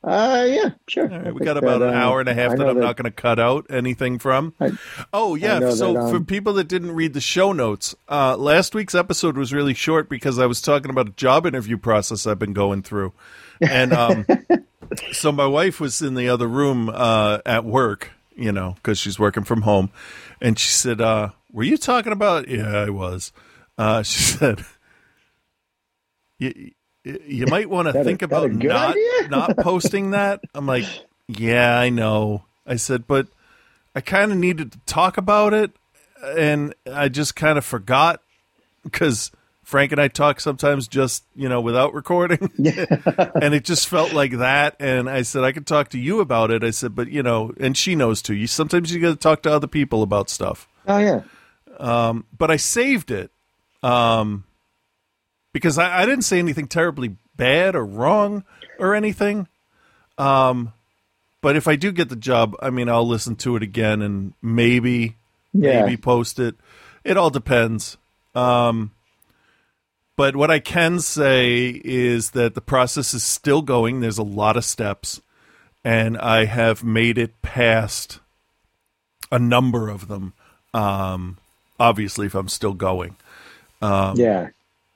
[0.02, 1.12] Uh, yeah, sure.
[1.12, 2.96] All right, we got about that, an uh, hour and a half that I'm not
[2.96, 4.54] going to cut out anything from.
[4.60, 4.72] I-
[5.12, 5.72] oh, yeah.
[5.72, 9.38] So, that, for um, people that didn't read the show notes, uh, last week's episode
[9.38, 12.82] was really short because I was talking about a job interview process I've been going
[12.82, 13.14] through.
[13.60, 14.26] And um,
[15.12, 19.20] so my wife was in the other room uh, at work, you know, because she's
[19.20, 19.92] working from home.
[20.40, 22.48] And she said, uh, Were you talking about?
[22.48, 23.34] Yeah, I was.
[23.78, 24.64] Uh, she said,
[26.38, 26.72] you,
[27.26, 28.96] you might want to think a about not
[29.30, 30.42] not posting that.
[30.54, 30.86] I'm like,
[31.28, 32.46] yeah, I know.
[32.66, 33.28] I said, but
[33.96, 35.72] I kind of needed to talk about it,
[36.24, 38.22] and I just kind of forgot
[38.84, 39.32] because
[39.64, 44.38] Frank and I talk sometimes just you know without recording, and it just felt like
[44.38, 44.76] that.
[44.80, 46.64] And I said I could talk to you about it.
[46.64, 48.36] I said, but you know, and she knows too.
[48.36, 51.22] You sometimes you got to talk to other people about stuff Oh, yeah.
[52.38, 53.32] but I saved it
[53.84, 54.44] um,
[55.54, 58.44] because I, I didn't say anything terribly bad or wrong
[58.78, 59.48] or anything.
[60.18, 60.74] Um,
[61.42, 64.34] but if I do get the job, I mean, I'll listen to it again and
[64.42, 65.16] maybe
[65.54, 65.82] Yeah.
[65.82, 66.56] maybe post it.
[67.04, 67.98] It all depends.
[68.36, 68.92] Um,
[70.18, 74.02] but what I can say is that the process is still going.
[74.02, 75.22] There's a lot of steps,
[75.84, 78.20] and I have made it past
[79.32, 80.34] a number of them.
[80.74, 81.38] Um,
[81.80, 83.16] obviously, if I'm still going,
[83.82, 84.50] Um, yeah.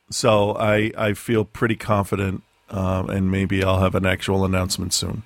[0.09, 5.23] So I I feel pretty confident, um, and maybe I'll have an actual announcement soon.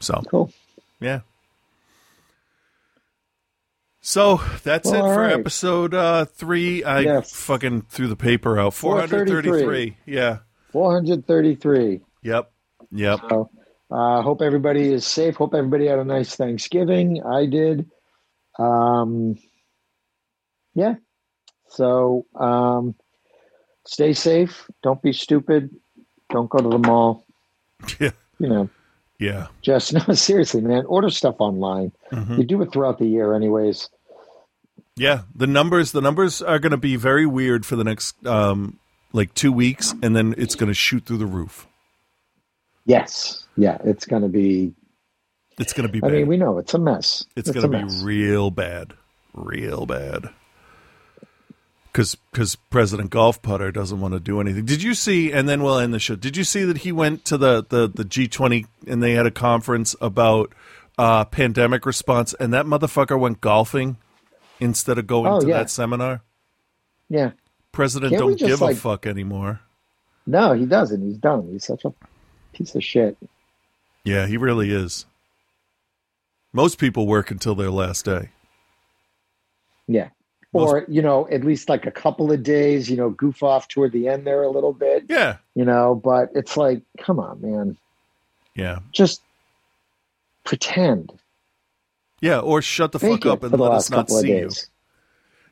[0.00, 0.52] So Cool.
[1.00, 1.20] yeah.
[4.00, 5.32] So that's Well, it for right.
[5.32, 6.84] episode uh, three.
[6.84, 7.20] I Yeah.
[7.22, 8.74] fucking threw the paper out.
[8.74, 9.96] Four hundred 433.
[10.06, 10.38] Yeah.
[10.70, 12.00] 433.
[12.22, 12.50] Yep.
[12.92, 13.20] Yep.
[13.28, 13.50] So,
[13.90, 15.34] uh, hope everybody is safe.
[15.36, 17.22] Hope everybody had a nice Thanksgiving.
[17.24, 17.90] I did.
[18.58, 19.36] Um,
[20.74, 20.94] yeah.
[21.68, 22.94] So, um,
[23.86, 24.68] stay safe.
[24.82, 25.70] Don't be stupid.
[26.30, 27.24] Don't go to the mall.
[28.00, 28.10] Yeah.
[28.38, 28.68] You know,
[29.18, 29.46] Yeah.
[29.62, 30.84] just no, seriously, man.
[30.86, 31.92] Order stuff online.
[32.12, 32.38] Mhm.
[32.38, 33.88] You do it throughout the year, anyways.
[34.96, 38.78] Yeah, the numbers the numbers are going to be very weird for the next um
[39.12, 41.66] like two weeks, and then it's going to shoot through the roof.
[42.86, 43.44] Yes.
[43.56, 43.78] Yeah.
[43.84, 44.74] It's going to be.
[45.58, 47.24] It's going to be I mean, we know it's a mess.
[47.36, 48.92] it's a going to be real bad,
[49.34, 50.28] real bad.
[51.96, 54.66] Because because President Golf Putter doesn't want to do anything.
[54.66, 55.32] Did you see?
[55.32, 56.14] And then we'll end the show.
[56.14, 59.24] Did you see that he went to the the the G twenty and they had
[59.24, 60.52] a conference about
[60.98, 63.96] uh, pandemic response, and that motherfucker went golfing
[64.60, 65.56] instead of going Oh, to yeah.
[65.56, 66.20] that seminar.
[67.08, 67.30] Yeah.
[67.72, 69.60] President Can't don't just, give like- a fuck anymore.
[70.26, 71.00] No, he doesn't.
[71.00, 71.48] He's done.
[71.50, 71.94] He's such a
[72.52, 73.16] piece of shit.
[74.04, 75.06] Yeah, he really is.
[76.52, 78.32] Most people work until their last day.
[79.88, 80.10] Yeah.
[80.60, 83.92] Or, you know, at least like a couple of days, you know, goof off toward
[83.92, 87.76] the end there a little bit, Yeah, you know, but it's like, come on, man.
[88.54, 89.22] yeah, Just
[90.44, 91.12] pretend.
[92.20, 92.38] yeah.
[92.40, 94.50] Or shut the Fake fuck up and let us not see you.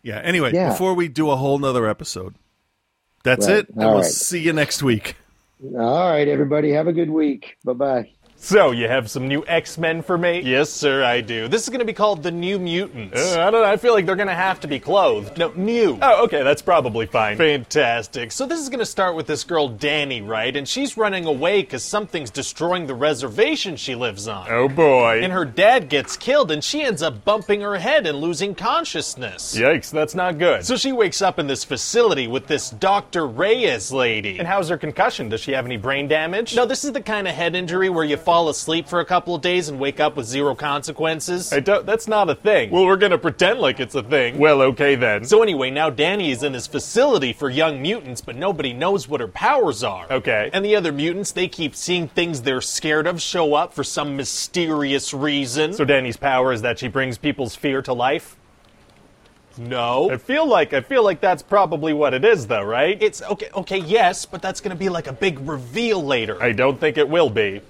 [0.03, 0.19] Yeah.
[0.19, 0.69] Anyway, Yeah.
[0.71, 2.35] before we do a whole nother episode,
[3.23, 3.59] that's Right.
[3.59, 3.71] it.
[3.71, 4.11] And All we'll right.
[4.11, 5.17] see you next week.
[5.77, 6.73] All right, everybody.
[6.73, 7.57] Have a good week.
[7.65, 8.11] Bye bye.
[8.45, 10.41] So, you have some new X Men for me?
[10.41, 11.49] Yes, sir, I do.
[11.49, 13.19] This is going to be called the New Mutants.
[13.35, 13.65] Uh, I don't know.
[13.65, 15.39] I feel like they're going to have to be clothed.
[15.39, 15.99] no, new.
[16.03, 16.43] Oh, okay.
[16.43, 17.39] That's probably fine.
[17.39, 18.33] Fantastic.
[18.33, 20.55] So this is going to start with this girl Dani, right?
[20.55, 24.47] And she's running away because something's destroying the reservation she lives on.
[24.51, 25.23] Oh, boy.
[25.23, 29.57] And her dad gets killed, and she ends up bumping her head and losing consciousness.
[29.57, 30.67] Yikes, that's not good.
[30.67, 33.27] So she wakes up in this facility with this Dr.
[33.27, 34.39] Reyes lady.
[34.39, 35.31] and how's her concussion?
[35.31, 36.55] Does she have any brain damage?
[36.55, 39.35] no, this is the kind of head injury where you fall asleep for a couple
[39.35, 41.53] of days and wake up with zero consequences.
[41.53, 42.71] I don't, that's not a thing.
[42.71, 44.39] well, we're gonna pretend like it's a thing.
[44.39, 45.25] well, okay then.
[45.25, 49.21] So anyway, now Dani is in his facility for young mutants, but nobody knows what
[49.21, 50.07] her powers are.
[50.11, 50.51] Okay.
[50.53, 54.17] And the other mutants, they keep seeing things they're scared of show up for some
[54.17, 55.73] mysterious reason.
[55.73, 58.37] so Dani's power is that she brings people's fear to life?
[59.57, 60.11] no.
[60.11, 63.01] I feel like I feel like that's probably what it is though, right?
[63.01, 66.43] It's okay, okay, yes, but that's gonna be like a big reveal later.
[66.43, 67.61] I don't think it will be.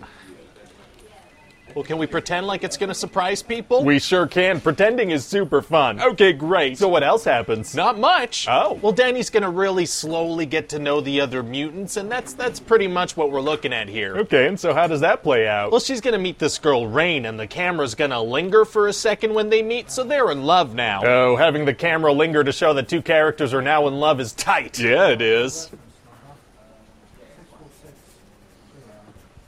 [1.75, 3.85] Well, can we pretend like it's gonna surprise people?
[3.85, 4.61] We sure can.
[4.61, 6.01] Pretending is super fun.
[6.01, 6.79] Okay, great.
[6.79, 7.75] So what else happens?
[7.75, 8.47] Not much.
[8.49, 8.79] Oh.
[8.81, 12.87] Well, Dani's gonna really slowly get to know the other mutants, and that's that's pretty
[12.87, 14.17] much what we're looking at here.
[14.19, 15.73] Okay, and so how does that play out?
[15.73, 19.35] Well, she's gonna meet this girl, Rahne, and the camera's gonna linger for a second
[19.35, 21.03] when they meet, so they're in love now.
[21.05, 24.33] Oh, having the camera linger to show that two characters are now in love is
[24.33, 24.79] tight.
[24.79, 25.71] yeah, it is.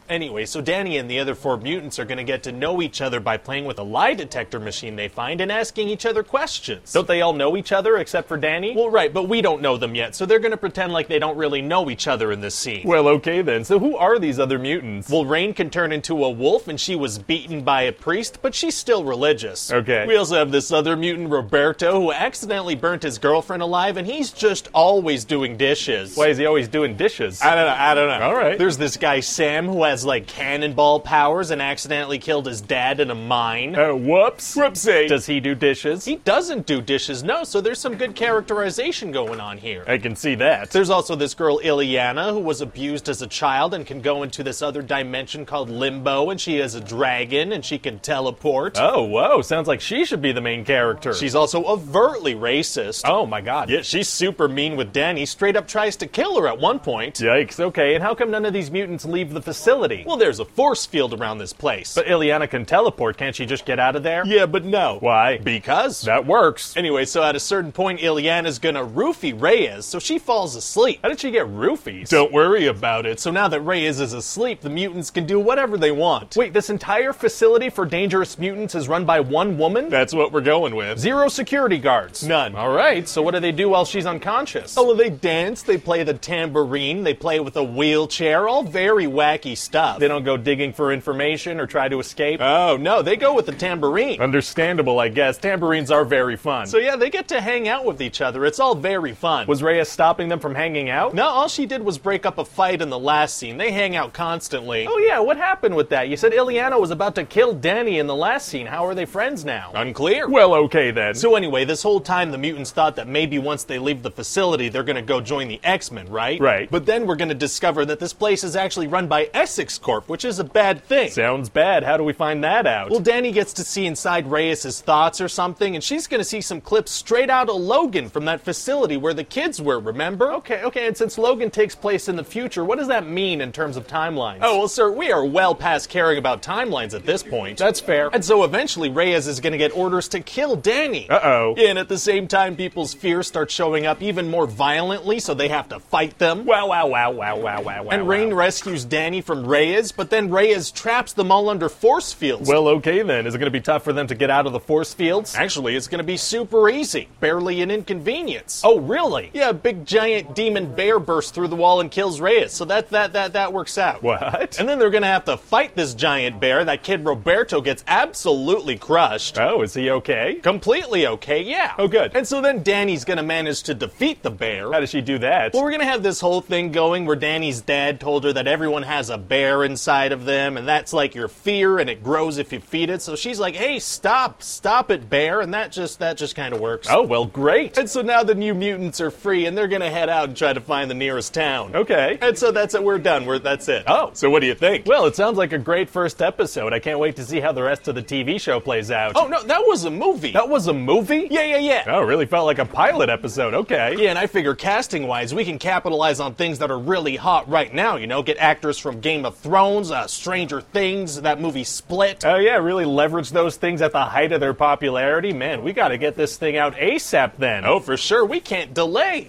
[0.08, 3.00] Anyway, so Dani and the other four mutants are going to get to know each
[3.00, 6.92] other by playing with a lie detector machine they find and asking each other questions.
[6.92, 8.74] Don't they all know each other except for Dani?
[8.74, 11.18] well, right, but we don't know them yet, so they're going to pretend like they
[11.18, 12.86] don't really know each other in this scene.
[12.86, 13.64] Well, okay then.
[13.64, 15.08] So who are these other mutants?
[15.08, 18.54] Well, Rahne can turn into a wolf, and she was beaten by a priest, but
[18.54, 19.72] she's still religious.
[19.72, 20.06] Okay.
[20.06, 24.30] We also have this other mutant, Roberto, who accidentally burnt his girlfriend alive, and he's
[24.30, 26.16] just always doing dishes.
[26.16, 27.42] why is he always doing dishes?
[27.42, 27.74] I don't know.
[27.76, 28.26] I don't know.
[28.26, 28.58] All right.
[28.58, 33.10] There's this guy Sam who has like cannonball powers and accidentally killed his dad in
[33.10, 33.74] a mine.
[33.76, 34.56] Oh, whoops.
[34.56, 35.08] Whoopsie.
[35.08, 36.04] Does he do dishes?
[36.04, 37.44] he doesn't do dishes, no.
[37.44, 39.84] So there's some good characterization going on here.
[39.86, 40.70] I can see that.
[40.70, 44.42] There's also this girl Illyana who was abused as a child and can go into
[44.42, 48.76] this other dimension called Limbo, and she is a dragon and she can teleport.
[48.80, 49.42] Oh, whoa.
[49.42, 51.14] Sounds like she should be the main character.
[51.14, 53.02] She's also overtly racist.
[53.04, 53.70] Oh my god.
[53.70, 55.26] Yeah, she's super mean with Dani.
[55.26, 57.16] Straight up tries to kill her at one point.
[57.16, 57.60] Yikes.
[57.60, 59.85] Okay, and how come none of these mutants leave the facility?
[60.06, 61.94] Well, there's a force field around this place.
[61.94, 63.16] but Illyana can teleport.
[63.16, 64.24] Can't she just get out of there?
[64.26, 64.98] yeah, but no.
[65.00, 65.38] Why?
[65.38, 66.02] Because.
[66.02, 66.76] That works.
[66.76, 71.00] Anyway, so at a certain point, Illyana's gonna roofie Reyes, so she falls asleep.
[71.02, 72.08] How did she get roofies?
[72.08, 73.20] Don't worry about it.
[73.20, 76.36] So now that Reyes is asleep, the mutants can do whatever they want.
[76.36, 79.88] Wait, this entire facility for dangerous mutants is run by one woman?
[79.88, 80.98] That's what we're going with.
[80.98, 82.22] Zero security guards.
[82.26, 82.54] None.
[82.56, 84.76] All right, so what do they do while she's unconscious?
[84.76, 89.04] Oh, well, they dance, they play the tambourine, they play with a wheelchair, all very
[89.06, 89.75] wacky stuff.
[89.98, 92.40] They don't go digging for information or try to escape?
[92.40, 94.20] Oh, no, they go with the tambourine.
[94.20, 95.38] Understandable, I guess.
[95.38, 96.66] Tambourines are very fun.
[96.66, 98.44] So, yeah, they get to hang out with each other.
[98.44, 99.46] It's all very fun.
[99.46, 101.14] was Reyes stopping them from hanging out?
[101.14, 103.56] no, all she did was break up a fight in the last scene.
[103.56, 104.86] They hang out constantly.
[104.88, 106.08] Oh yeah, what happened with that?
[106.08, 108.66] You said Illyana was about to kill Dani in the last scene.
[108.66, 109.70] How are they friends now?
[109.74, 110.28] Unclear.
[110.28, 111.14] Well, okay then.
[111.14, 114.68] So anyway, this whole time the mutants thought that maybe once they leave the facility,
[114.68, 116.40] they're going to go join the X-Men, right?
[116.40, 116.70] Right.
[116.70, 120.08] But then we're going to discover that this place is actually run by Essex Corp,
[120.08, 121.10] which is a bad thing.
[121.10, 121.82] Sounds bad.
[121.82, 122.90] How do we find that out?
[122.90, 126.40] Well, Dani gets to see inside Reyes' thoughts or something, and she's going to see
[126.40, 130.36] some clips straight out of Logan from that facility where the kids were, remember?
[130.36, 133.52] okay, okay, and since Logan takes place in the future, what does that mean in
[133.52, 134.38] terms of timelines?
[134.42, 137.58] Oh, well, sir, we are well past caring about timelines at this point.
[137.58, 138.10] That's fair.
[138.12, 141.10] And so eventually Reyes is going to get orders to kill Dani.
[141.10, 141.54] Uh-oh.
[141.56, 145.48] And at the same time, people's fears start showing up even more violently, so they
[145.48, 146.44] have to fight them.
[146.44, 147.90] Wow, wow, wow, wow, wow, wow, wow.
[147.90, 148.36] And Rahne wow.
[148.36, 149.55] rescues Dani from Reyes,
[149.92, 152.48] but then Reyes traps them all under force fields.
[152.48, 153.26] Well, okay then.
[153.26, 155.34] Is it going to be tough for them to get out of the force fields?
[155.34, 157.08] Actually, it's going to be super easy.
[157.20, 158.62] Barely an inconvenience.
[158.64, 159.30] Oh, really?
[159.32, 162.90] Yeah, a big giant demon bear bursts through the wall and kills Reyes, so that
[162.90, 164.02] that that that works out.
[164.02, 164.58] What?
[164.58, 166.64] And then they're gonna have to fight this giant bear.
[166.64, 169.38] That kid Roberto gets absolutely crushed.
[169.38, 170.36] Oh, is he okay?
[170.42, 171.74] Completely okay, yeah.
[171.78, 172.14] Oh, good.
[172.14, 174.72] And so then Dani's gonna manage to defeat the bear.
[174.72, 175.54] How does she do that?
[175.54, 178.82] Well, we're gonna have this whole thing going where Dani's dad told her that everyone
[178.82, 182.52] has a bear inside of them, and that's like your fear, and it grows if
[182.52, 183.02] you feed it.
[183.02, 186.60] So she's like, "Hey, stop, stop it, bear!" And that just that just kind of
[186.60, 186.88] works.
[186.90, 187.76] Oh, well, great.
[187.78, 190.52] And so now the new mutants are free, and they're gonna head out and try
[190.52, 191.74] to find the nearest town.
[191.74, 192.18] Okay.
[192.20, 192.82] And so that's it.
[192.82, 193.26] We're done.
[193.26, 193.84] We're that's it.
[193.86, 194.10] Oh.
[194.14, 194.86] so what do you think?
[194.86, 196.72] Well, it sounds like a great first episode.
[196.72, 199.12] I can't wait to see how the rest of the TV show plays out.
[199.14, 200.32] Oh no, that was a movie.
[200.32, 201.28] that was a movie?
[201.30, 201.84] yeah, yeah, yeah.
[201.86, 203.54] Oh, really felt like a pilot episode.
[203.54, 203.94] Okay.
[203.98, 207.48] Yeah, and I figure casting wise, we can capitalize on things that are really hot
[207.48, 207.96] right now.
[207.96, 212.24] You know, get actors from Game of Thrones, uh, Stranger Things, that movie Split.
[212.24, 215.32] Oh, yeah, really leverage those things at the height of their popularity.
[215.32, 217.64] Man, we got to get this thing out ASAP then.
[217.64, 219.28] oh, for sure, we can't delay.